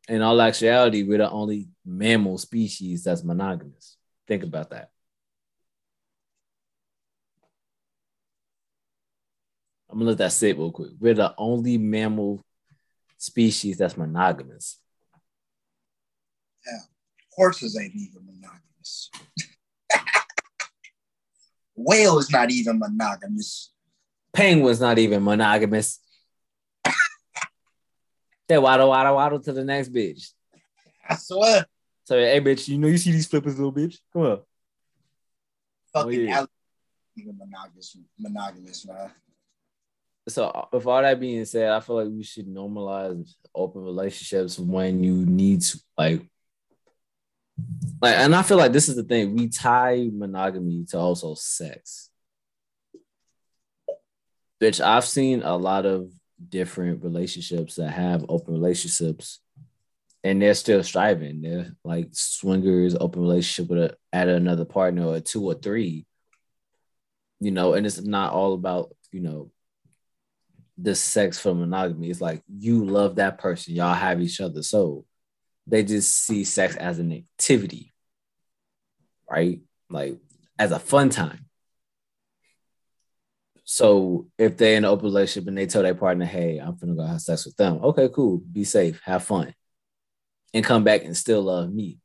In 0.08 0.22
all 0.22 0.40
actuality, 0.42 1.04
we're 1.04 1.18
the 1.18 1.30
only 1.30 1.68
mammal 1.84 2.38
species 2.38 3.04
that's 3.04 3.24
monogamous. 3.24 3.98
Think 4.28 4.44
about 4.44 4.70
that. 4.70 4.90
I'm 9.90 10.00
gonna 10.00 10.10
let 10.10 10.18
that 10.20 10.32
sit 10.32 10.58
real 10.58 10.72
quick. 10.72 10.92
We're 11.00 11.14
the 11.14 11.34
only 11.38 11.78
mammal 11.78 12.44
species 13.18 13.78
that's 13.78 13.98
monogamous. 13.98 14.80
Yeah, 16.66 16.80
Horses 17.32 17.80
ain't 17.80 17.96
even 17.96 18.26
monogamous. 18.26 19.10
Whale 21.76 22.20
is 22.20 22.30
not 22.30 22.52
even 22.52 22.80
monogamous. 22.80 23.72
Penguin's 24.34 24.82
not 24.82 25.00
even 25.00 25.24
monogamous. 25.24 26.00
They 28.48 28.58
waddle, 28.58 28.90
waddle, 28.90 29.16
waddle 29.16 29.40
to 29.40 29.54
the 29.54 29.64
next 29.64 29.92
bitch. 29.92 30.32
I 31.10 31.16
swear. 31.16 31.66
So, 32.06 32.18
hey, 32.18 32.40
bitch, 32.40 32.68
you 32.68 32.78
know 32.78 32.88
you 32.88 32.98
see 32.98 33.12
these 33.12 33.28
flippers, 33.28 33.58
little 33.58 33.74
bitch. 33.74 33.98
Come 34.14 34.22
on. 34.24 34.40
Fucking 35.94 36.30
Oh, 36.30 36.46
yeah. 37.18 37.32
monogamous 37.32 37.98
monogamous, 38.20 38.86
man. 38.86 39.12
So, 40.28 40.46
uh, 40.46 40.66
with 40.72 40.86
all 40.86 41.02
that 41.02 41.20
being 41.20 41.46
said, 41.46 41.70
I 41.72 41.80
feel 41.80 42.04
like 42.04 42.14
we 42.14 42.24
should 42.24 42.48
normalize 42.48 43.34
open 43.54 43.84
relationships 43.84 44.60
when 44.60 45.04
you 45.04 45.14
need 45.26 45.62
to, 45.62 45.80
like, 45.98 46.22
like, 48.02 48.16
and 48.16 48.36
I 48.36 48.42
feel 48.42 48.58
like 48.58 48.74
this 48.74 48.90
is 48.90 48.96
the 48.96 49.04
thing 49.04 49.36
we 49.36 49.48
tie 49.48 50.10
monogamy 50.12 50.86
to 50.90 50.98
also 51.00 51.36
sex. 51.36 52.10
Bitch, 54.62 54.84
I've 54.84 55.06
seen 55.06 55.42
a 55.44 55.56
lot 55.56 55.86
of 55.86 56.12
different 56.50 57.04
relationships 57.04 57.76
that 57.76 57.90
have 57.90 58.26
open 58.30 58.54
relationships 58.54 59.40
and 60.24 60.42
they're 60.42 60.56
still 60.56 60.82
striving. 60.82 61.42
They're 61.42 61.76
like 61.84 62.10
swingers, 62.12 62.96
open 63.00 63.22
relationship 63.22 63.70
with 63.70 63.92
a, 63.92 63.98
add 64.12 64.28
another 64.28 64.66
partner 64.66 65.06
or 65.06 65.20
two 65.20 65.44
or 65.44 65.54
three, 65.54 66.08
you 67.40 67.52
know, 67.52 67.74
and 67.74 67.86
it's 67.86 68.02
not 68.02 68.34
all 68.34 68.54
about, 68.54 68.96
you 69.12 69.22
know, 69.22 69.52
the 70.78 70.96
sex 70.96 71.38
for 71.38 71.54
monogamy. 71.54 72.10
It's 72.10 72.22
like 72.22 72.42
you 72.50 72.86
love 72.86 73.18
that 73.18 73.38
person, 73.38 73.76
y'all 73.76 73.94
have 73.94 74.20
each 74.20 74.42
other. 74.42 74.64
So 74.64 75.06
they 75.68 75.84
just 75.84 76.12
see 76.26 76.44
sex 76.44 76.76
as 76.76 76.98
an 76.98 77.14
activity, 77.14 77.94
right? 79.30 79.62
Like 79.90 80.18
as 80.58 80.72
a 80.72 80.80
fun 80.80 81.10
time. 81.10 81.45
So 83.66 84.28
if 84.38 84.58
they're 84.58 84.78
in 84.78 84.86
an 84.86 84.92
open 84.92 85.06
relationship 85.06 85.48
and 85.48 85.58
they 85.58 85.66
tell 85.66 85.82
their 85.84 85.96
partner, 85.96 86.26
hey, 86.26 86.60
I'm 86.60 86.78
gonna 86.78 86.96
go 86.96 87.04
have 87.04 87.22
sex 87.22 87.46
with 87.46 87.58
them, 87.58 87.80
okay, 87.84 88.10
cool, 88.14 88.38
be 88.38 88.64
safe, 88.64 89.02
have 89.04 89.24
fun, 89.24 89.54
and 90.54 90.64
come 90.64 90.84
back 90.84 91.04
and 91.04 91.18
still 91.18 91.42
love 91.42 91.74
me. 91.74 92.00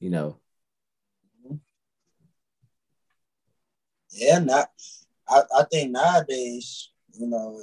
You 0.00 0.10
know, 0.10 0.40
Yeah, 4.12 4.38
not. 4.40 4.70
I, 5.28 5.42
I 5.58 5.64
think 5.70 5.90
nowadays, 5.90 6.90
you 7.14 7.26
know, 7.26 7.60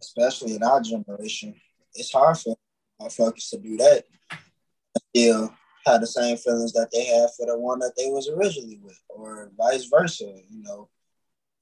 especially 0.00 0.54
in 0.54 0.62
our 0.62 0.80
generation, 0.80 1.54
it's 1.94 2.12
hard 2.12 2.38
for 2.38 2.56
motherfuckers 3.00 3.50
to 3.50 3.58
do 3.58 3.76
that. 3.76 4.04
Still 5.10 5.54
have 5.86 6.00
the 6.00 6.06
same 6.06 6.36
feelings 6.38 6.72
that 6.72 6.88
they 6.92 7.04
had 7.04 7.28
for 7.36 7.46
the 7.46 7.58
one 7.58 7.80
that 7.80 7.92
they 7.98 8.06
was 8.06 8.28
originally 8.28 8.78
with, 8.82 8.98
or 9.10 9.50
vice 9.58 9.84
versa. 9.86 10.24
You 10.24 10.62
know, 10.62 10.88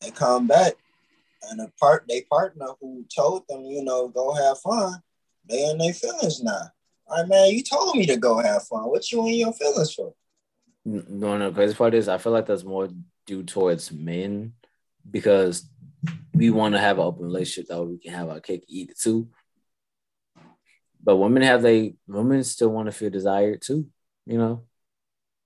they 0.00 0.10
come 0.10 0.46
back 0.46 0.74
and 1.48 1.60
the 1.60 1.70
part 1.78 2.04
they 2.08 2.22
partner 2.22 2.66
who 2.80 3.04
told 3.14 3.46
them, 3.48 3.64
you 3.64 3.82
know, 3.84 4.08
go 4.08 4.32
have 4.34 4.58
fun, 4.58 5.02
they 5.48 5.68
in 5.70 5.78
their 5.78 5.92
feelings 5.92 6.42
now. 6.42 6.70
All 7.06 7.20
right, 7.20 7.28
man, 7.28 7.50
you 7.50 7.62
told 7.62 7.96
me 7.96 8.06
to 8.06 8.16
go 8.16 8.38
have 8.38 8.62
fun. 8.64 8.84
What 8.84 9.10
you 9.10 9.26
in 9.26 9.34
your 9.34 9.52
feelings 9.52 9.92
for? 9.94 10.14
no, 10.84 11.36
no, 11.36 11.52
crazy 11.52 11.74
part 11.74 11.94
is 11.94 12.08
I 12.08 12.18
feel 12.18 12.32
like 12.32 12.46
that's 12.46 12.64
more 12.64 12.88
due 13.26 13.42
towards 13.42 13.92
men 13.92 14.54
because 15.08 15.68
we 16.34 16.50
want 16.50 16.74
to 16.74 16.80
have 16.80 16.98
an 16.98 17.04
open 17.04 17.24
relationship 17.24 17.68
that 17.68 17.82
we 17.82 17.98
can 17.98 18.12
have 18.12 18.28
our 18.28 18.40
cake 18.40 18.64
eat 18.68 18.96
too. 18.98 19.28
But 21.02 21.16
women 21.16 21.42
have 21.42 21.62
they 21.62 21.94
women 22.06 22.44
still 22.44 22.70
want 22.70 22.86
to 22.86 22.92
feel 22.92 23.10
desired 23.10 23.62
too, 23.62 23.88
you 24.26 24.38
know, 24.38 24.64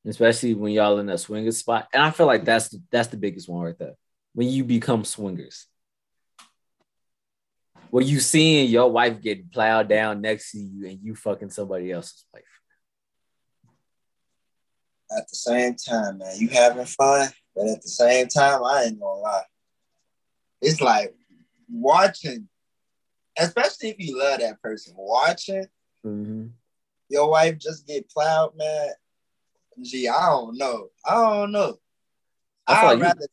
especially 0.07 0.55
when 0.55 0.73
y'all 0.73 0.99
in 0.99 1.09
a 1.09 1.19
swinger 1.19 1.53
spot. 1.53 1.89
And 1.93 2.03
I 2.03 2.11
feel 2.11 2.27
like 2.27 2.45
that's 2.45 2.75
that's 2.91 3.09
the 3.09 3.17
biggest 3.17 3.49
one 3.49 3.63
right 3.63 3.79
there. 3.79 3.95
When 4.35 4.49
you 4.49 4.65
become 4.65 5.05
swingers, 5.05 5.67
when 7.91 8.07
you 8.07 8.19
seeing 8.19 8.69
your 8.69 8.91
wife 8.91 9.21
get 9.23 9.53
plowed 9.53 9.89
down 9.89 10.21
next 10.21 10.51
to 10.53 10.59
you 10.59 10.89
and 10.89 10.99
you 11.01 11.15
fucking 11.15 11.51
somebody 11.51 11.93
else's 11.93 12.25
wife. 12.33 12.43
At 15.17 15.29
the 15.29 15.37
same 15.37 15.77
time, 15.77 16.19
man, 16.19 16.37
you 16.37 16.49
having 16.49 16.87
fun, 16.87 17.29
but 17.55 17.69
at 17.69 17.83
the 17.83 17.89
same 17.89 18.27
time, 18.27 18.65
I 18.65 18.85
ain't 18.85 18.99
gonna 18.99 19.21
lie. 19.21 19.45
It's 20.61 20.81
like 20.81 21.15
watching, 21.71 22.49
especially 23.39 23.91
if 23.91 23.97
you 23.99 24.19
love 24.19 24.41
that 24.41 24.61
person, 24.61 24.95
watching 24.97 25.67
Mm-hmm. 26.05 26.49
your 27.09 27.31
wife 27.31 27.59
just 27.59 27.87
get 27.87 28.11
plowed, 28.11 28.57
man. 28.57 28.89
Gee, 29.81 30.09
I 30.09 30.27
don't 30.31 30.59
know. 30.59 30.89
I 31.05 31.15
don't 31.15 31.53
know. 31.53 31.79
I'd 32.67 33.01
rather 33.01 33.27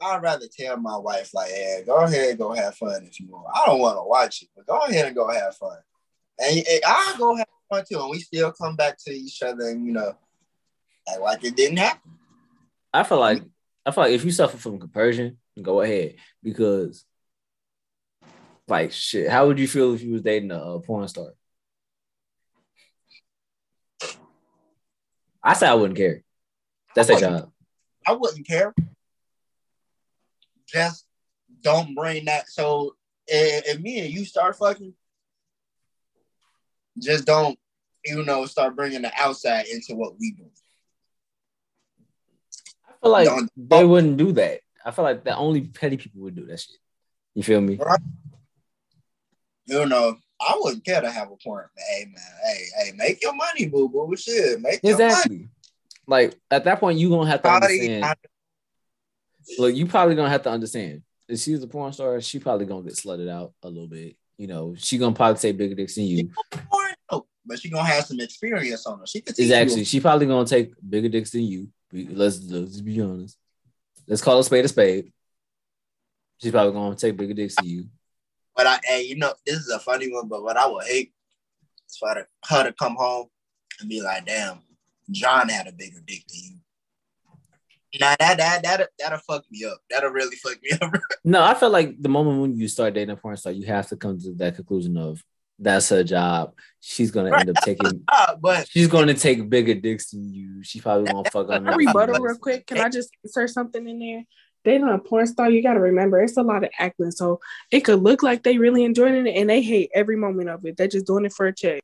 I'd 0.00 0.22
rather 0.22 0.46
tell 0.46 0.76
my 0.76 0.96
wife, 0.96 1.34
like, 1.34 1.50
hey, 1.50 1.82
go 1.84 1.96
ahead 2.04 2.30
and 2.30 2.38
go 2.38 2.52
have 2.52 2.76
fun 2.76 3.04
if 3.04 3.18
you 3.18 3.28
want. 3.28 3.46
I 3.54 3.66
don't 3.66 3.80
want 3.80 3.96
to 3.96 4.02
watch 4.04 4.42
it, 4.42 4.48
but 4.54 4.66
go 4.66 4.78
ahead 4.80 5.06
and 5.06 5.16
go 5.16 5.28
have 5.28 5.56
fun. 5.56 5.78
And, 6.38 6.58
and 6.58 6.80
I'll 6.86 7.18
go 7.18 7.36
have 7.36 7.46
fun 7.68 7.84
too. 7.88 8.00
And 8.00 8.10
we 8.10 8.20
still 8.20 8.52
come 8.52 8.76
back 8.76 8.96
to 9.06 9.10
each 9.10 9.42
other 9.42 9.68
and, 9.68 9.84
you 9.84 9.92
know, 9.92 10.14
act 11.08 11.20
like 11.20 11.44
it 11.44 11.56
didn't 11.56 11.78
happen. 11.78 12.12
I 12.92 13.02
feel 13.02 13.18
like 13.18 13.42
I 13.84 13.90
feel 13.90 14.04
like 14.04 14.12
if 14.12 14.24
you 14.24 14.30
suffer 14.30 14.56
from 14.56 14.78
compersion, 14.78 15.38
go 15.60 15.80
ahead 15.80 16.14
because 16.42 17.04
like 18.66 18.92
shit. 18.92 19.30
How 19.30 19.46
would 19.46 19.58
you 19.58 19.68
feel 19.68 19.94
if 19.94 20.02
you 20.02 20.12
was 20.12 20.22
dating 20.22 20.50
a, 20.50 20.58
a 20.58 20.80
porn 20.80 21.08
star? 21.08 21.32
I 25.42 25.54
say 25.54 25.68
I 25.68 25.74
wouldn't 25.74 25.96
care. 25.96 26.22
That's 26.94 27.08
a 27.08 27.18
job. 27.18 27.50
I 28.06 28.12
wouldn't 28.12 28.46
care. 28.46 28.74
Just 30.68 31.06
don't 31.62 31.94
bring 31.94 32.26
that. 32.26 32.48
So 32.48 32.96
if, 33.26 33.66
if 33.66 33.80
me 33.80 34.00
and 34.00 34.10
you 34.10 34.24
start 34.24 34.56
fucking, 34.56 34.94
just 36.98 37.24
don't, 37.24 37.58
you 38.04 38.22
know, 38.24 38.46
start 38.46 38.76
bringing 38.76 39.02
the 39.02 39.12
outside 39.16 39.66
into 39.66 39.94
what 39.94 40.18
we 40.18 40.32
do. 40.32 40.44
I 42.88 42.92
feel 43.02 43.12
like 43.12 43.26
Don't- 43.26 43.50
they 43.56 43.84
wouldn't 43.84 44.16
do 44.16 44.32
that. 44.32 44.60
I 44.84 44.90
feel 44.90 45.04
like 45.04 45.24
the 45.24 45.36
only 45.36 45.62
petty 45.62 45.96
people 45.96 46.22
would 46.22 46.34
do 46.34 46.46
that 46.46 46.60
shit. 46.60 46.76
You 47.34 47.42
feel 47.42 47.60
me? 47.60 47.78
You 49.66 49.86
know, 49.86 50.16
I 50.40 50.58
wouldn't 50.58 50.84
care 50.84 51.00
to 51.00 51.10
have 51.10 51.30
a 51.30 51.36
point. 51.36 51.66
Hey 51.76 52.06
man, 52.06 52.22
hey, 52.44 52.64
hey, 52.76 52.92
make 52.96 53.22
your 53.22 53.34
money, 53.34 53.66
boo 53.66 53.88
boo. 53.88 54.16
Shit, 54.16 54.60
make 54.60 54.80
your 54.82 54.96
money. 54.98 55.04
Exactly. 55.12 55.48
Like 56.06 56.38
at 56.50 56.64
that 56.64 56.80
point, 56.80 56.98
you 56.98 57.10
gonna 57.10 57.28
have 57.30 57.42
to 57.42 57.50
understand. 57.50 58.16
Look, 59.58 59.74
you 59.74 59.86
probably 59.86 60.14
gonna 60.14 60.28
have 60.30 60.42
to 60.42 60.50
understand. 60.50 61.02
If 61.28 61.40
she's 61.40 61.62
a 61.62 61.66
porn 61.66 61.92
star, 61.92 62.20
she 62.20 62.38
probably 62.38 62.66
gonna 62.66 62.82
get 62.82 62.94
slutted 62.94 63.28
out 63.28 63.52
a 63.62 63.68
little 63.68 63.88
bit. 63.88 64.16
You 64.36 64.46
know, 64.46 64.74
she 64.78 64.98
gonna 64.98 65.14
probably 65.14 65.38
say 65.38 65.52
bigger 65.52 65.74
dicks 65.74 65.94
than 65.94 66.04
you. 66.04 66.30
porn, 66.50 66.94
oh, 67.10 67.26
but 67.44 67.60
she 67.60 67.70
gonna 67.70 67.84
have 67.88 68.04
some 68.06 68.20
experience 68.20 68.86
on 68.86 69.00
her. 69.00 69.06
She 69.06 69.20
could 69.20 69.38
Exactly. 69.38 69.80
you. 69.80 69.84
She 69.84 70.00
probably 70.00 70.26
gonna 70.26 70.46
take 70.46 70.72
bigger 70.88 71.08
dicks 71.08 71.30
than 71.30 71.42
you. 71.42 71.68
Let's 71.92 72.40
let's 72.42 72.80
be 72.80 73.00
honest. 73.00 73.36
Let's 74.06 74.22
call 74.22 74.38
a 74.38 74.44
spade 74.44 74.64
a 74.64 74.68
spade. 74.68 75.12
She's 76.40 76.52
probably 76.52 76.72
gonna 76.72 76.94
take 76.96 77.16
bigger 77.16 77.34
dicks 77.34 77.56
than 77.56 77.66
you. 77.66 77.84
But 78.54 78.66
I, 78.66 78.78
hey, 78.84 79.02
you 79.02 79.16
know, 79.16 79.34
this 79.46 79.56
is 79.56 79.68
a 79.70 79.78
funny 79.78 80.12
one. 80.12 80.28
But 80.28 80.42
what 80.42 80.56
I 80.56 80.66
would 80.66 80.84
hate 80.86 81.12
is 81.88 81.96
for 81.96 82.08
her, 82.08 82.28
her 82.48 82.64
to 82.64 82.72
come 82.72 82.96
home 82.96 83.26
and 83.80 83.88
be 83.88 84.00
like, 84.00 84.26
"Damn, 84.26 84.60
John 85.10 85.48
had 85.48 85.66
a 85.66 85.72
bigger 85.72 86.00
dick 86.06 86.24
than 86.28 86.38
you." 86.42 86.56
Nah, 87.98 88.16
that 88.18 88.36
that 88.38 88.62
that 88.62 88.88
that'll 88.98 89.18
fuck 89.18 89.44
me 89.50 89.64
up. 89.64 89.78
That'll 89.90 90.10
really 90.10 90.36
fuck 90.36 90.58
me 90.62 90.70
up. 90.80 90.92
No, 91.24 91.42
I 91.42 91.54
feel 91.54 91.70
like 91.70 92.00
the 92.00 92.08
moment 92.08 92.40
when 92.40 92.56
you 92.56 92.68
start 92.68 92.94
dating 92.94 93.10
a 93.10 93.16
porn 93.16 93.36
star, 93.36 93.52
you 93.52 93.66
have 93.66 93.88
to 93.88 93.96
come 93.96 94.18
to 94.20 94.34
that 94.34 94.56
conclusion 94.56 94.96
of 94.96 95.22
that's 95.58 95.88
her 95.88 96.04
job. 96.04 96.54
She's 96.80 97.10
gonna 97.10 97.36
end 97.36 97.50
up 97.50 97.56
taking. 97.64 98.04
Ah, 98.10 98.36
but 98.40 98.68
She's 98.68 98.88
gonna 98.88 99.14
take 99.14 99.48
bigger 99.48 99.74
dicks 99.74 100.10
than 100.10 100.32
you. 100.32 100.62
She 100.62 100.80
probably 100.80 101.12
won't 101.12 101.30
fuck 101.32 101.48
on. 101.48 101.64
Can 101.64 101.74
I 101.74 101.76
rebuttal 101.76 102.20
real 102.20 102.36
quick? 102.36 102.66
Can 102.66 102.78
I 102.78 102.88
just 102.88 103.10
insert 103.24 103.50
something 103.50 103.86
in 103.88 103.98
there? 103.98 104.24
Dating 104.64 104.88
a 104.88 104.98
porn 104.98 105.26
star, 105.26 105.48
you 105.50 105.62
got 105.62 105.74
to 105.74 105.80
remember 105.80 106.20
it's 106.20 106.36
a 106.36 106.42
lot 106.42 106.64
of 106.64 106.70
acting. 106.78 107.12
So 107.12 107.40
it 107.70 107.80
could 107.80 108.02
look 108.02 108.22
like 108.22 108.42
they 108.42 108.58
really 108.58 108.84
enjoying 108.84 109.26
it 109.26 109.36
and 109.36 109.48
they 109.48 109.62
hate 109.62 109.90
every 109.94 110.16
moment 110.16 110.48
of 110.48 110.64
it. 110.66 110.76
They're 110.76 110.88
just 110.88 111.06
doing 111.06 111.24
it 111.24 111.32
for 111.32 111.46
a 111.46 111.54
check. 111.54 111.80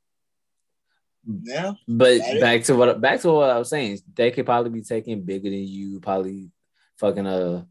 Yeah, 1.43 1.73
But 1.89 2.19
That 2.19 2.35
is- 2.37 2.41
back 2.41 2.63
to 2.65 2.77
what 2.77 3.01
back 3.01 3.21
to 3.21 3.33
what 3.33 3.51
I 3.51 3.59
was 3.59 3.69
saying, 3.69 3.99
they 4.15 4.31
could 4.31 4.47
probably 4.47 4.71
be 4.71 4.83
taking 4.83 5.23
bigger 5.23 5.51
than 5.51 5.67
you, 5.67 6.01
probably 6.01 6.51
fucking 6.99 7.27
a 7.27 7.67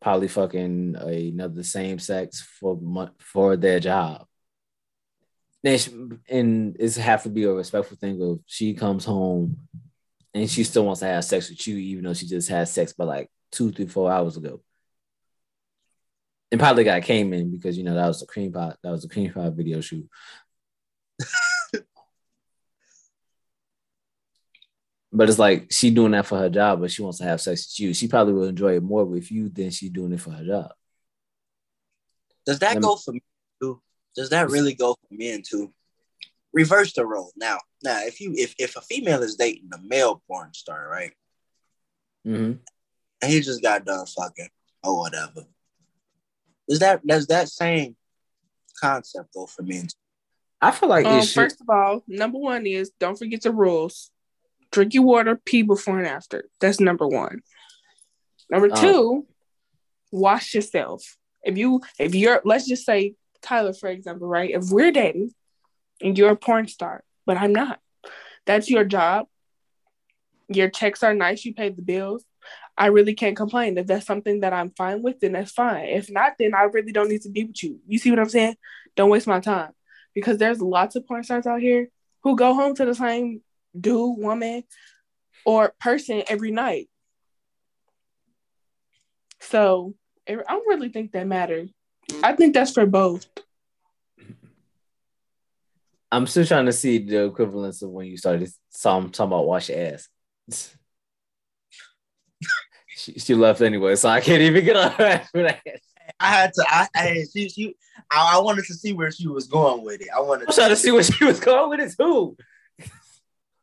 probably 0.00 0.28
fucking 0.28 0.96
another 0.96 1.62
same 1.62 1.98
sex 1.98 2.40
for 2.40 2.78
for 3.18 3.56
their 3.56 3.80
job. 3.80 4.26
And, 5.64 5.80
sh- 5.80 5.88
and 6.30 6.76
it's 6.78 6.96
have 6.96 7.24
to 7.24 7.28
be 7.28 7.42
a 7.44 7.52
respectful 7.52 7.96
thing 7.96 8.22
of 8.22 8.40
she 8.46 8.74
comes 8.74 9.04
home 9.04 9.58
and 10.32 10.48
she 10.48 10.62
still 10.64 10.84
wants 10.86 11.00
to 11.00 11.06
have 11.06 11.24
sex 11.24 11.50
with 11.50 11.66
you, 11.66 11.76
even 11.76 12.04
though 12.04 12.14
she 12.14 12.26
just 12.26 12.48
had 12.48 12.68
sex 12.68 12.92
by 12.92 13.04
like 13.04 13.30
two, 13.50 13.72
three, 13.72 13.86
four 13.86 14.10
hours 14.10 14.36
ago. 14.36 14.62
And 16.50 16.60
probably 16.60 16.84
got 16.84 17.02
came 17.02 17.32
in 17.32 17.50
because 17.50 17.76
you 17.76 17.84
know 17.84 17.94
that 17.94 18.06
was 18.06 18.20
the 18.20 18.26
cream 18.26 18.52
pot, 18.52 18.78
that 18.82 18.90
was 18.90 19.02
the 19.02 19.08
cream 19.08 19.32
pot 19.32 19.52
video 19.52 19.80
shoot. 19.80 20.08
But 25.12 25.28
it's 25.30 25.38
like 25.38 25.72
she 25.72 25.90
doing 25.90 26.12
that 26.12 26.26
for 26.26 26.38
her 26.38 26.50
job, 26.50 26.80
but 26.80 26.90
she 26.90 27.02
wants 27.02 27.18
to 27.18 27.24
have 27.24 27.40
sex 27.40 27.66
with 27.66 27.80
you. 27.80 27.94
She 27.94 28.08
probably 28.08 28.34
will 28.34 28.44
enjoy 28.48 28.76
it 28.76 28.82
more 28.82 29.04
with 29.06 29.30
you 29.32 29.48
than 29.48 29.70
she 29.70 29.88
doing 29.88 30.12
it 30.12 30.20
for 30.20 30.30
her 30.32 30.44
job. 30.44 30.72
does 32.44 32.58
that 32.60 32.80
go 32.80 32.96
for 32.96 33.12
me 33.12 33.22
too? 33.60 33.80
Does 34.16 34.30
that 34.30 34.50
really 34.50 34.74
go 34.74 34.92
for 34.94 35.14
men 35.14 35.42
too? 35.42 35.72
Reverse 36.52 36.92
the 36.94 37.06
role 37.06 37.32
now. 37.36 37.58
Now, 37.82 38.00
if 38.04 38.20
you 38.20 38.32
if 38.34 38.54
if 38.58 38.76
a 38.76 38.80
female 38.82 39.22
is 39.22 39.36
dating 39.36 39.70
a 39.72 39.78
male 39.78 40.22
porn 40.26 40.52
star, 40.54 40.88
right, 40.88 41.12
Mm-hmm. 42.26 42.52
and 43.22 43.32
he 43.32 43.40
just 43.40 43.62
got 43.62 43.84
done 43.84 44.04
fucking 44.06 44.48
or 44.84 44.98
whatever, 44.98 45.44
does 46.68 46.80
that 46.80 47.06
does 47.06 47.26
that 47.28 47.48
same 47.48 47.96
concept 48.80 49.32
go 49.34 49.46
for 49.46 49.62
men? 49.62 49.82
Too? 49.86 49.94
I 50.60 50.70
feel 50.72 50.88
like 50.88 51.06
Um, 51.06 51.18
it 51.18 51.22
should. 51.24 51.34
first 51.34 51.60
of 51.60 51.68
all, 51.70 52.02
number 52.08 52.38
one 52.38 52.66
is 52.66 52.90
don't 52.98 53.18
forget 53.18 53.42
the 53.42 53.52
rules. 53.52 54.10
Drink 54.70 54.94
your 54.94 55.04
water, 55.04 55.36
pee 55.36 55.62
before 55.62 55.98
and 55.98 56.06
after. 56.06 56.44
That's 56.60 56.80
number 56.80 57.06
one. 57.06 57.40
Number 58.50 58.68
Oh. 58.72 58.80
two, 58.80 59.26
wash 60.10 60.54
yourself. 60.54 61.16
If 61.42 61.56
you 61.56 61.80
if 61.98 62.14
you're 62.14 62.40
let's 62.44 62.66
just 62.66 62.84
say 62.84 63.14
Tyler, 63.42 63.72
for 63.72 63.88
example, 63.88 64.26
right? 64.28 64.50
If 64.50 64.70
we're 64.70 64.90
dating 64.92 65.32
and 66.02 66.16
you're 66.18 66.30
a 66.30 66.36
porn 66.36 66.66
star, 66.68 67.04
but 67.26 67.36
I'm 67.36 67.52
not, 67.52 67.80
that's 68.46 68.68
your 68.70 68.84
job. 68.84 69.26
Your 70.48 70.70
checks 70.70 71.02
are 71.02 71.14
nice, 71.14 71.44
you 71.44 71.54
pay 71.54 71.68
the 71.68 71.82
bills. 71.82 72.24
I 72.76 72.86
really 72.86 73.14
can't 73.14 73.36
complain. 73.36 73.76
If 73.76 73.86
that's 73.86 74.06
something 74.06 74.40
that 74.40 74.52
I'm 74.52 74.70
fine 74.70 75.02
with, 75.02 75.20
then 75.20 75.32
that's 75.32 75.50
fine. 75.52 75.86
If 75.86 76.10
not, 76.10 76.34
then 76.38 76.54
I 76.54 76.62
really 76.62 76.92
don't 76.92 77.08
need 77.08 77.22
to 77.22 77.28
be 77.28 77.44
with 77.44 77.62
you. 77.62 77.80
You 77.86 77.98
see 77.98 78.10
what 78.10 78.20
I'm 78.20 78.28
saying? 78.28 78.56
Don't 78.96 79.10
waste 79.10 79.26
my 79.26 79.40
time 79.40 79.72
because 80.14 80.38
there's 80.38 80.60
lots 80.60 80.96
of 80.96 81.06
porn 81.06 81.24
stars 81.24 81.46
out 81.46 81.60
here 81.60 81.88
who 82.22 82.36
go 82.36 82.54
home 82.54 82.74
to 82.76 82.84
the 82.84 82.94
same 82.94 83.42
dude, 83.80 84.18
woman, 84.18 84.64
or 85.44 85.74
person 85.80 86.22
every 86.28 86.50
night. 86.50 86.88
So 89.40 89.94
I 90.28 90.34
don't 90.34 90.68
really 90.68 90.88
think 90.90 91.12
that 91.12 91.26
matters. 91.26 91.70
I 92.22 92.32
think 92.34 92.54
that's 92.54 92.72
for 92.72 92.86
both. 92.86 93.26
I'm 96.10 96.26
still 96.26 96.46
trying 96.46 96.66
to 96.66 96.72
see 96.72 96.98
the 96.98 97.26
equivalence 97.26 97.82
of 97.82 97.90
when 97.90 98.06
you 98.06 98.16
started 98.16 98.50
saw 98.70 98.98
him 98.98 99.10
talking 99.10 99.28
about 99.28 99.46
wash 99.46 99.68
your 99.68 99.78
ass. 99.78 100.08
she, 102.96 103.12
she 103.18 103.34
left 103.34 103.60
anyway, 103.60 103.94
so 103.94 104.08
I 104.08 104.20
can't 104.20 104.40
even 104.40 104.64
get 104.64 104.76
on 104.76 104.90
her 104.92 105.04
after 105.04 105.42
that. 105.42 105.60
I 106.18 106.26
had 106.26 106.52
to. 106.54 106.64
I, 106.66 106.88
I 106.94 107.24
she, 107.32 107.48
she 107.48 107.76
I, 108.10 108.36
I 108.36 108.38
wanted 108.38 108.64
to 108.66 108.74
see 108.74 108.92
where 108.92 109.10
she 109.10 109.28
was 109.28 109.46
going 109.46 109.84
with 109.84 110.00
it. 110.00 110.08
I 110.14 110.20
wanted 110.20 110.48
I'm 110.48 110.54
trying 110.54 110.70
to 110.70 110.76
see 110.76 110.90
where 110.90 111.02
she 111.02 111.24
was 111.24 111.40
going 111.40 111.70
with 111.70 111.80
it 111.80 111.94
too. 111.96 112.36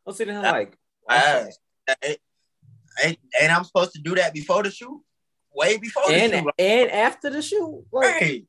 I'm 0.06 0.14
sitting 0.14 0.34
here 0.34 0.42
like, 0.42 0.76
wash 1.08 1.22
your 1.22 1.28
ass. 1.48 1.58
ain't, 2.04 2.18
ain't, 3.04 3.18
ain't 3.40 3.56
I'm 3.56 3.64
supposed 3.64 3.92
to 3.92 4.00
do 4.00 4.14
that 4.14 4.32
before 4.32 4.62
the 4.62 4.70
shoot? 4.70 5.02
Way 5.54 5.78
before 5.78 6.08
the 6.08 6.14
and 6.14 6.32
shoot. 6.32 6.50
and 6.58 6.90
after 6.90 7.30
the 7.30 7.42
shoot, 7.42 7.84
like. 7.92 8.46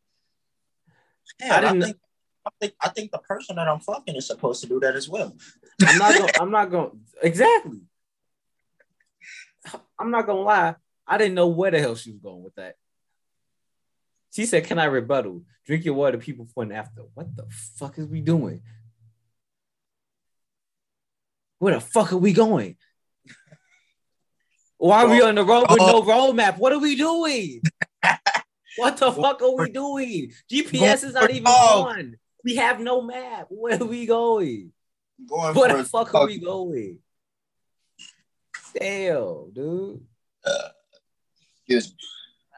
Hell, 1.40 1.58
I 1.58 1.62
didn't- 1.62 1.84
think 1.84 1.98
I 2.46 2.50
think 2.62 2.74
I 2.82 2.90
think 2.90 3.12
the 3.12 3.18
person 3.20 3.58
that 3.58 3.68
I'm 3.68 3.80
fucking 3.82 4.16
is 4.16 4.28
supposed 4.28 4.62
to 4.62 4.68
do 4.68 4.80
that 4.80 4.96
as 4.96 5.10
well. 5.10 5.36
I'm 5.86 5.98
not 5.98 6.18
gonna, 6.18 6.32
I'm 6.42 6.52
not 6.52 6.72
going 6.72 6.92
exactly. 7.22 7.82
I'm 10.00 10.12
not 10.12 10.26
gonna 10.26 10.40
lie. 10.40 10.76
I 11.06 11.18
didn't 11.18 11.36
know 11.36 11.48
where 11.48 11.72
the 11.72 11.80
hell 11.80 11.96
she 11.96 12.12
was 12.12 12.22
going 12.22 12.44
with 12.44 12.56
that. 12.56 12.76
She 14.32 14.46
said, 14.46 14.66
"Can 14.66 14.80
I 14.80 14.86
rebuttal? 14.86 15.44
Drink 15.66 15.84
your 15.84 15.96
water, 15.96 16.18
people 16.18 16.48
and 16.58 16.72
after." 16.72 17.02
What 17.14 17.36
the 17.36 17.46
fuck 17.50 17.98
is 17.98 18.08
we 18.08 18.22
doing? 18.22 18.62
Where 21.60 21.74
the 21.74 21.82
fuck 21.82 22.14
are 22.14 22.18
we 22.18 22.34
going? 22.34 22.78
Why 24.78 25.04
are 25.04 25.10
we 25.10 25.22
on 25.22 25.36
the 25.36 25.44
road 25.44 25.66
with 25.70 25.80
no 25.80 26.04
roadmap? 26.04 26.58
What 26.58 26.72
are 26.72 26.80
we 26.80 26.96
doing? 26.96 27.62
what 28.78 28.98
the 28.98 29.12
fuck 29.12 29.42
are 29.42 29.56
we 29.56 29.72
doing? 29.72 30.32
GPS 30.52 31.04
is 31.04 31.14
not 31.14 31.32
even 31.32 31.48
on. 31.48 32.16
We 32.44 32.56
have 32.58 32.80
no 32.80 33.02
map. 33.02 33.48
Where 33.50 33.82
are 33.82 33.86
we 33.86 34.06
going? 34.06 34.72
Going 35.28 35.56
Where 35.56 35.78
the 35.78 35.84
fuck 35.84 36.14
are 36.14 36.28
we 36.28 36.40
going? 36.40 37.00
Damn, 38.80 39.52
dude. 39.52 40.02
Me. 41.68 41.82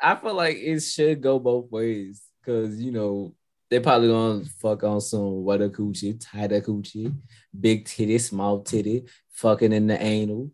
I 0.02 0.16
feel 0.16 0.34
like 0.34 0.58
it 0.58 0.82
should 0.82 1.22
go 1.22 1.40
both 1.40 1.72
ways 1.72 2.22
because 2.40 2.80
you 2.82 2.92
know 2.92 3.34
they're 3.70 3.82
probably 3.82 4.10
gonna 4.10 4.46
fuck 4.62 4.84
on 4.84 5.02
some 5.02 5.44
weather 5.44 5.70
coochie, 5.70 6.20
tighter 6.20 6.62
coochie, 6.62 7.14
big 7.58 7.86
titty, 7.86 8.18
small 8.18 8.62
titty, 8.62 9.06
fucking 9.32 9.74
in 9.74 9.88
the 9.88 10.02
anal. 10.02 10.52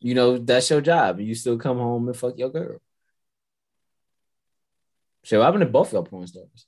You 0.00 0.14
know 0.14 0.38
that's 0.38 0.68
your 0.68 0.80
job, 0.80 1.20
you 1.20 1.34
still 1.34 1.56
come 1.58 1.78
home 1.78 2.08
and 2.08 2.16
fuck 2.16 2.38
your 2.38 2.50
girl. 2.50 2.78
Shit, 5.22 5.38
what 5.38 5.46
happened 5.46 5.62
to 5.62 5.70
both 5.70 5.92
your 5.92 6.04
porn 6.04 6.26
stars? 6.26 6.66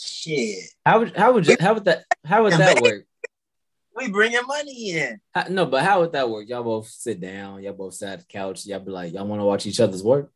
Shit. 0.00 0.70
How 0.84 0.98
would 0.98 1.16
how 1.16 1.32
would 1.32 1.46
you, 1.46 1.56
how 1.60 1.74
would 1.74 1.84
that 1.84 2.04
how 2.24 2.42
would 2.42 2.52
that 2.54 2.82
work? 2.82 3.06
We 3.94 4.10
bringing 4.10 4.40
money 4.46 4.90
in. 4.90 5.20
How- 5.32 5.48
no, 5.48 5.66
but 5.66 5.84
how 5.84 6.00
would 6.00 6.12
that 6.12 6.28
work? 6.28 6.48
Y'all 6.48 6.64
both 6.64 6.88
sit 6.88 7.20
down, 7.20 7.62
y'all 7.62 7.72
both 7.72 7.94
sat 7.94 8.14
at 8.14 8.18
the 8.20 8.26
couch, 8.26 8.66
y'all 8.66 8.80
be 8.80 8.90
like, 8.90 9.14
y'all 9.14 9.26
want 9.26 9.40
to 9.40 9.44
watch 9.44 9.66
each 9.66 9.80
other's 9.80 10.02
work. 10.02 10.32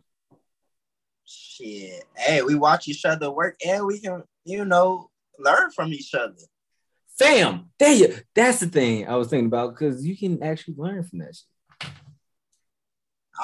Shit. 1.32 2.04
Hey, 2.16 2.42
we 2.42 2.56
watch 2.56 2.88
each 2.88 3.04
other 3.04 3.30
work 3.30 3.56
and 3.64 3.86
we 3.86 4.00
can, 4.00 4.24
you 4.44 4.64
know, 4.64 5.10
learn 5.38 5.70
from 5.70 5.92
each 5.92 6.12
other. 6.12 6.34
Fam, 7.18 7.70
there 7.78 7.92
you. 7.92 8.16
That's 8.34 8.58
the 8.58 8.66
thing 8.66 9.06
I 9.06 9.14
was 9.14 9.28
thinking 9.28 9.46
about 9.46 9.70
because 9.74 10.04
you 10.04 10.16
can 10.16 10.42
actually 10.42 10.74
learn 10.76 11.04
from 11.04 11.20
that 11.20 11.36
shit. 11.36 11.90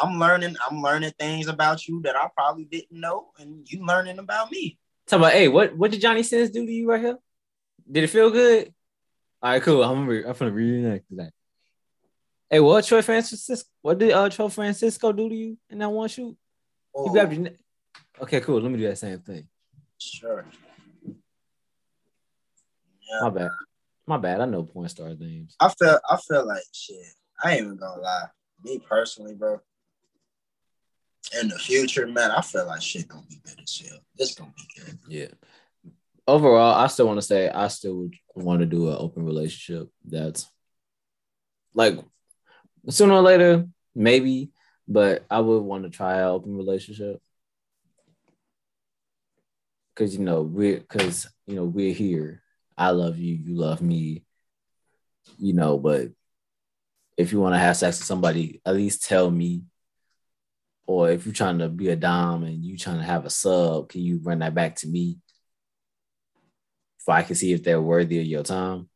I'm 0.03 0.19
learning, 0.19 0.57
I'm 0.69 0.83
learning 0.83 1.13
things 1.19 1.47
about 1.47 1.87
you 1.87 2.03
that 2.03 2.17
I 2.17 2.29
probably 2.37 2.65
didn't 2.65 3.01
know, 3.01 3.29
and 3.39 3.67
you 3.71 3.87
learning 3.87 4.19
about 4.19 4.51
me. 4.51 4.79
Talk 5.07 5.21
about, 5.21 5.33
hey, 5.33 5.47
what 5.47 5.77
what 5.77 5.93
did 5.93 6.01
Johnny 6.01 6.25
Sins 6.25 6.51
do 6.51 6.67
to 6.67 6.73
you 6.73 6.91
right 6.91 7.01
here? 7.01 7.19
Did 7.91 8.05
it 8.05 8.09
feel 8.09 8.31
good? 8.31 8.75
All 9.41 9.51
right, 9.51 9.63
cool. 9.63 9.85
I'm 9.85 9.95
gonna 9.95 10.07
re- 10.09 10.25
I'm 10.25 10.33
gonna 10.33 10.51
reenact 10.51 11.05
that. 11.13 11.31
Hey, 12.51 12.61
what 12.61 12.85
Troy 12.85 13.03
Francisco? 13.03 13.69
What 13.81 13.99
did 13.99 14.11
uh 14.11 14.29
Troy 14.29 14.49
Francisco 14.49 15.13
do 15.13 15.29
to 15.29 15.35
you 15.35 15.57
in 15.71 15.79
that 15.79 15.89
one 15.89 16.09
shoot? 16.09 16.31
He 16.33 16.37
Oh, 16.97 17.11
grabbed 17.13 17.33
your. 17.35 17.51
Okay, 18.23 18.41
cool. 18.41 18.61
Let 18.61 18.71
me 18.71 18.79
do 18.79 18.89
that 18.89 18.99
same 18.99 19.19
thing. 19.21 19.47
sure. 19.99 20.45
My 23.21 23.31
bad. 23.31 23.51
My 24.07 24.17
bad. 24.17 24.41
I 24.41 24.47
know 24.47 24.65
porn 24.65 24.89
star 24.89 25.15
names. 25.15 25.57
I 25.61 25.69
feel, 25.69 25.99
I 26.09 26.17
feel 26.17 26.47
like 26.47 26.63
shit. 26.73 26.97
I 27.43 27.53
ain't 27.53 27.65
even 27.65 27.77
gonna 27.77 28.01
lie. 28.01 28.27
Me 28.65 28.79
personally, 28.79 29.35
bro. 29.35 29.61
In 31.41 31.49
the 31.49 31.59
future, 31.59 32.07
man, 32.07 32.31
I 32.31 32.41
feel 32.41 32.67
like 32.67 32.83
shit 32.83 33.09
gonna 33.09 33.27
be 33.29 33.41
good 33.45 33.61
as 33.63 33.83
hell. 33.87 33.99
It's 34.17 34.35
gonna 34.35 34.53
be 34.57 34.81
good. 34.81 34.99
Yeah. 35.09 35.29
Overall, 36.27 36.75
I 36.75 36.87
still 36.89 37.07
want 37.07 37.19
to 37.19 37.27
say 37.27 37.49
I 37.49 37.69
still 37.69 37.97
would 37.97 38.15
want 38.35 38.61
to 38.61 38.67
do 38.67 38.89
an 38.89 38.97
open 38.99 39.25
relationship. 39.25 39.89
That's 40.05 40.49
like 41.75 41.99
sooner 42.89 43.15
or 43.15 43.23
later, 43.23 43.67
maybe, 43.95 44.51
but 44.89 45.25
I 45.31 45.41
would 45.41 45.61
want 45.61 45.85
to 45.85 45.91
try 45.91 46.19
an 46.19 46.25
open 46.25 46.57
relationship. 46.57 47.21
Cause 49.97 50.15
you 50.15 50.21
know, 50.21 50.43
we're 50.43 50.81
cause 50.81 51.27
you 51.47 51.57
know, 51.57 51.65
we're 51.65 51.95
here. 51.95 52.43
I 52.77 52.91
love 52.91 53.19
you, 53.19 53.35
you 53.35 53.57
love 53.57 53.81
me, 53.81 54.25
you 55.39 55.55
know, 55.55 55.79
but 55.79 56.11
if 57.17 57.33
you 57.33 57.41
want 57.41 57.55
to 57.55 57.59
have 57.59 57.77
sex 57.77 57.99
with 57.99 58.07
somebody, 58.07 58.61
at 58.67 58.75
least 58.75 59.05
tell 59.05 59.31
me. 59.31 59.63
Or 60.87 61.11
if 61.11 61.25
you're 61.27 61.35
trying 61.35 61.59
to 61.59 61.69
be 61.69 61.89
a 61.89 61.97
dom 61.97 62.45
and 62.45 62.63
you 62.63 62.77
trying 62.77 62.99
to 62.99 63.05
have 63.05 63.25
a 63.25 63.31
sub, 63.31 63.89
can 63.89 64.03
you 64.03 64.21
run 64.23 64.39
that 64.41 64.55
back 64.55 64.77
to 64.77 64.87
me? 64.87 65.19
So 66.99 67.13
I 67.13 67.23
can 67.23 67.35
see 67.35 67.53
if 67.53 67.65
they're 67.65 67.81
worthy 67.81 68.21
of 68.21 68.27
your 68.27 68.43
time, 68.43 68.89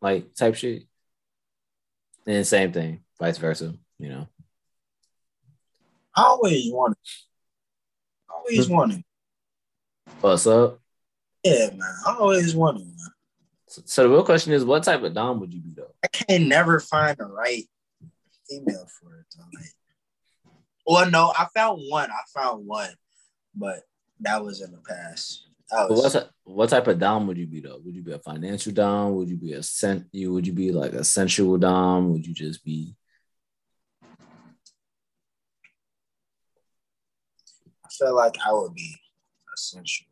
like 0.00 0.34
type 0.34 0.54
shit. 0.54 0.84
And 2.26 2.46
same 2.46 2.72
thing, 2.72 3.00
vice 3.18 3.38
versa, 3.38 3.74
you 3.98 4.08
know. 4.08 4.28
I 6.16 6.22
always 6.22 6.70
wanted. 6.72 6.96
Always 8.30 8.68
wanted. 8.68 9.04
What's 10.24 10.46
up? 10.46 10.80
Yeah, 11.44 11.68
man. 11.76 11.94
I 12.06 12.16
always 12.18 12.56
wanted, 12.56 12.86
man. 12.86 12.96
So, 13.68 13.82
so 13.84 14.02
the 14.04 14.08
real 14.08 14.24
question 14.24 14.54
is, 14.54 14.64
what 14.64 14.82
type 14.82 15.02
of 15.02 15.12
dom 15.12 15.38
would 15.40 15.52
you 15.52 15.60
be 15.60 15.74
though? 15.76 15.92
I 16.02 16.08
can't 16.08 16.46
never 16.46 16.80
find 16.80 17.14
the 17.18 17.26
right 17.26 17.64
female 18.48 18.86
for 18.98 19.18
it. 19.18 19.26
Though. 19.36 19.44
Like, 19.54 19.68
well, 20.86 21.10
no, 21.10 21.30
I 21.38 21.46
found 21.54 21.82
one. 21.90 22.10
I 22.10 22.40
found 22.40 22.66
one, 22.66 22.94
but 23.54 23.80
that 24.20 24.42
was 24.42 24.62
in 24.62 24.72
the 24.72 24.78
past. 24.78 25.46
Was, 25.70 26.16
what 26.44 26.70
type, 26.70 26.86
of 26.86 26.98
dom 26.98 27.26
would 27.26 27.36
you 27.36 27.46
be 27.46 27.60
though? 27.60 27.82
Would 27.84 27.94
you 27.94 28.02
be 28.02 28.12
a 28.12 28.18
financial 28.18 28.72
dom? 28.72 29.16
Would 29.16 29.28
you 29.28 29.36
be 29.36 29.52
a 29.52 29.62
sen- 29.62 30.08
you? 30.10 30.32
Would 30.32 30.46
you 30.46 30.54
be 30.54 30.72
like 30.72 30.94
a 30.94 31.04
sensual 31.04 31.58
dom? 31.58 32.12
Would 32.12 32.26
you 32.26 32.32
just 32.32 32.64
be 32.64 32.96
I 37.84 37.88
feel 37.90 38.16
like 38.16 38.36
I 38.46 38.54
would 38.54 38.72
be 38.72 38.96
essential. 39.54 40.06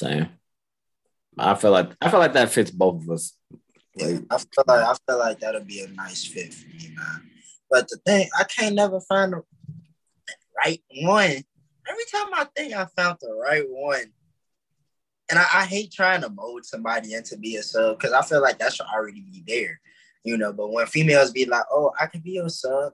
Same? 0.00 0.28
I 1.38 1.54
feel 1.54 1.70
like 1.70 1.92
I 2.00 2.10
feel 2.10 2.20
like 2.20 2.32
that 2.32 2.50
fits 2.50 2.70
both 2.70 3.02
of 3.02 3.10
us. 3.10 3.36
Yeah, 3.96 4.18
I 4.30 4.38
feel 4.38 4.64
like 4.66 4.84
I 4.84 4.94
feel 5.06 5.18
like 5.18 5.40
that'll 5.40 5.64
be 5.64 5.80
a 5.80 5.88
nice 5.88 6.24
fit 6.24 6.52
for 6.52 6.68
me, 6.68 6.92
man. 6.94 7.30
But 7.70 7.88
the 7.88 7.98
thing, 8.04 8.28
I 8.38 8.44
can't 8.44 8.74
never 8.74 9.00
find 9.00 9.32
the 9.32 9.42
right 10.64 10.82
one. 11.02 11.44
Every 11.88 12.04
time 12.12 12.34
I 12.34 12.46
think 12.56 12.74
I 12.74 12.86
found 12.96 13.18
the 13.20 13.32
right 13.32 13.64
one, 13.68 14.12
and 15.30 15.38
I, 15.38 15.46
I 15.54 15.64
hate 15.64 15.92
trying 15.92 16.22
to 16.22 16.28
mold 16.28 16.64
somebody 16.64 17.14
into 17.14 17.36
be 17.36 17.56
a 17.56 17.62
sub 17.62 17.98
because 17.98 18.12
I 18.12 18.22
feel 18.22 18.42
like 18.42 18.58
that 18.58 18.74
should 18.74 18.86
already 18.86 19.20
be 19.20 19.44
there, 19.46 19.80
you 20.24 20.36
know. 20.36 20.52
But 20.52 20.72
when 20.72 20.86
females 20.86 21.30
be 21.30 21.46
like, 21.46 21.64
"Oh, 21.70 21.92
I 21.98 22.06
can 22.06 22.20
be 22.20 22.32
your 22.32 22.48
sub," 22.48 22.92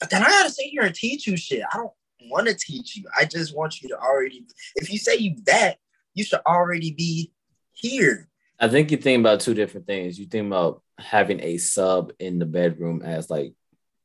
but 0.00 0.10
then 0.10 0.22
I 0.22 0.26
gotta 0.26 0.50
sit 0.50 0.66
here 0.66 0.82
and 0.82 0.94
teach 0.94 1.26
you 1.26 1.36
shit. 1.36 1.62
I 1.72 1.76
don't 1.76 1.92
want 2.30 2.48
to 2.48 2.54
teach 2.54 2.96
you. 2.96 3.04
I 3.18 3.24
just 3.24 3.54
want 3.54 3.82
you 3.82 3.88
to 3.90 3.98
already. 3.98 4.46
If 4.76 4.92
you 4.92 4.98
say 4.98 5.16
you 5.16 5.36
that, 5.46 5.78
you 6.14 6.24
should 6.24 6.40
already 6.46 6.92
be 6.92 7.32
here. 7.72 8.28
I 8.58 8.68
think 8.68 8.90
you 8.90 8.96
think 8.96 9.20
about 9.20 9.40
two 9.40 9.54
different 9.54 9.86
things. 9.86 10.18
You 10.18 10.26
think 10.26 10.46
about 10.46 10.82
having 10.98 11.40
a 11.40 11.58
sub 11.58 12.12
in 12.18 12.38
the 12.38 12.46
bedroom 12.46 13.02
as 13.02 13.28
like 13.28 13.54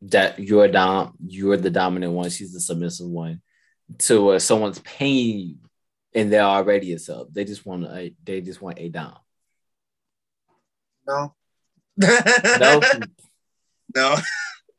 that 0.03 0.39
you're 0.39 0.67
dom, 0.67 1.15
you're 1.25 1.57
the 1.57 1.69
dominant 1.69 2.13
one, 2.13 2.29
she's 2.29 2.53
the 2.53 2.59
submissive 2.59 3.07
one. 3.07 3.41
To 3.99 4.23
where 4.23 4.39
someone's 4.39 4.79
paying 4.79 5.39
you 5.39 5.55
and 6.13 6.31
they're 6.31 6.41
already 6.41 6.93
a 6.93 6.99
sub. 6.99 7.33
They 7.33 7.43
just 7.43 7.65
want 7.65 7.85
a 7.85 8.13
they 8.23 8.41
just 8.41 8.61
want 8.61 8.79
a 8.79 8.89
dom. 8.89 9.17
No. 11.07 11.33
No, 11.97 12.81
No, 13.95 14.17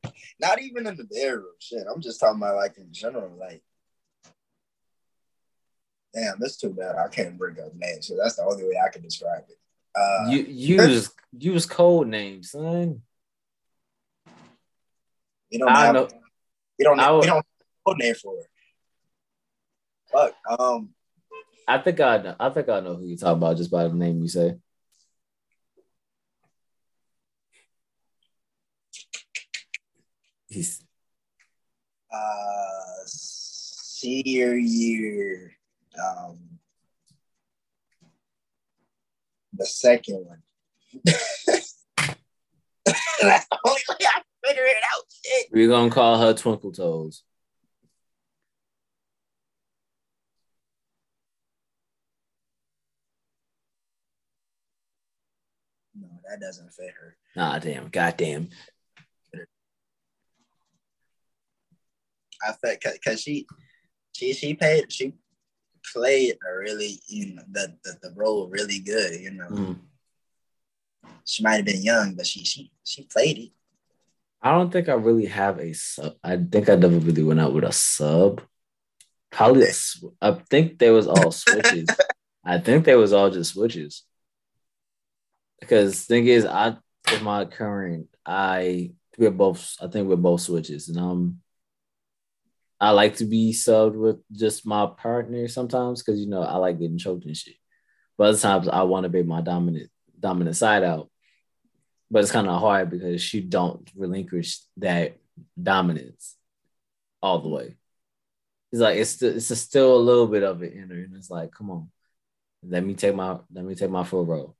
not 0.40 0.60
even 0.60 0.86
in 0.86 0.96
the 0.96 1.04
bedroom. 1.04 1.54
Shit, 1.58 1.84
I'm 1.92 2.00
just 2.00 2.20
talking 2.20 2.38
about 2.38 2.56
like 2.56 2.76
in 2.78 2.92
general. 2.92 3.36
Like, 3.38 3.62
damn, 6.20 6.34
that's 6.38 6.56
too 6.56 6.70
bad. 6.70 6.96
I 6.96 7.08
can't 7.08 7.38
bring 7.38 7.58
up 7.60 7.74
names, 7.74 8.06
so 8.06 8.16
that's 8.16 8.36
the 8.36 8.44
only 8.44 8.64
way 8.64 8.74
I 8.84 8.90
can 8.90 9.02
describe 9.02 9.44
it. 9.48 9.56
Uh, 9.94 10.30
you 10.30 10.42
use 10.42 11.10
use 11.36 11.66
code 11.66 12.08
names, 12.08 12.50
son. 12.52 13.02
You 15.50 15.58
don't 15.58 15.68
I 15.68 15.86
have, 15.86 15.94
know. 15.94 16.08
You 16.78 16.84
don't, 16.84 16.96
would- 16.96 17.26
don't 17.26 17.36
have 17.36 17.44
code 17.86 17.98
name 17.98 18.14
for 18.14 18.38
it. 18.38 18.46
Fuck. 20.12 20.34
Um, 20.58 20.90
I 21.66 21.78
think 21.78 22.00
I 22.00 22.18
know, 22.18 22.36
I 22.38 22.50
think 22.50 22.68
I 22.68 22.80
know 22.80 22.96
who 22.96 23.06
you're 23.06 23.16
talking 23.16 23.38
about 23.38 23.56
just 23.56 23.70
by 23.70 23.84
the 23.84 23.94
name 23.94 24.20
you 24.20 24.28
say. 24.28 24.56
He's 30.48 30.82
uh, 32.12 33.04
senior 33.06 34.56
year, 34.56 35.52
um, 35.98 36.38
the 39.52 39.66
second 39.66 40.26
one. 40.26 40.42
That's 41.04 41.76
the 43.20 43.58
only 43.66 43.80
way 43.88 43.96
I 44.00 44.12
can 44.14 44.22
figure 44.44 44.64
it 44.64 44.76
out. 44.76 45.04
Shit. 45.24 45.46
We're 45.52 45.68
gonna 45.68 45.90
call 45.90 46.18
her 46.18 46.34
Twinkle 46.34 46.72
Toes. 46.72 47.22
No, 55.94 56.08
that 56.28 56.40
doesn't 56.40 56.72
fit 56.72 56.94
her. 56.98 57.16
Nah, 57.36 57.58
damn, 57.58 57.88
goddamn. 57.88 58.48
I 62.42 62.52
fit 62.52 62.82
because 62.82 63.20
she, 63.20 63.46
she, 64.12 64.32
she 64.32 64.54
paid, 64.54 64.90
she 64.90 65.12
played 65.92 66.36
a 66.46 66.58
really 66.58 67.00
you 67.08 67.34
know 67.34 67.42
the 67.50 67.76
the, 67.84 67.96
the 68.02 68.14
role 68.14 68.48
really 68.48 68.80
good. 68.80 69.20
You 69.20 69.32
know, 69.32 69.48
mm. 69.48 69.78
she 71.24 71.42
might 71.42 71.56
have 71.56 71.64
been 71.64 71.82
young, 71.82 72.14
but 72.14 72.26
she 72.26 72.44
she 72.44 72.70
she 72.84 73.04
played 73.04 73.38
it. 73.38 73.50
I 74.42 74.52
don't 74.52 74.72
think 74.72 74.88
I 74.88 74.94
really 74.94 75.26
have 75.26 75.58
a 75.58 75.72
sub. 75.72 76.14
I 76.24 76.36
think 76.36 76.68
I 76.68 76.74
never 76.76 76.98
really 76.98 77.22
went 77.22 77.40
out 77.40 77.52
with 77.52 77.64
a 77.64 77.72
sub. 77.72 78.42
Probably, 79.30 79.66
I 80.20 80.32
think 80.32 80.78
they 80.78 80.90
was 80.90 81.06
all 81.06 81.30
switches. 81.30 81.88
I 82.44 82.58
think 82.58 82.84
they 82.84 82.96
was 82.96 83.12
all 83.12 83.30
just 83.30 83.52
switches. 83.52 84.04
Because 85.60 86.04
thing 86.06 86.26
is, 86.26 86.46
I 86.46 86.76
with 87.10 87.22
my 87.22 87.44
current, 87.44 88.08
I 88.24 88.92
we're 89.18 89.30
both. 89.30 89.76
I 89.80 89.88
think 89.88 90.08
we're 90.08 90.16
both 90.16 90.40
switches, 90.40 90.88
and 90.88 90.98
um, 90.98 91.40
I 92.80 92.90
like 92.90 93.16
to 93.16 93.26
be 93.26 93.52
subbed 93.52 93.94
with 93.94 94.16
just 94.32 94.66
my 94.66 94.86
partner 94.86 95.46
sometimes 95.48 96.02
because 96.02 96.18
you 96.18 96.26
know 96.26 96.42
I 96.42 96.56
like 96.56 96.78
getting 96.78 96.98
choked 96.98 97.26
and 97.26 97.36
shit. 97.36 97.56
But 98.16 98.28
other 98.28 98.38
times 98.38 98.68
I 98.68 98.82
want 98.84 99.04
to 99.04 99.10
be 99.10 99.22
my 99.22 99.42
dominant 99.42 99.90
dominant 100.18 100.56
side 100.56 100.82
out, 100.82 101.10
but 102.10 102.22
it's 102.22 102.32
kind 102.32 102.48
of 102.48 102.60
hard 102.60 102.90
because 102.90 103.20
she 103.20 103.40
don't 103.40 103.88
relinquish 103.94 104.60
that 104.78 105.16
dominance 105.60 106.36
all 107.22 107.40
the 107.40 107.48
way. 107.48 107.76
It's 108.72 108.80
like 108.80 108.96
it's 108.96 109.10
still, 109.10 109.36
it's 109.36 109.58
still 109.58 109.96
a 109.96 109.98
little 109.98 110.26
bit 110.26 110.42
of 110.42 110.62
it 110.62 110.72
in 110.72 110.88
her, 110.90 110.96
and 110.96 111.14
it's 111.16 111.30
like, 111.30 111.52
come 111.52 111.70
on, 111.70 111.90
let 112.62 112.84
me 112.84 112.94
take 112.94 113.14
my 113.14 113.38
let 113.52 113.64
me 113.64 113.74
take 113.74 113.90
my 113.90 114.04
full 114.04 114.24
role. 114.24 114.56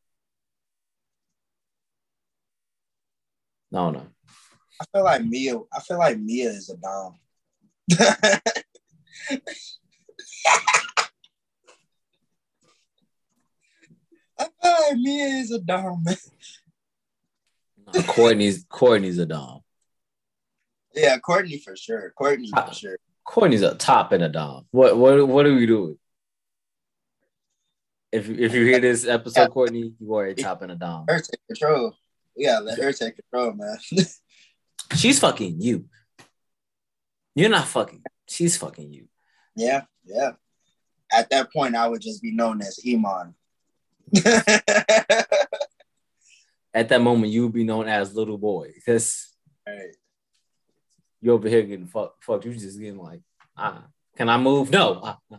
No, 3.70 3.90
no. 3.90 4.06
I 4.80 4.84
feel 4.92 5.04
like 5.04 5.24
Mia. 5.24 5.56
I 5.72 5.80
feel 5.80 5.98
like 5.98 6.18
Mia 6.18 6.50
is 6.50 6.70
a 6.70 6.76
dom. 6.76 7.18
I 7.99 8.41
like 14.62 14.97
Mia 14.97 15.26
is 15.26 15.51
a 15.51 15.61
dom. 15.61 16.05
Courtney's 18.07 18.64
Courtney's 18.68 19.18
a 19.18 19.26
dom. 19.26 19.61
Yeah, 20.95 21.18
Courtney 21.18 21.59
for 21.59 21.76
sure. 21.76 22.12
Courtney 22.16 22.51
for 22.51 22.59
uh, 22.59 22.72
sure. 22.72 22.97
Courtney's 23.24 23.62
a 23.62 23.74
top 23.74 24.12
and 24.12 24.22
a 24.22 24.28
dom. 24.28 24.66
What 24.70 24.97
what 24.97 25.26
what 25.26 25.47
are 25.47 25.55
we 25.55 25.66
doing? 25.66 25.99
If 28.12 28.28
if 28.28 28.55
you 28.55 28.64
hear 28.64 28.80
this 28.80 29.07
episode, 29.07 29.41
yeah. 29.41 29.47
Courtney, 29.49 29.93
you 30.01 30.14
are 30.14 30.26
a 30.26 30.34
top 30.34 30.62
and 30.62 30.72
a 30.72 30.76
dom. 30.76 31.07
Her 31.09 31.18
take 31.18 31.47
control. 31.47 31.95
Yeah, 32.36 32.59
let 32.59 32.78
her 32.78 32.93
take 32.93 33.16
control, 33.16 33.53
man. 33.53 33.76
She's 34.97 35.20
fucking 35.20 35.61
you. 35.61 35.84
You're 37.35 37.51
not 37.51 37.66
fucking. 37.66 38.03
She's 38.28 38.57
fucking 38.57 38.93
you. 38.93 39.09
Yeah, 39.57 39.83
yeah. 40.05 40.33
At 41.12 41.31
that 41.31 41.53
point, 41.53 41.74
I 41.74 41.89
would 41.89 42.01
just 42.01 42.22
be 42.22 42.33
known 42.33 42.61
as 42.62 42.78
Iman. 42.87 43.35
At 46.72 46.89
that 46.89 47.01
moment, 47.01 47.33
you 47.33 47.43
would 47.45 47.53
be 47.53 47.64
known 47.64 47.89
as 47.89 48.14
little 48.14 48.39
boy 48.39 48.70
because 48.74 49.35
right. 49.66 49.97
you 51.20 51.33
over 51.33 51.49
here 51.49 51.62
getting 51.62 51.87
fucked. 51.87 52.22
Fuck, 52.22 52.45
you 52.45 52.55
just 52.55 52.78
getting 52.78 52.99
like, 52.99 53.22
ah, 53.57 53.87
can 54.16 54.28
I 54.28 54.39
move? 54.39 54.70
No. 54.70 55.16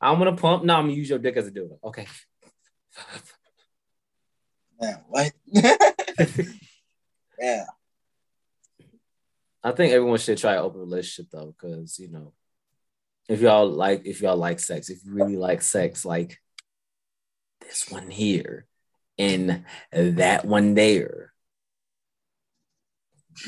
Ah, 0.00 0.10
I'm 0.10 0.18
gonna 0.18 0.36
pump. 0.36 0.64
No, 0.64 0.74
I'm 0.74 0.84
gonna 0.84 0.92
use 0.92 1.08
your 1.08 1.18
dick 1.18 1.34
as 1.38 1.46
a 1.46 1.50
dildo. 1.50 1.78
Okay. 1.82 2.06
Man, 4.78 5.00
what? 5.08 5.32
yeah. 7.38 7.64
I 9.64 9.72
think 9.72 9.92
everyone 9.92 10.18
should 10.18 10.38
try 10.38 10.52
an 10.52 10.58
open 10.58 10.80
relationship 10.80 11.30
though, 11.32 11.54
because 11.58 11.98
you 11.98 12.10
know, 12.10 12.34
if 13.28 13.40
y'all 13.40 13.68
like, 13.68 14.02
if 14.04 14.20
y'all 14.20 14.36
like 14.36 14.60
sex, 14.60 14.90
if 14.90 14.98
you 15.04 15.12
really 15.14 15.36
like 15.36 15.62
sex, 15.62 16.04
like 16.04 16.38
this 17.60 17.90
one 17.90 18.10
here 18.10 18.66
and 19.18 19.64
that 19.90 20.44
one 20.44 20.74
there, 20.74 21.32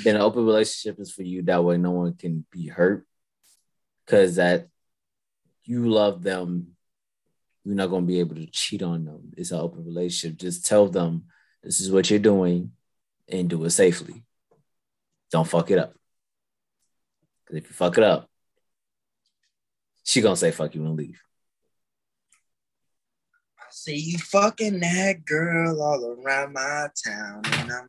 then 0.02 0.16
an 0.16 0.22
open 0.22 0.46
relationship 0.46 0.98
is 0.98 1.12
for 1.12 1.22
you. 1.22 1.42
That 1.42 1.62
way, 1.62 1.76
no 1.76 1.90
one 1.90 2.14
can 2.14 2.46
be 2.50 2.68
hurt, 2.68 3.06
because 4.04 4.36
that 4.36 4.68
you 5.64 5.88
love 5.88 6.22
them 6.22 6.76
you're 7.66 7.74
not 7.74 7.90
to 7.90 8.00
be 8.00 8.20
able 8.20 8.36
to 8.36 8.46
cheat 8.46 8.80
on 8.80 9.04
them. 9.04 9.32
It's 9.36 9.50
an 9.50 9.58
open 9.58 9.84
relationship. 9.84 10.38
Just 10.38 10.64
tell 10.64 10.86
them 10.86 11.24
this 11.64 11.80
is 11.80 11.90
what 11.90 12.08
you're 12.08 12.20
doing 12.20 12.70
and 13.28 13.50
do 13.50 13.64
it 13.64 13.70
safely. 13.70 14.22
Don't 15.32 15.48
fuck 15.48 15.72
it 15.72 15.78
up. 15.80 15.94
Because 17.46 17.62
if 17.62 17.70
you 17.70 17.74
fuck 17.74 17.96
it 17.98 18.04
up, 18.04 18.28
she 20.04 20.20
gonna 20.20 20.36
say 20.36 20.50
fuck 20.50 20.74
you 20.74 20.84
and 20.84 20.96
leave. 20.96 21.20
I 23.58 23.64
see 23.70 23.96
you 23.96 24.18
fucking 24.18 24.80
that 24.80 25.24
girl 25.24 25.80
all 25.80 26.16
around 26.20 26.52
my 26.52 26.88
town, 27.04 27.42
and 27.44 27.72
I'm 27.72 27.88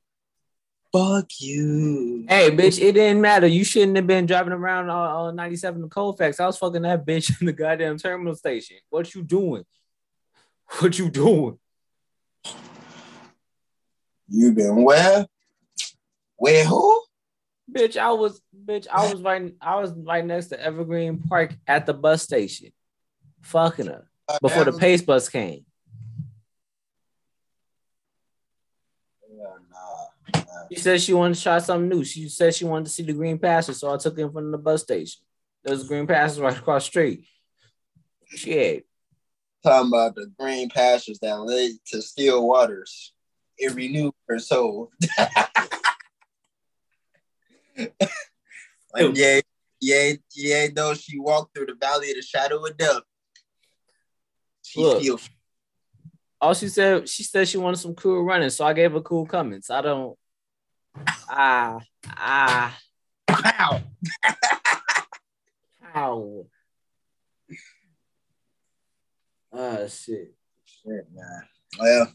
fuck 0.91 1.29
you. 1.39 2.25
Hey, 2.27 2.51
bitch, 2.51 2.81
it 2.81 2.93
didn't 2.93 3.21
matter. 3.21 3.47
You 3.47 3.63
shouldn't 3.63 3.95
have 3.95 4.07
been 4.07 4.25
driving 4.25 4.53
around 4.53 4.89
on, 4.89 5.35
97 5.35 5.83
in 5.83 5.89
Colfax. 5.89 6.39
I 6.39 6.45
was 6.45 6.57
fucking 6.57 6.81
that 6.83 7.05
bitch 7.05 7.31
in 7.41 7.47
the 7.47 7.53
goddamn 7.53 7.97
terminal 7.97 8.35
station. 8.35 8.77
What 8.89 9.13
you 9.13 9.23
doing? 9.23 9.63
What 10.79 10.97
you 10.99 11.09
doing? 11.09 11.57
You 14.29 14.51
been 14.51 14.83
where? 14.83 15.25
Where 16.35 16.65
who? 16.65 16.96
Bitch, 17.71 17.97
I 17.97 18.11
was 18.11 18.41
bitch, 18.65 18.87
I 18.91 19.05
was 19.05 19.21
right 19.21 19.53
I 19.61 19.79
was 19.79 19.91
right 19.91 20.25
next 20.25 20.47
to 20.47 20.61
Evergreen 20.61 21.19
Park 21.19 21.53
at 21.67 21.85
the 21.85 21.93
bus 21.93 22.23
station. 22.23 22.71
Fucking 23.41 23.87
her. 23.87 24.09
Before 24.41 24.63
the 24.63 24.73
pace 24.73 25.01
bus 25.01 25.29
came. 25.29 25.65
She 30.71 30.79
said 30.79 31.01
she 31.01 31.13
wanted 31.13 31.35
to 31.35 31.43
try 31.43 31.59
something 31.59 31.87
new. 31.87 32.03
She 32.03 32.27
said 32.27 32.53
she 32.53 32.65
wanted 32.65 32.85
to 32.85 32.91
see 32.91 33.03
the 33.03 33.13
green 33.13 33.37
pastures, 33.37 33.79
so 33.79 33.93
I 33.93 33.97
took 33.97 34.17
her 34.17 34.23
in 34.23 34.31
front 34.31 34.47
of 34.47 34.51
the 34.51 34.57
bus 34.57 34.83
station. 34.83 35.21
There's 35.63 35.87
green 35.87 36.07
pastures 36.07 36.39
right 36.39 36.57
across 36.57 36.85
the 36.85 36.89
street. 36.89 37.27
Shit. 38.27 38.85
Talking 39.63 39.89
about 39.89 40.15
the 40.15 40.31
green 40.37 40.69
pastures 40.69 41.19
that 41.19 41.39
led 41.39 41.71
to 41.87 42.01
still 42.01 42.47
waters. 42.47 43.13
It 43.57 43.73
renewed 43.73 44.13
her 44.27 44.39
soul. 44.39 44.91
like, 48.93 49.15
yeah, 49.15 49.39
yeah, 49.79 50.13
yeah, 50.35 50.67
though 50.73 50.93
she 50.93 51.19
walked 51.19 51.55
through 51.55 51.67
the 51.67 51.75
valley 51.75 52.09
of 52.09 52.15
the 52.15 52.21
shadow 52.21 52.65
of 52.65 52.77
death. 52.77 53.01
She 54.63 54.81
Look, 54.81 55.01
feels 55.01 55.29
all 56.39 56.53
she 56.53 56.69
said, 56.69 57.09
she 57.09 57.23
said 57.23 57.47
she 57.47 57.57
wanted 57.57 57.77
some 57.77 57.95
cool 57.95 58.23
running, 58.23 58.49
so 58.49 58.65
I 58.65 58.73
gave 58.73 58.91
her 58.91 59.01
cool 59.01 59.25
comments. 59.25 59.69
I 59.69 59.81
don't 59.81 60.17
Ah, 61.29 61.79
ah. 62.05 62.77
Pow. 63.27 63.81
Pow. 65.93 66.45
Oh 69.51 69.87
shit. 69.87 70.33
Shit, 70.65 71.07
man. 71.13 71.43
Well. 71.79 72.13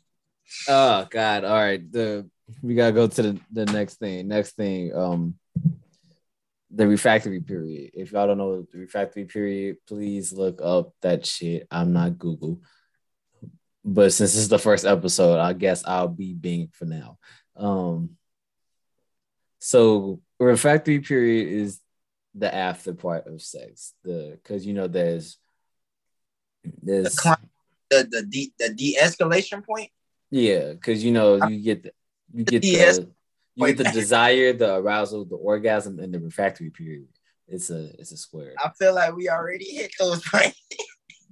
Oh 0.68 1.06
God. 1.10 1.44
All 1.44 1.54
right. 1.54 1.90
The 1.90 2.28
we 2.62 2.74
gotta 2.74 2.92
go 2.92 3.06
to 3.06 3.22
the, 3.22 3.40
the 3.52 3.66
next 3.66 3.96
thing. 3.96 4.28
Next 4.28 4.56
thing. 4.56 4.94
Um 4.94 5.34
the 6.74 6.86
refractory 6.86 7.40
period. 7.40 7.90
If 7.94 8.12
y'all 8.12 8.26
don't 8.26 8.38
know 8.38 8.62
the 8.72 8.78
refractory 8.78 9.26
period, 9.26 9.76
please 9.86 10.32
look 10.32 10.60
up 10.62 10.94
that 11.02 11.26
shit. 11.26 11.66
I'm 11.70 11.92
not 11.92 12.18
Google. 12.18 12.62
But 13.84 14.12
since 14.12 14.32
this 14.32 14.42
is 14.42 14.48
the 14.48 14.58
first 14.58 14.84
episode, 14.84 15.38
I 15.38 15.52
guess 15.52 15.84
I'll 15.86 16.08
be 16.08 16.32
Bing 16.32 16.70
for 16.72 16.86
now. 16.86 17.18
Um 17.56 18.10
so 19.58 20.20
refractory 20.40 21.00
period 21.00 21.48
is 21.48 21.80
the 22.34 22.52
after 22.52 22.94
part 22.94 23.26
of 23.26 23.42
sex. 23.42 23.92
The 24.02 24.38
because 24.42 24.64
you 24.64 24.72
know 24.72 24.88
there's 24.88 25.36
there's 26.82 27.14
the 27.14 27.38
the 27.90 28.08
the, 28.10 28.22
de- 28.22 28.52
the 28.58 28.74
de-escalation 28.74 29.64
point. 29.64 29.90
Yeah, 30.30 30.72
because 30.72 31.04
you 31.04 31.12
know 31.12 31.46
you 31.46 31.62
get 31.62 31.82
the 31.82 31.92
you 32.32 32.44
get 32.44 32.62
the, 32.62 33.12
you 33.54 33.66
get 33.66 33.76
the 33.76 33.84
desire, 33.92 34.52
the 34.52 34.76
arousal, 34.76 35.24
the 35.24 35.36
orgasm, 35.36 35.98
and 35.98 36.12
the 36.12 36.20
refractory 36.20 36.70
period. 36.70 37.08
It's 37.48 37.70
a 37.70 37.90
it's 37.98 38.12
a 38.12 38.16
square. 38.16 38.54
I 38.62 38.70
feel 38.78 38.94
like 38.94 39.14
we 39.14 39.28
already 39.28 39.66
hit 39.66 39.92
those 39.98 40.22
points. 40.28 40.60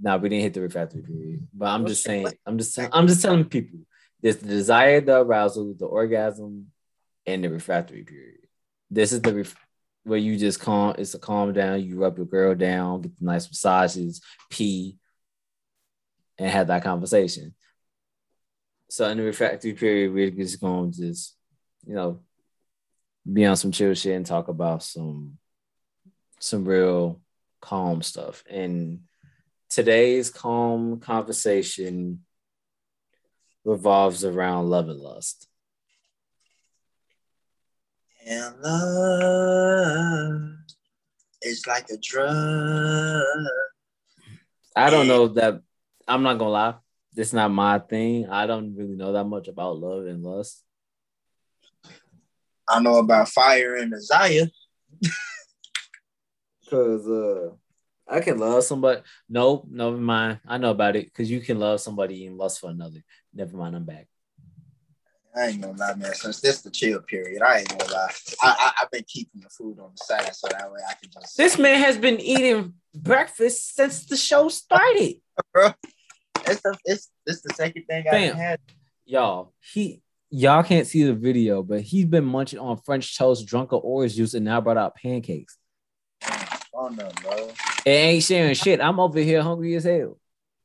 no, 0.01 0.17
we 0.19 0.29
didn't 0.29 0.43
hit 0.43 0.55
the 0.55 0.61
refractory 0.61 1.03
period. 1.03 1.47
But 1.55 1.67
I'm 1.67 1.87
just 1.87 2.03
saying, 2.03 2.29
I'm 2.47 2.59
just 2.59 2.75
saying, 2.75 2.91
I'm 2.93 3.07
just 3.07 3.23
telling 3.23 3.45
people 3.45 3.81
there's 4.21 4.37
the 4.37 4.49
desire, 4.49 5.01
the 5.01 5.21
arousal, 5.21 5.75
the 5.79 5.87
orgasm, 5.87 6.67
and 7.27 7.43
the 7.43 7.49
refractory 7.51 8.03
period. 8.03 8.41
This 8.91 9.13
is 9.13 9.23
the 9.23 9.35
ref- 9.35 9.67
where 10.05 10.19
you 10.19 10.37
just 10.37 10.61
calm. 10.61 10.95
It's 10.99 11.15
a 11.15 11.19
calm 11.19 11.53
down. 11.53 11.83
You 11.83 11.99
rub 11.99 12.17
your 12.17 12.27
girl 12.27 12.55
down, 12.55 13.03
get 13.03 13.17
the 13.19 13.25
nice 13.25 13.49
massages, 13.49 14.21
pee, 14.51 14.99
and 16.39 16.51
have 16.51 16.67
that 16.69 16.83
conversation. 16.83 17.55
So 18.89 19.09
in 19.09 19.19
the 19.19 19.25
refractory 19.25 19.75
period, 19.75 20.13
we're 20.13 20.31
just 20.31 20.61
going 20.61 20.93
to 20.93 20.99
just, 20.99 21.37
you 21.87 21.95
know, 21.95 22.21
be 23.31 23.45
on 23.47 23.57
some 23.57 23.73
chill 23.73 23.95
shit 23.95 24.17
and 24.17 24.27
talk 24.27 24.49
about 24.49 24.83
some 24.83 25.39
some 26.39 26.65
real 26.65 27.21
calm 27.61 28.03
stuff. 28.03 28.43
And 28.49 29.01
today's 29.69 30.31
calm 30.31 31.01
conversation 31.01 32.25
revolves 33.65 34.25
around 34.25 34.71
love 34.71 34.89
and 34.89 35.01
lust. 35.01 35.47
And 38.27 38.55
love 38.61 40.43
is 41.43 41.67
like 41.67 41.89
a 41.91 41.97
drug. 41.99 43.25
I 44.77 44.91
don't 44.91 45.09
know 45.09 45.29
that 45.29 45.61
I'm 46.07 46.23
not 46.23 46.39
gonna 46.39 46.51
lie. 46.51 46.75
It's 47.17 47.33
not 47.33 47.51
my 47.51 47.79
thing. 47.79 48.29
I 48.29 48.47
don't 48.47 48.77
really 48.77 48.95
know 48.97 49.13
that 49.13 49.25
much 49.25 49.49
about 49.49 49.79
love 49.79 50.07
and 50.07 50.23
lust. 50.23 50.65
I 52.71 52.81
know 52.81 52.99
about 52.99 53.29
fire 53.29 53.77
and 53.77 53.91
desire. 53.91 54.47
Cause 56.69 57.07
uh 57.09 57.51
I 58.09 58.21
can 58.21 58.39
love 58.39 58.65
somebody. 58.65 59.03
Nope, 59.29 59.67
never 59.71 59.97
mind. 59.97 60.41
I 60.47 60.59
know 60.59 60.71
about 60.71 60.97
it 60.97 61.07
because 61.07 61.31
you 61.31 61.41
can 61.41 61.59
love 61.59 61.81
somebody 61.81 62.27
and 62.27 62.37
lust 62.37 62.61
for 62.61 62.71
another. 62.71 63.03
Never 63.33 63.57
mind, 63.57 63.77
I'm 63.77 63.85
back. 63.85 64.09
I 65.35 65.47
ain't 65.47 65.61
gonna 65.61 65.79
lie, 65.79 65.95
man. 65.95 66.15
Since 66.15 66.41
this 66.41 66.61
the 66.63 66.71
chill 66.71 67.01
period, 67.03 67.41
I 67.43 67.59
ain't 67.59 67.69
gonna 67.69 67.93
lie. 67.93 68.11
I, 68.43 68.49
I 68.49 68.73
have 68.81 68.91
been 68.91 69.05
keeping 69.07 69.41
the 69.41 69.49
food 69.49 69.79
on 69.79 69.93
the 69.97 70.05
side 70.05 70.35
so 70.35 70.49
that 70.49 70.71
way 70.73 70.81
I 70.89 70.95
can 70.95 71.11
just. 71.13 71.37
This 71.37 71.57
man 71.57 71.81
has 71.81 71.97
been 71.97 72.21
eating 72.21 72.75
breakfast 72.95 73.77
since 73.77 74.05
the 74.07 74.17
show 74.17 74.49
started. 74.49 75.21
Bro, 75.53 75.73
it's 76.47 76.61
the 76.63 76.77
it's 76.85 77.11
this 77.27 77.43
the 77.43 77.55
second 77.55 77.85
thing 77.85 78.07
I 78.11 78.17
had. 78.17 78.59
Y'all, 79.05 79.53
he 79.73 80.03
y'all 80.31 80.63
can't 80.63 80.87
see 80.87 81.05
the 81.05 81.15
video, 81.15 81.63
but 81.63 81.81
he's 81.83 82.07
been 82.07 82.25
munching 82.25 82.59
on 82.59 82.79
French 82.79 83.17
toast, 83.17 83.47
drunk 83.47 83.73
of 83.73 83.85
orange 83.85 84.15
juice, 84.15 84.35
and 84.35 84.45
now 84.45 84.61
brought 84.61 84.77
out 84.77 84.95
pancakes. 84.95 85.57
Oh 86.75 86.89
no, 86.89 87.11
bro. 87.23 87.51
It 87.85 87.91
ain't 87.91 88.25
sharing 88.25 88.55
shit. 88.55 88.81
I'm 88.81 89.01
over 89.01 89.19
here 89.19 89.43
hungry 89.43 89.75
as 89.75 89.85
hell. 89.85 90.19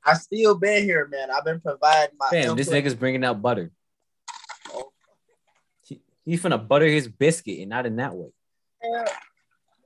I 0.03 0.13
still 0.13 0.55
been 0.55 0.83
here, 0.83 1.07
man. 1.07 1.29
I've 1.31 1.43
been 1.43 1.59
providing 1.59 2.15
my. 2.19 2.29
Damn, 2.31 2.55
this 2.55 2.69
nigga's 2.69 2.95
bringing 2.95 3.23
out 3.25 3.41
butter. 3.41 3.71
Oh. 4.71 4.91
He, 5.83 5.99
he's 6.23 6.41
finna 6.41 6.65
butter 6.65 6.85
his 6.85 7.07
biscuit 7.07 7.59
and 7.59 7.69
not 7.69 7.85
in 7.85 7.95
that 7.95 8.13
way. 8.13 8.29
Yeah, 8.83 9.05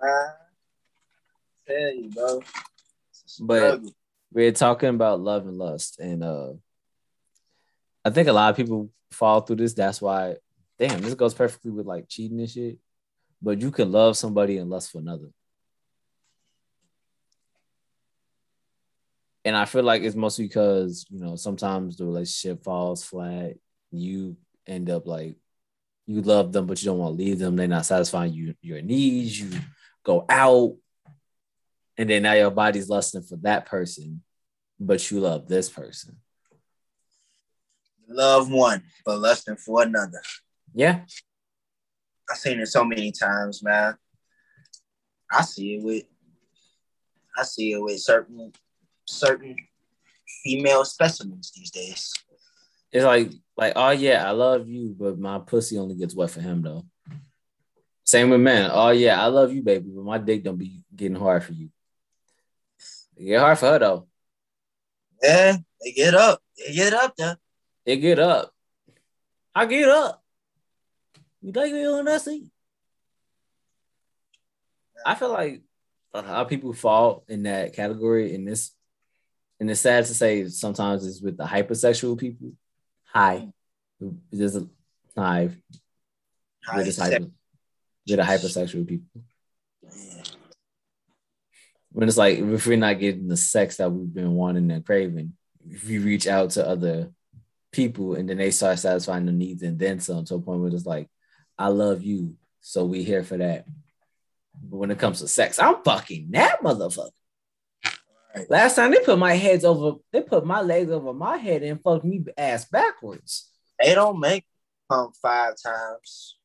man. 0.02 0.28
Tell 1.68 1.96
you, 1.96 2.10
bro. 2.10 2.42
But 3.42 3.82
we're 4.34 4.52
talking 4.52 4.90
about 4.90 5.22
love 5.22 5.48
and 5.48 5.58
lust, 5.58 6.00
and 6.00 6.24
uh, 6.24 6.54
I 8.06 8.10
think 8.10 8.28
a 8.28 8.34
lot 8.34 8.50
of 8.50 8.58
people 8.58 8.90
fall 9.12 9.42
through 9.42 9.58
this. 9.58 9.74
That's 9.74 10.02
why, 10.02 10.36
damn, 10.78 11.02
this 11.02 11.16
goes 11.16 11.34
perfectly 11.34 11.72
with 11.72 11.86
like 11.86 12.08
cheating 12.08 12.40
and 12.40 12.50
shit. 12.50 12.78
But 13.42 13.62
you 13.62 13.72
can 13.72 13.92
love 13.92 14.18
somebody 14.18 14.58
and 14.58 14.70
lust 14.70 14.92
for 14.92 15.00
another. 15.00 15.30
and 19.46 19.56
I 19.56 19.66
feel 19.66 19.84
like 19.84 20.04
it's 20.04 20.16
mostly 20.16 20.48
because 20.48 21.06
you 21.10 21.20
know 21.20 21.36
sometimes 21.36 21.98
the 21.98 22.06
relationship 22.06 22.64
falls 22.64 23.04
flat. 23.04 23.56
You 23.92 24.38
end 24.68 24.90
up 24.90 25.08
like 25.08 25.38
you 26.06 26.22
love 26.22 26.52
them, 26.52 26.68
but 26.68 26.82
you 26.82 26.88
don't 26.88 27.00
want 27.00 27.18
to 27.18 27.24
leave 27.24 27.40
them. 27.40 27.56
They're 27.56 27.68
not 27.68 27.86
satisfying 27.86 28.34
you 28.34 28.54
your 28.62 28.82
needs. 28.82 29.40
You 29.40 29.50
go 30.04 30.26
out, 30.30 30.76
and 31.98 32.10
then 32.10 32.24
now 32.24 32.34
your 32.34 32.52
body's 32.52 32.90
lusting 32.90 33.24
for 33.24 33.38
that 33.38 33.66
person, 33.66 34.22
but 34.80 35.10
you 35.10 35.20
love 35.20 35.48
this 35.48 35.70
person. 35.70 36.18
Love 38.10 38.50
one, 38.50 38.84
but 39.06 39.20
lusting 39.20 39.56
for 39.56 39.84
another. 39.84 40.22
Yeah, 40.74 41.02
I've 42.30 42.38
seen 42.38 42.60
it 42.60 42.68
so 42.68 42.84
many 42.84 43.12
times, 43.12 43.64
man. 43.64 43.96
I 45.32 45.44
see 45.44 45.76
it 45.76 45.84
with 45.84 46.04
I 47.38 47.44
see 47.44 47.74
it 47.74 47.82
with 47.82 48.00
certain 48.00 48.52
certain 49.06 49.56
female 50.44 50.86
specimens 50.86 51.52
these 51.56 51.72
days. 51.72 52.12
It's 52.92 53.06
like 53.06 53.32
like 53.56 53.74
oh 53.76 53.92
yeah, 53.92 54.28
I 54.28 54.32
love 54.32 54.68
you, 54.68 54.96
but 54.98 55.20
my 55.20 55.40
pussy 55.40 55.78
only 55.78 55.96
gets 55.96 56.16
wet 56.16 56.32
for 56.32 56.42
him 56.42 56.64
though. 56.64 56.86
Same 58.04 58.32
with 58.32 58.42
men. 58.42 58.72
Oh 58.74 58.90
yeah, 58.90 59.22
I 59.22 59.28
love 59.28 59.54
you, 59.54 59.62
baby, 59.62 59.92
but 59.94 60.04
my 60.04 60.18
dick 60.18 60.44
don't 60.44 60.58
be 60.58 60.84
getting 60.96 61.18
hard 61.18 61.44
for 61.44 61.54
you. 61.54 61.70
It 63.16 63.26
get 63.26 63.40
hard 63.40 63.60
for 63.60 63.68
her 63.68 63.80
though. 63.80 64.08
Yeah, 65.22 65.58
they 65.84 65.92
get 65.92 66.16
up. 66.16 66.42
They 66.58 66.74
get 66.74 66.94
up 66.94 67.16
there. 67.16 67.38
They 67.90 67.98
get 67.98 68.20
up. 68.20 68.52
I 69.56 69.66
get 69.66 69.90
up. 69.90 70.22
You 71.42 71.52
like 71.52 71.74
me 71.74 71.88
on 71.88 72.06
that 72.06 72.22
seat? 72.22 72.46
I 75.04 75.16
feel 75.16 75.32
like 75.32 75.64
a 76.14 76.22
lot 76.22 76.28
of 76.28 76.50
people 76.50 76.72
fall 76.74 77.24
in 77.28 77.42
that 77.44 77.74
category 77.74 78.36
in 78.36 78.46
this 78.46 78.70
and 79.60 79.72
it's 79.72 79.82
sad 79.82 80.06
to 80.06 80.14
say 80.14 80.48
sometimes 80.50 81.04
it's 81.04 81.20
with 81.20 81.36
the 81.36 81.46
hypersexual 81.46 82.16
people. 82.16 82.52
Hi, 83.12 83.48
there's 84.32 84.56
a 84.56 84.68
hi. 85.18 85.50
With 86.76 86.86
this 86.86 87.00
hyper, 87.00 87.26
with 87.26 87.32
the 88.06 88.18
hypersexual 88.18 88.88
people. 88.88 89.24
When 91.92 92.08
it's 92.08 92.18
like 92.18 92.38
if 92.38 92.68
we're 92.68 92.78
not 92.78 93.00
getting 93.00 93.28
the 93.28 93.36
sex 93.36 93.78
that 93.78 93.92
we've 93.92 94.14
been 94.14 94.34
wanting 94.34 94.70
and 94.70 94.86
craving, 94.86 95.34
if 95.68 95.88
we 95.88 95.98
reach 95.98 96.28
out 96.28 96.52
to 96.52 96.68
other 96.68 97.10
people 97.72 98.16
and 98.16 98.30
then 98.30 98.38
they 98.38 98.52
start 98.52 98.80
satisfying 98.80 99.26
the 99.26 99.32
needs 99.32 99.64
and 99.64 99.78
then 99.78 100.00
some 100.00 100.26
to 100.26 100.36
a 100.36 100.40
point 100.40 100.62
where 100.62 100.74
it's 100.74 100.86
like, 100.86 101.10
I 101.58 101.68
love 101.68 102.04
you, 102.04 102.36
so 102.62 102.86
we 102.86 103.04
here 103.04 103.24
for 103.24 103.38
that. 103.38 103.66
But 104.62 104.78
when 104.78 104.92
it 104.92 105.00
comes 105.00 105.20
to 105.20 105.28
sex, 105.28 105.60
I'm 105.60 105.84
fucking 105.84 106.30
that 106.32 106.62
motherfucker. 106.62 107.12
Right. 108.36 108.50
Last 108.50 108.76
time 108.76 108.92
they 108.92 109.00
put 109.00 109.18
my 109.18 109.34
heads 109.34 109.66
over, 109.66 109.98
they 110.12 110.22
put 110.22 110.46
my 110.46 110.62
legs 110.62 110.92
over 110.92 111.14
my 111.14 111.38
head 111.38 111.64
and 111.64 111.82
fucked 111.82 112.06
me 112.06 112.24
ass 112.38 112.66
backwards. 112.66 113.50
They 113.80 113.96
don't 113.96 114.20
make 114.20 114.46
pump 114.88 115.16
five 115.22 115.56
times. 115.62 116.38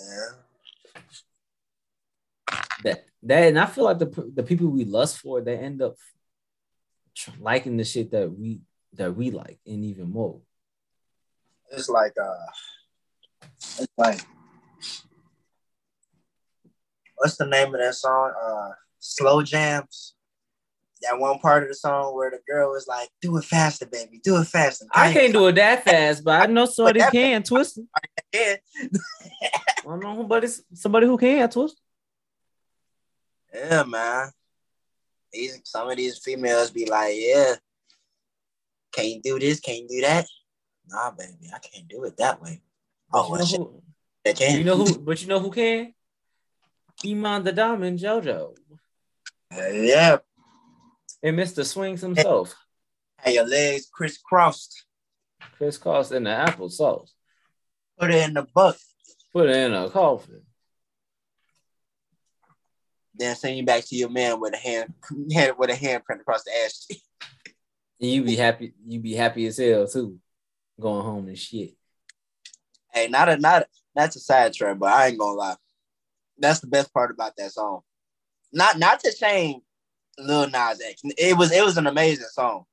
Yeah. 0.00 0.26
That 2.84 3.04
that 3.22 3.48
and 3.48 3.58
I 3.58 3.66
feel 3.66 3.84
like 3.84 3.98
the 3.98 4.30
the 4.34 4.42
people 4.42 4.68
we 4.68 4.84
lust 4.84 5.18
for, 5.18 5.40
they 5.40 5.56
end 5.56 5.82
up 5.82 5.96
liking 7.38 7.76
the 7.76 7.84
shit 7.84 8.10
that 8.12 8.32
we 8.32 8.60
that 8.94 9.16
we 9.16 9.30
like 9.30 9.58
and 9.66 9.84
even 9.84 10.10
more. 10.10 10.40
It's 11.70 11.88
like 11.88 12.14
uh, 12.20 12.46
it's 13.78 13.92
like 13.96 14.20
what's 17.16 17.36
the 17.36 17.46
name 17.46 17.74
of 17.74 17.80
that 17.80 17.94
song? 17.94 18.32
Uh, 18.42 18.70
slow 18.98 19.42
jams 19.42 20.14
that 21.02 21.18
one 21.18 21.38
part 21.38 21.62
of 21.62 21.68
the 21.68 21.74
song 21.74 22.14
where 22.14 22.30
the 22.30 22.38
girl 22.46 22.74
is 22.74 22.86
like, 22.86 23.08
"Do 23.20 23.36
it 23.36 23.44
faster, 23.44 23.86
baby, 23.86 24.20
do 24.22 24.36
it 24.40 24.46
faster." 24.46 24.86
I 24.92 25.12
can't 25.12 25.32
do 25.32 25.46
it 25.46 25.54
that 25.54 25.84
fast, 25.84 26.24
but 26.24 26.42
I 26.42 26.46
know 26.46 26.66
somebody 26.66 27.00
can 27.10 27.42
twist 27.42 27.78
it. 27.78 27.86
I 27.94 28.00
can. 28.32 28.58
I 29.42 29.82
don't 29.84 30.00
know 30.00 30.24
but 30.24 30.44
it's 30.44 30.62
somebody 30.74 31.06
who 31.06 31.16
can 31.16 31.48
twist. 31.48 31.80
Yeah, 33.54 33.82
man. 33.84 34.30
These 35.32 35.60
some 35.64 35.88
of 35.88 35.96
these 35.96 36.18
females 36.18 36.70
be 36.70 36.86
like, 36.86 37.14
"Yeah, 37.16 37.54
can't 38.92 39.22
do 39.22 39.38
this, 39.38 39.60
can't 39.60 39.88
do 39.88 40.00
that." 40.02 40.26
Nah, 40.88 41.10
baby, 41.12 41.50
I 41.54 41.58
can't 41.58 41.88
do 41.88 42.04
it 42.04 42.16
that 42.18 42.42
way. 42.42 42.62
Oh, 43.12 43.32
you 43.32 43.38
know 43.38 43.44
who, 44.24 44.32
can. 44.34 44.58
You 44.58 44.64
know 44.64 44.76
who? 44.76 44.98
But 44.98 45.22
you 45.22 45.28
know 45.28 45.40
who 45.40 45.50
can? 45.50 45.94
Iman 47.04 47.44
the 47.44 47.52
Diamond 47.52 47.98
JoJo. 47.98 48.56
Uh, 49.52 49.68
yeah, 49.68 50.18
and 51.22 51.38
Mr. 51.38 51.64
Swings 51.64 52.00
himself. 52.00 52.54
Hey, 53.22 53.34
your 53.34 53.46
legs 53.46 53.88
crisscrossed. 53.92 54.84
Crisscrossed 55.56 56.12
in 56.12 56.24
the 56.24 56.30
applesauce. 56.30 57.10
Put 57.98 58.10
it 58.10 58.28
in 58.28 58.34
the 58.34 58.46
bucket. 58.54 58.80
Put 59.32 59.50
it 59.50 59.56
in 59.56 59.74
a 59.74 59.90
coffin. 59.90 60.42
Then 63.14 63.36
send 63.36 63.58
you 63.58 63.64
back 63.64 63.84
to 63.86 63.96
your 63.96 64.08
man 64.08 64.40
with 64.40 64.54
a 64.54 64.56
hand, 64.56 64.94
hand 65.32 65.54
with 65.58 65.70
a 65.70 65.74
handprint 65.74 66.20
across 66.20 66.44
the. 66.44 66.50
And 66.52 66.98
you 68.08 68.22
be 68.22 68.36
happy, 68.36 68.72
you 68.86 68.98
be 69.00 69.14
happy 69.14 69.46
as 69.46 69.58
hell 69.58 69.86
too, 69.86 70.18
going 70.80 71.04
home 71.04 71.28
and 71.28 71.38
shit. 71.38 71.74
Hey, 72.92 73.08
not 73.08 73.28
a 73.28 73.36
not 73.36 73.62
a, 73.62 73.66
that's 73.94 74.16
a 74.16 74.20
side 74.20 74.54
trend, 74.54 74.80
but 74.80 74.92
I 74.92 75.08
ain't 75.08 75.18
gonna 75.18 75.36
lie. 75.36 75.56
That's 76.38 76.60
the 76.60 76.66
best 76.66 76.92
part 76.92 77.10
about 77.10 77.36
that 77.36 77.52
song. 77.52 77.80
Not 78.52 78.78
not 78.78 79.00
to 79.00 79.12
shame 79.12 79.60
Lil 80.18 80.48
Nas 80.48 80.80
X. 80.80 81.02
It 81.04 81.36
was 81.36 81.52
it 81.52 81.64
was 81.64 81.76
an 81.76 81.86
amazing 81.86 82.28
song, 82.32 82.64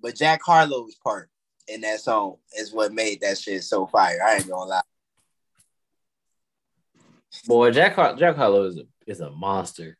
but 0.00 0.16
Jack 0.16 0.40
Harlow's 0.44 0.96
part 0.96 1.30
in 1.68 1.80
that 1.82 2.00
song 2.00 2.36
is 2.58 2.72
what 2.72 2.92
made 2.92 3.20
that 3.20 3.38
shit 3.38 3.62
so 3.64 3.86
fire. 3.86 4.18
I 4.24 4.36
ain't 4.36 4.48
gonna 4.48 4.70
lie. 4.70 4.82
Boy, 7.46 7.70
Jack 7.70 7.94
Har- 7.94 8.16
Jack 8.16 8.36
Harlow 8.36 8.64
is 8.64 8.78
a 8.78 8.86
is 9.06 9.20
a 9.20 9.30
monster. 9.30 9.96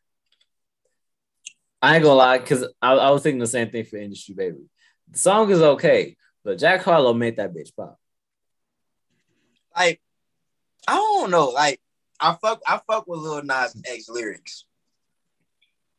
I 1.81 1.95
ain't 1.95 2.03
gonna 2.03 2.15
lie, 2.15 2.39
cause 2.39 2.65
I, 2.81 2.93
I 2.93 3.11
was 3.11 3.23
thinking 3.23 3.39
the 3.39 3.47
same 3.47 3.69
thing 3.69 3.85
for 3.85 3.97
Industry 3.97 4.33
Baby. 4.33 4.69
The 5.11 5.19
song 5.19 5.49
is 5.51 5.61
okay, 5.61 6.17
but 6.43 6.57
Jack 6.57 6.83
Harlow 6.83 7.13
made 7.13 7.37
that 7.37 7.53
bitch 7.53 7.75
pop. 7.75 7.99
Like, 9.75 10.01
I 10.87 10.95
don't 10.95 11.29
know. 11.29 11.49
Like, 11.49 11.79
I 12.19 12.35
fuck 12.41 12.61
I 12.67 12.79
fuck 12.87 13.07
with 13.07 13.19
Lil 13.19 13.43
Nas 13.43 13.79
X 13.85 14.09
lyrics. 14.09 14.65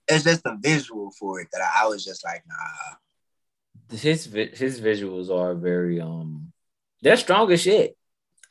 It's 0.09 0.25
just 0.25 0.43
the 0.43 0.57
visual 0.61 1.13
for 1.13 1.41
it 1.41 1.49
that 1.53 1.61
I, 1.61 1.85
I 1.85 1.87
was 1.87 2.05
just 2.05 2.25
like, 2.25 2.43
nah. 2.49 3.97
His 3.97 4.25
his 4.25 4.81
visuals 4.81 5.31
are 5.31 5.55
very 5.55 6.01
um, 6.01 6.53
they're 7.03 7.17
strong 7.17 7.51
as 7.53 7.63
shit. 7.63 7.97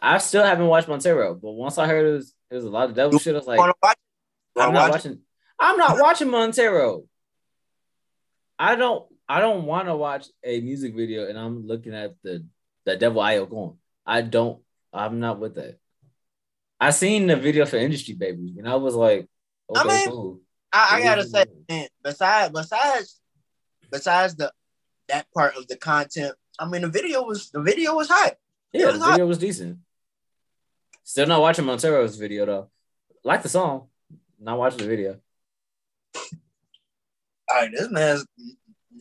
I 0.02 0.20
still 0.20 0.44
haven't 0.44 0.68
watched 0.68 0.88
Montero, 0.88 1.36
but 1.36 1.52
once 1.52 1.78
I 1.78 1.88
heard 1.88 2.06
it 2.08 2.14
was, 2.14 2.34
it 2.50 2.56
was 2.56 2.66
a 2.66 2.70
lot 2.70 2.90
of 2.90 2.96
devil 2.96 3.20
shit, 3.20 3.36
I 3.36 3.38
was 3.38 3.48
like, 3.48 3.60
I'm 4.56 4.74
not 4.74 4.90
watch 4.90 4.92
watching. 4.92 5.20
I'm 5.60 5.78
not 5.78 6.00
watching 6.00 6.30
Montero. 6.30 7.04
I 8.60 8.76
don't. 8.76 9.06
I 9.30 9.40
don't 9.42 9.66
want 9.66 9.88
to 9.88 9.96
watch 9.96 10.28
a 10.44 10.62
music 10.62 10.96
video 10.96 11.28
and 11.28 11.38
I'm 11.38 11.68
looking 11.68 11.94
at 11.94 12.16
the 12.24 12.46
the 12.86 12.96
devil 12.96 13.22
eye 13.22 13.44
going. 13.44 13.78
I 14.06 14.22
don't. 14.22 14.62
I'm 14.94 15.20
not 15.20 15.40
with 15.40 15.56
that. 15.56 15.78
I 16.80 16.92
seen 16.92 17.28
the 17.28 17.36
video 17.36 17.66
for 17.66 17.78
Industry 17.78 18.14
Baby, 18.14 18.56
and 18.58 18.70
I 18.70 18.76
was 18.76 18.96
like, 18.96 19.28
okay, 19.70 19.82
I 19.82 19.84
mean, 19.84 20.10
cool. 20.10 20.42
I, 20.72 20.98
I 20.98 21.04
gotta 21.04 21.26
say, 21.26 21.46
man, 21.68 21.88
besides 22.04 22.54
besides 22.54 23.20
besides 23.92 24.36
the 24.36 24.52
that 25.10 25.28
part 25.34 25.56
of 25.58 25.68
the 25.68 25.76
content, 25.76 26.36
I 26.60 26.68
mean, 26.68 26.84
the 26.84 26.90
video 26.90 27.24
was 27.24 27.50
the 27.50 27.62
video 27.62 27.96
was 27.96 28.10
hot. 28.10 28.36
Yeah, 28.74 28.88
was 28.88 29.00
the 29.00 29.06
video 29.08 29.28
was 29.28 29.38
decent. 29.40 29.80
Still 31.04 31.28
not 31.28 31.42
watching 31.42 31.66
Montero's 31.66 32.16
video 32.16 32.46
though. 32.46 32.70
Like 33.24 33.42
the 33.42 33.50
song, 33.50 33.88
not 34.40 34.58
watching 34.58 34.80
the 34.80 34.88
video. 34.88 35.20
All 37.50 37.62
right, 37.62 37.72
this 37.72 37.90
man's 37.90 38.26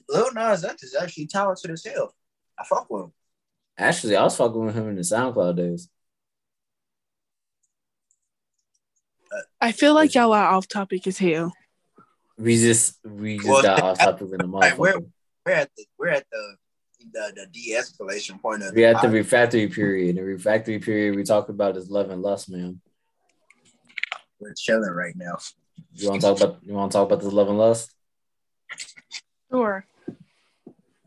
Lil 0.08 0.32
Nas 0.34 0.64
X 0.64 0.82
is 0.82 0.94
actually 0.94 1.26
talented 1.26 1.70
as 1.70 1.84
hell. 1.84 2.14
I 2.58 2.64
fuck 2.64 2.88
with 2.90 3.04
him. 3.04 3.12
Actually, 3.78 4.16
I 4.16 4.22
was 4.22 4.36
fucking 4.36 4.66
with 4.66 4.74
him 4.74 4.88
in 4.88 4.96
the 4.96 5.02
SoundCloud 5.02 5.56
days. 5.56 5.88
I 9.60 9.72
feel 9.72 9.94
like 9.94 10.14
y'all 10.14 10.32
are 10.32 10.54
off 10.54 10.68
topic 10.68 11.06
as 11.06 11.18
hell. 11.18 11.52
We 12.38 12.56
just 12.56 12.98
we 13.04 13.36
just 13.36 13.48
well, 13.48 13.62
got 13.62 13.82
off 13.82 13.98
topic 13.98 14.28
in 14.30 14.38
the 14.38 14.44
motherfucker. 14.44 14.78
We're, 14.78 15.00
we're 15.44 15.52
at 15.52 15.70
the 15.76 15.84
we're 15.98 16.08
at 16.08 16.26
the 16.30 16.56
the, 17.12 17.32
the 17.34 17.46
de-escalation 17.46 18.40
point 18.40 18.62
of 18.62 18.74
we're 18.74 18.94
at 18.94 19.02
the 19.02 19.08
refractory 19.08 19.68
period. 19.68 20.16
The 20.16 20.24
refractory 20.24 20.78
period 20.78 21.16
we 21.16 21.24
talk 21.24 21.48
about 21.48 21.76
is 21.76 21.90
love 21.90 22.10
and 22.10 22.22
lust, 22.22 22.50
man. 22.50 22.80
We're 24.38 24.54
chilling 24.54 24.90
right 24.90 25.14
now. 25.16 25.38
You 25.94 26.10
want 26.10 26.20
to 26.20 26.26
talk 26.26 26.40
about 26.40 26.58
you 26.62 26.74
want 26.74 26.92
to 26.92 26.98
talk 26.98 27.06
about 27.06 27.20
this 27.20 27.32
love 27.32 27.48
and 27.48 27.58
lust? 27.58 27.92
Sure. 29.50 29.86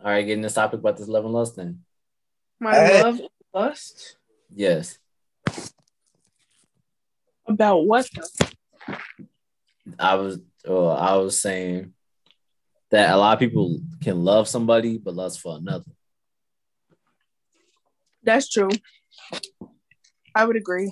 All 0.01 0.12
right, 0.12 0.26
getting 0.26 0.41
this 0.41 0.53
topic 0.53 0.80
about 0.80 0.97
this 0.97 1.07
love 1.07 1.26
and 1.26 1.34
lust 1.34 1.55
then. 1.55 1.84
My 2.60 2.74
hey. 2.74 3.01
love 3.01 3.20
and 3.20 3.30
lust. 3.53 4.18
Yes. 4.53 4.97
About 7.47 7.86
what? 7.86 8.07
I 9.97 10.16
was 10.16 10.39
uh, 10.68 10.89
I 10.89 11.16
was 11.16 11.41
saying 11.41 11.93
that 12.91 13.14
a 13.14 13.18
lot 13.18 13.34
of 13.34 13.39
people 13.39 13.80
can 14.01 14.24
love 14.24 14.47
somebody 14.47 14.97
but 14.97 15.16
lust 15.16 15.39
for 15.41 15.57
another. 15.57 15.91
That's 18.24 18.49
true. 18.49 18.70
I 20.36 20.45
would 20.45 20.55
agree. 20.55 20.91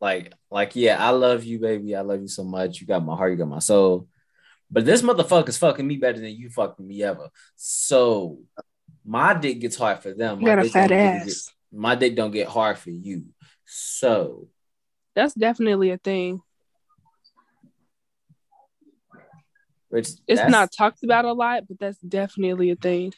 Like, 0.00 0.32
like, 0.50 0.74
yeah, 0.74 1.02
I 1.02 1.10
love 1.10 1.44
you, 1.44 1.58
baby. 1.58 1.94
I 1.94 2.00
love 2.00 2.20
you 2.20 2.28
so 2.28 2.42
much. 2.42 2.80
You 2.80 2.86
got 2.86 3.04
my 3.04 3.16
heart, 3.16 3.30
you 3.30 3.38
got 3.38 3.48
my 3.48 3.60
soul. 3.60 4.08
But 4.72 4.86
this 4.86 5.02
motherfucker's 5.02 5.58
fucking 5.58 5.86
me 5.86 5.98
better 5.98 6.18
than 6.18 6.34
you 6.34 6.48
fucking 6.48 6.86
me 6.86 7.02
ever. 7.02 7.28
So 7.56 8.38
my 9.04 9.34
dick 9.34 9.60
gets 9.60 9.76
hard 9.76 9.98
for 9.98 10.14
them. 10.14 10.40
You 10.40 10.46
got 10.46 10.60
a 10.60 10.64
fat 10.64 10.90
ass. 10.90 11.26
Get, 11.26 11.78
my 11.78 11.94
dick 11.94 12.16
don't 12.16 12.30
get 12.30 12.48
hard 12.48 12.78
for 12.78 12.90
you. 12.90 13.26
So 13.66 14.48
that's 15.14 15.34
definitely 15.34 15.90
a 15.90 15.98
thing. 15.98 16.40
Which 19.90 20.08
it's 20.26 20.48
not 20.48 20.72
talked 20.72 21.04
about 21.04 21.26
a 21.26 21.34
lot, 21.34 21.64
but 21.68 21.78
that's 21.78 21.98
definitely 21.98 22.70
a 22.70 22.76
thing. 22.76 23.12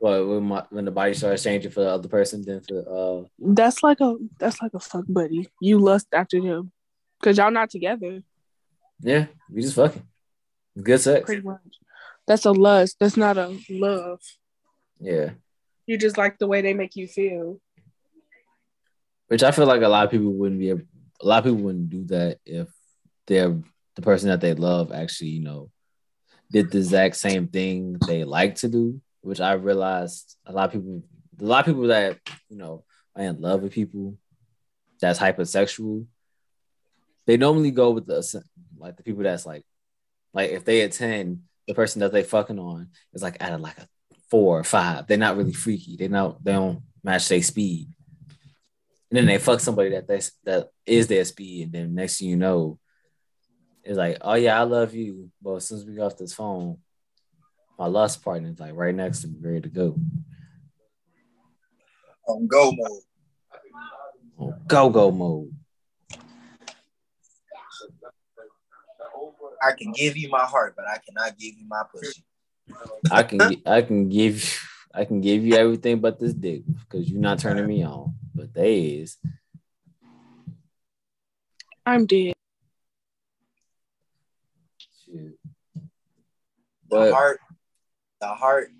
Well, 0.00 0.26
when, 0.26 0.44
my, 0.44 0.64
when 0.70 0.86
the 0.86 0.90
body 0.90 1.12
starts 1.12 1.42
changing 1.42 1.72
for 1.72 1.80
the 1.80 1.90
other 1.90 2.08
person, 2.08 2.42
then 2.42 2.62
for 2.62 3.20
uh, 3.20 3.28
that's 3.38 3.82
like 3.82 4.00
a 4.00 4.14
that's 4.38 4.62
like 4.62 4.72
a 4.72 4.80
fuck 4.80 5.04
buddy. 5.08 5.46
You 5.60 5.78
lust 5.78 6.06
after 6.12 6.38
him 6.38 6.72
because 7.20 7.36
y'all 7.36 7.50
not 7.50 7.68
together. 7.68 8.22
Yeah, 9.00 9.26
we 9.50 9.60
just 9.60 9.74
fucking 9.74 10.06
good 10.82 11.00
sex. 11.00 11.24
Pretty 11.24 11.42
much. 11.42 11.60
That's 12.26 12.44
a 12.44 12.52
lust. 12.52 12.96
That's 13.00 13.16
not 13.16 13.38
a 13.38 13.58
love. 13.70 14.20
Yeah. 15.00 15.30
You 15.86 15.96
just 15.96 16.18
like 16.18 16.38
the 16.38 16.46
way 16.46 16.60
they 16.60 16.74
make 16.74 16.96
you 16.96 17.06
feel. 17.08 17.60
Which 19.28 19.42
I 19.42 19.50
feel 19.50 19.66
like 19.66 19.82
a 19.82 19.88
lot 19.88 20.04
of 20.04 20.10
people 20.10 20.32
wouldn't 20.32 20.60
be 20.60 20.70
able, 20.70 20.82
a 21.20 21.26
lot 21.26 21.38
of 21.38 21.44
people 21.44 21.64
wouldn't 21.64 21.90
do 21.90 22.04
that 22.06 22.38
if 22.44 22.68
they're 23.26 23.56
the 23.94 24.02
person 24.02 24.28
that 24.28 24.40
they 24.40 24.54
love 24.54 24.92
actually, 24.92 25.30
you 25.30 25.42
know, 25.42 25.70
did 26.50 26.70
the 26.70 26.78
exact 26.78 27.16
same 27.16 27.48
thing 27.48 27.98
they 28.06 28.24
like 28.24 28.56
to 28.56 28.68
do. 28.68 29.00
Which 29.20 29.40
I 29.40 29.52
realized 29.52 30.36
a 30.46 30.52
lot 30.52 30.66
of 30.66 30.72
people, 30.72 31.02
a 31.40 31.44
lot 31.44 31.60
of 31.60 31.74
people 31.74 31.88
that 31.88 32.18
you 32.48 32.56
know 32.56 32.84
are 33.16 33.24
in 33.24 33.40
love 33.40 33.62
with 33.62 33.72
people 33.72 34.16
that's 35.00 35.18
hypersexual, 35.18 36.06
they 37.26 37.36
normally 37.36 37.70
go 37.70 37.90
with 37.90 38.06
the 38.06 38.42
like 38.78 38.96
the 38.96 39.02
people 39.02 39.24
that's 39.24 39.44
like, 39.44 39.64
like 40.32 40.50
if 40.50 40.64
they 40.64 40.82
attend 40.82 41.42
the 41.66 41.74
person 41.74 42.00
that 42.00 42.12
they 42.12 42.22
fucking 42.22 42.58
on 42.58 42.88
is 43.12 43.22
like 43.22 43.36
at 43.40 43.52
a, 43.52 43.58
like 43.58 43.78
a 43.78 43.88
four 44.30 44.58
or 44.58 44.64
five. 44.64 45.06
They're 45.06 45.18
not 45.18 45.36
really 45.36 45.52
freaky. 45.52 45.96
They 45.96 46.08
not 46.08 46.42
they 46.42 46.52
don't 46.52 46.82
match 47.02 47.28
their 47.28 47.42
speed 47.42 47.88
and 49.10 49.16
then 49.16 49.26
they 49.26 49.38
fuck 49.38 49.60
somebody 49.60 49.90
that 49.90 50.06
they, 50.06 50.20
that 50.44 50.68
is 50.84 51.06
their 51.06 51.24
speed, 51.24 51.64
and 51.64 51.72
then 51.72 51.94
next 51.94 52.18
thing 52.18 52.28
you 52.28 52.36
know, 52.36 52.78
it's 53.82 53.96
like, 53.96 54.18
oh 54.20 54.34
yeah, 54.34 54.60
I 54.60 54.64
love 54.64 54.94
you, 54.94 55.30
but 55.40 55.62
since 55.62 55.84
we 55.84 55.94
got 55.94 56.12
off 56.12 56.18
this 56.18 56.34
phone, 56.34 56.78
my 57.78 57.86
lust 57.86 58.22
partner 58.22 58.50
is 58.50 58.60
like 58.60 58.74
right 58.74 58.94
next 58.94 59.22
to 59.22 59.28
me, 59.28 59.36
ready 59.40 59.62
to 59.62 59.68
go. 59.68 59.96
On 62.26 62.46
go 62.46 62.72
mode. 62.72 63.02
On 64.38 64.54
go 64.66 64.90
go 64.90 65.10
mode. 65.10 65.54
I 69.62 69.72
can 69.72 69.92
give 69.92 70.16
you 70.16 70.28
my 70.28 70.44
heart, 70.44 70.74
but 70.76 70.86
I 70.86 70.98
cannot 70.98 71.38
give 71.38 71.54
you 71.56 71.66
my 71.66 71.82
pussy. 71.92 72.24
I 73.10 73.22
can 73.22 73.40
I 73.66 73.82
can 73.82 74.08
give 74.08 74.60
I 74.94 75.04
can 75.04 75.20
give 75.20 75.44
you 75.44 75.54
everything 75.54 76.00
but 76.00 76.18
this 76.18 76.34
dick 76.34 76.62
because 76.66 77.10
you're 77.10 77.20
not 77.20 77.38
turning 77.38 77.66
me 77.66 77.82
on. 77.84 78.14
But 78.34 78.54
they 78.54 78.80
is. 78.80 79.16
I'm 81.84 82.06
dead. 82.06 82.34
Shit. 85.04 85.38
But 86.88 87.08
the 87.08 87.14
heart, 87.14 87.40
the 88.20 88.28
heart, 88.28 88.70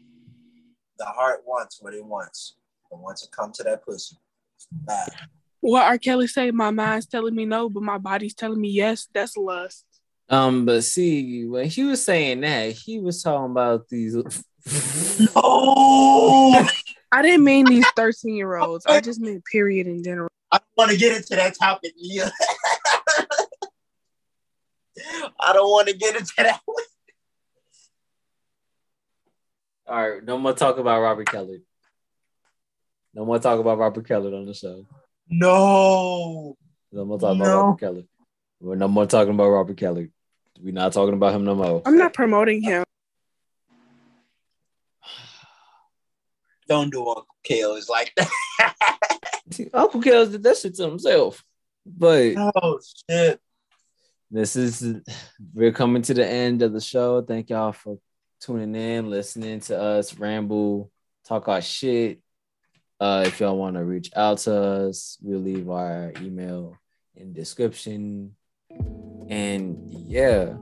the 0.99 1.05
heart 1.05 1.43
wants 1.47 1.79
what 1.81 1.95
it 1.95 2.05
wants. 2.05 2.57
But 2.91 3.01
once 3.01 3.23
it 3.23 3.31
comes 3.31 3.59
to 3.59 3.65
come 3.65 3.67
to 3.67 3.71
that 3.71 3.85
pussy, 3.85 4.17
bad. 4.71 5.09
What 5.61 5.85
R. 5.85 5.99
Kelly 5.99 6.27
say? 6.27 6.51
My 6.51 6.71
mind's 6.71 7.07
telling 7.07 7.35
me 7.35 7.45
no, 7.45 7.69
but 7.69 7.83
my 7.83 7.99
body's 7.99 8.35
telling 8.35 8.61
me 8.61 8.69
yes. 8.69 9.09
That's 9.13 9.37
lust. 9.37 9.85
Um, 10.31 10.67
but 10.67 10.85
see, 10.85 11.47
when 11.47 11.67
he 11.67 11.85
was 11.85 12.05
saying 12.05 12.43
that, 12.43 12.73
he 12.73 12.99
was 12.99 13.23
talking 13.23 13.51
about 13.51 13.89
these 13.89 14.15
no, 15.35 16.55
I 17.13 17.23
didn't 17.23 17.45
mean 17.45 17.65
these 17.65 17.87
13 17.97 18.35
year 18.35 18.57
olds. 18.57 18.85
I 18.87 19.01
just 19.01 19.21
meant 19.21 19.45
period 19.45 19.87
in 19.87 20.03
general. 20.03 20.29
I 20.51 20.59
don't 20.59 20.67
want 20.77 20.91
to 20.91 20.97
get 20.97 21.17
into 21.17 21.37
that 21.37 21.59
topic, 21.59 21.93
Mia. 22.01 22.31
I 25.41 25.53
don't 25.53 25.71
want 25.71 25.89
to 25.89 25.97
get 25.97 26.17
into 26.17 26.33
that 26.39 26.61
one. 26.65 26.85
All 29.87 30.11
right, 30.11 30.25
no 30.25 30.37
more 30.37 30.53
talk 30.53 30.77
about 30.79 31.01
Robert 31.01 31.31
Kelly. 31.31 31.63
No 33.15 33.25
more 33.25 33.39
talk 33.39 33.59
about 33.59 33.79
Robert 33.79 34.07
Kelly 34.07 34.35
on 34.35 34.45
the 34.45 34.53
show. 34.53 34.85
No. 35.29 36.59
No 36.93 37.05
more 37.07 37.19
talk 37.19 37.39
no. 37.39 37.45
about 37.45 37.57
Robert 37.57 37.81
Kelly. 37.81 38.09
We're 38.61 38.75
no 38.75 38.89
more 38.89 39.07
talking 39.07 39.33
about 39.33 39.49
Robert 39.49 39.77
Kelly. 39.77 40.11
We're 40.61 40.75
not 40.75 40.93
talking 40.93 41.15
about 41.15 41.35
him 41.35 41.45
no 41.45 41.55
more. 41.55 41.83
I'm 41.87 41.97
not 41.97 42.15
promoting 42.15 42.63
him. 42.63 42.85
Don't 46.69 46.91
do 46.91 47.07
Uncle 47.07 47.27
Kale 47.43 47.75
is 47.77 47.89
like 47.89 48.13
that. 48.17 48.75
Uncle 49.75 50.03
Kale 50.03 50.27
did 50.27 50.43
that 50.43 50.57
shit 50.57 50.75
to 50.77 50.83
himself. 50.85 51.43
But 51.87 52.35
oh 52.37 52.81
shit. 53.09 53.41
This 54.31 54.57
is 54.57 54.85
we're 55.55 55.73
coming 55.73 56.03
to 56.03 56.15
the 56.15 56.27
end 56.27 56.61
of 56.61 56.75
the 56.75 56.81
show. 56.81 57.23
Thank 57.23 57.49
y'all 57.49 57.73
for 57.73 57.99
tuning 58.41 58.75
in, 58.75 59.09
listening 59.09 59.61
to 59.61 59.81
us 59.81 60.19
ramble, 60.19 60.91
talk 61.27 61.49
our 61.49 61.63
shit. 61.63 62.21
Uh, 63.01 63.25
if 63.27 63.41
y'all 63.41 63.57
want 63.57 63.77
to 63.77 63.85
reach 63.85 64.11
out 64.15 64.39
to 64.39 64.55
us, 64.55 65.17
we'll 65.23 65.39
leave 65.39 65.71
our 65.71 66.13
email 66.21 66.77
in 67.17 67.33
description. 67.33 68.35
And 69.29 69.79
yeah, 70.07 70.55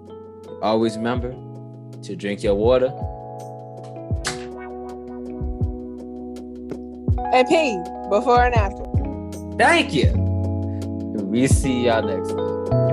always 0.62 0.96
remember 0.96 1.34
to 2.02 2.16
drink 2.16 2.42
your 2.42 2.54
water 2.54 2.92
and 7.32 7.46
pee 7.48 7.78
before 8.10 8.44
and 8.44 8.54
after. 8.54 8.84
Thank 9.58 9.92
you. 9.92 10.12
we 11.22 11.46
see 11.46 11.86
y'all 11.86 12.02
next 12.02 12.30
time. 12.30 12.85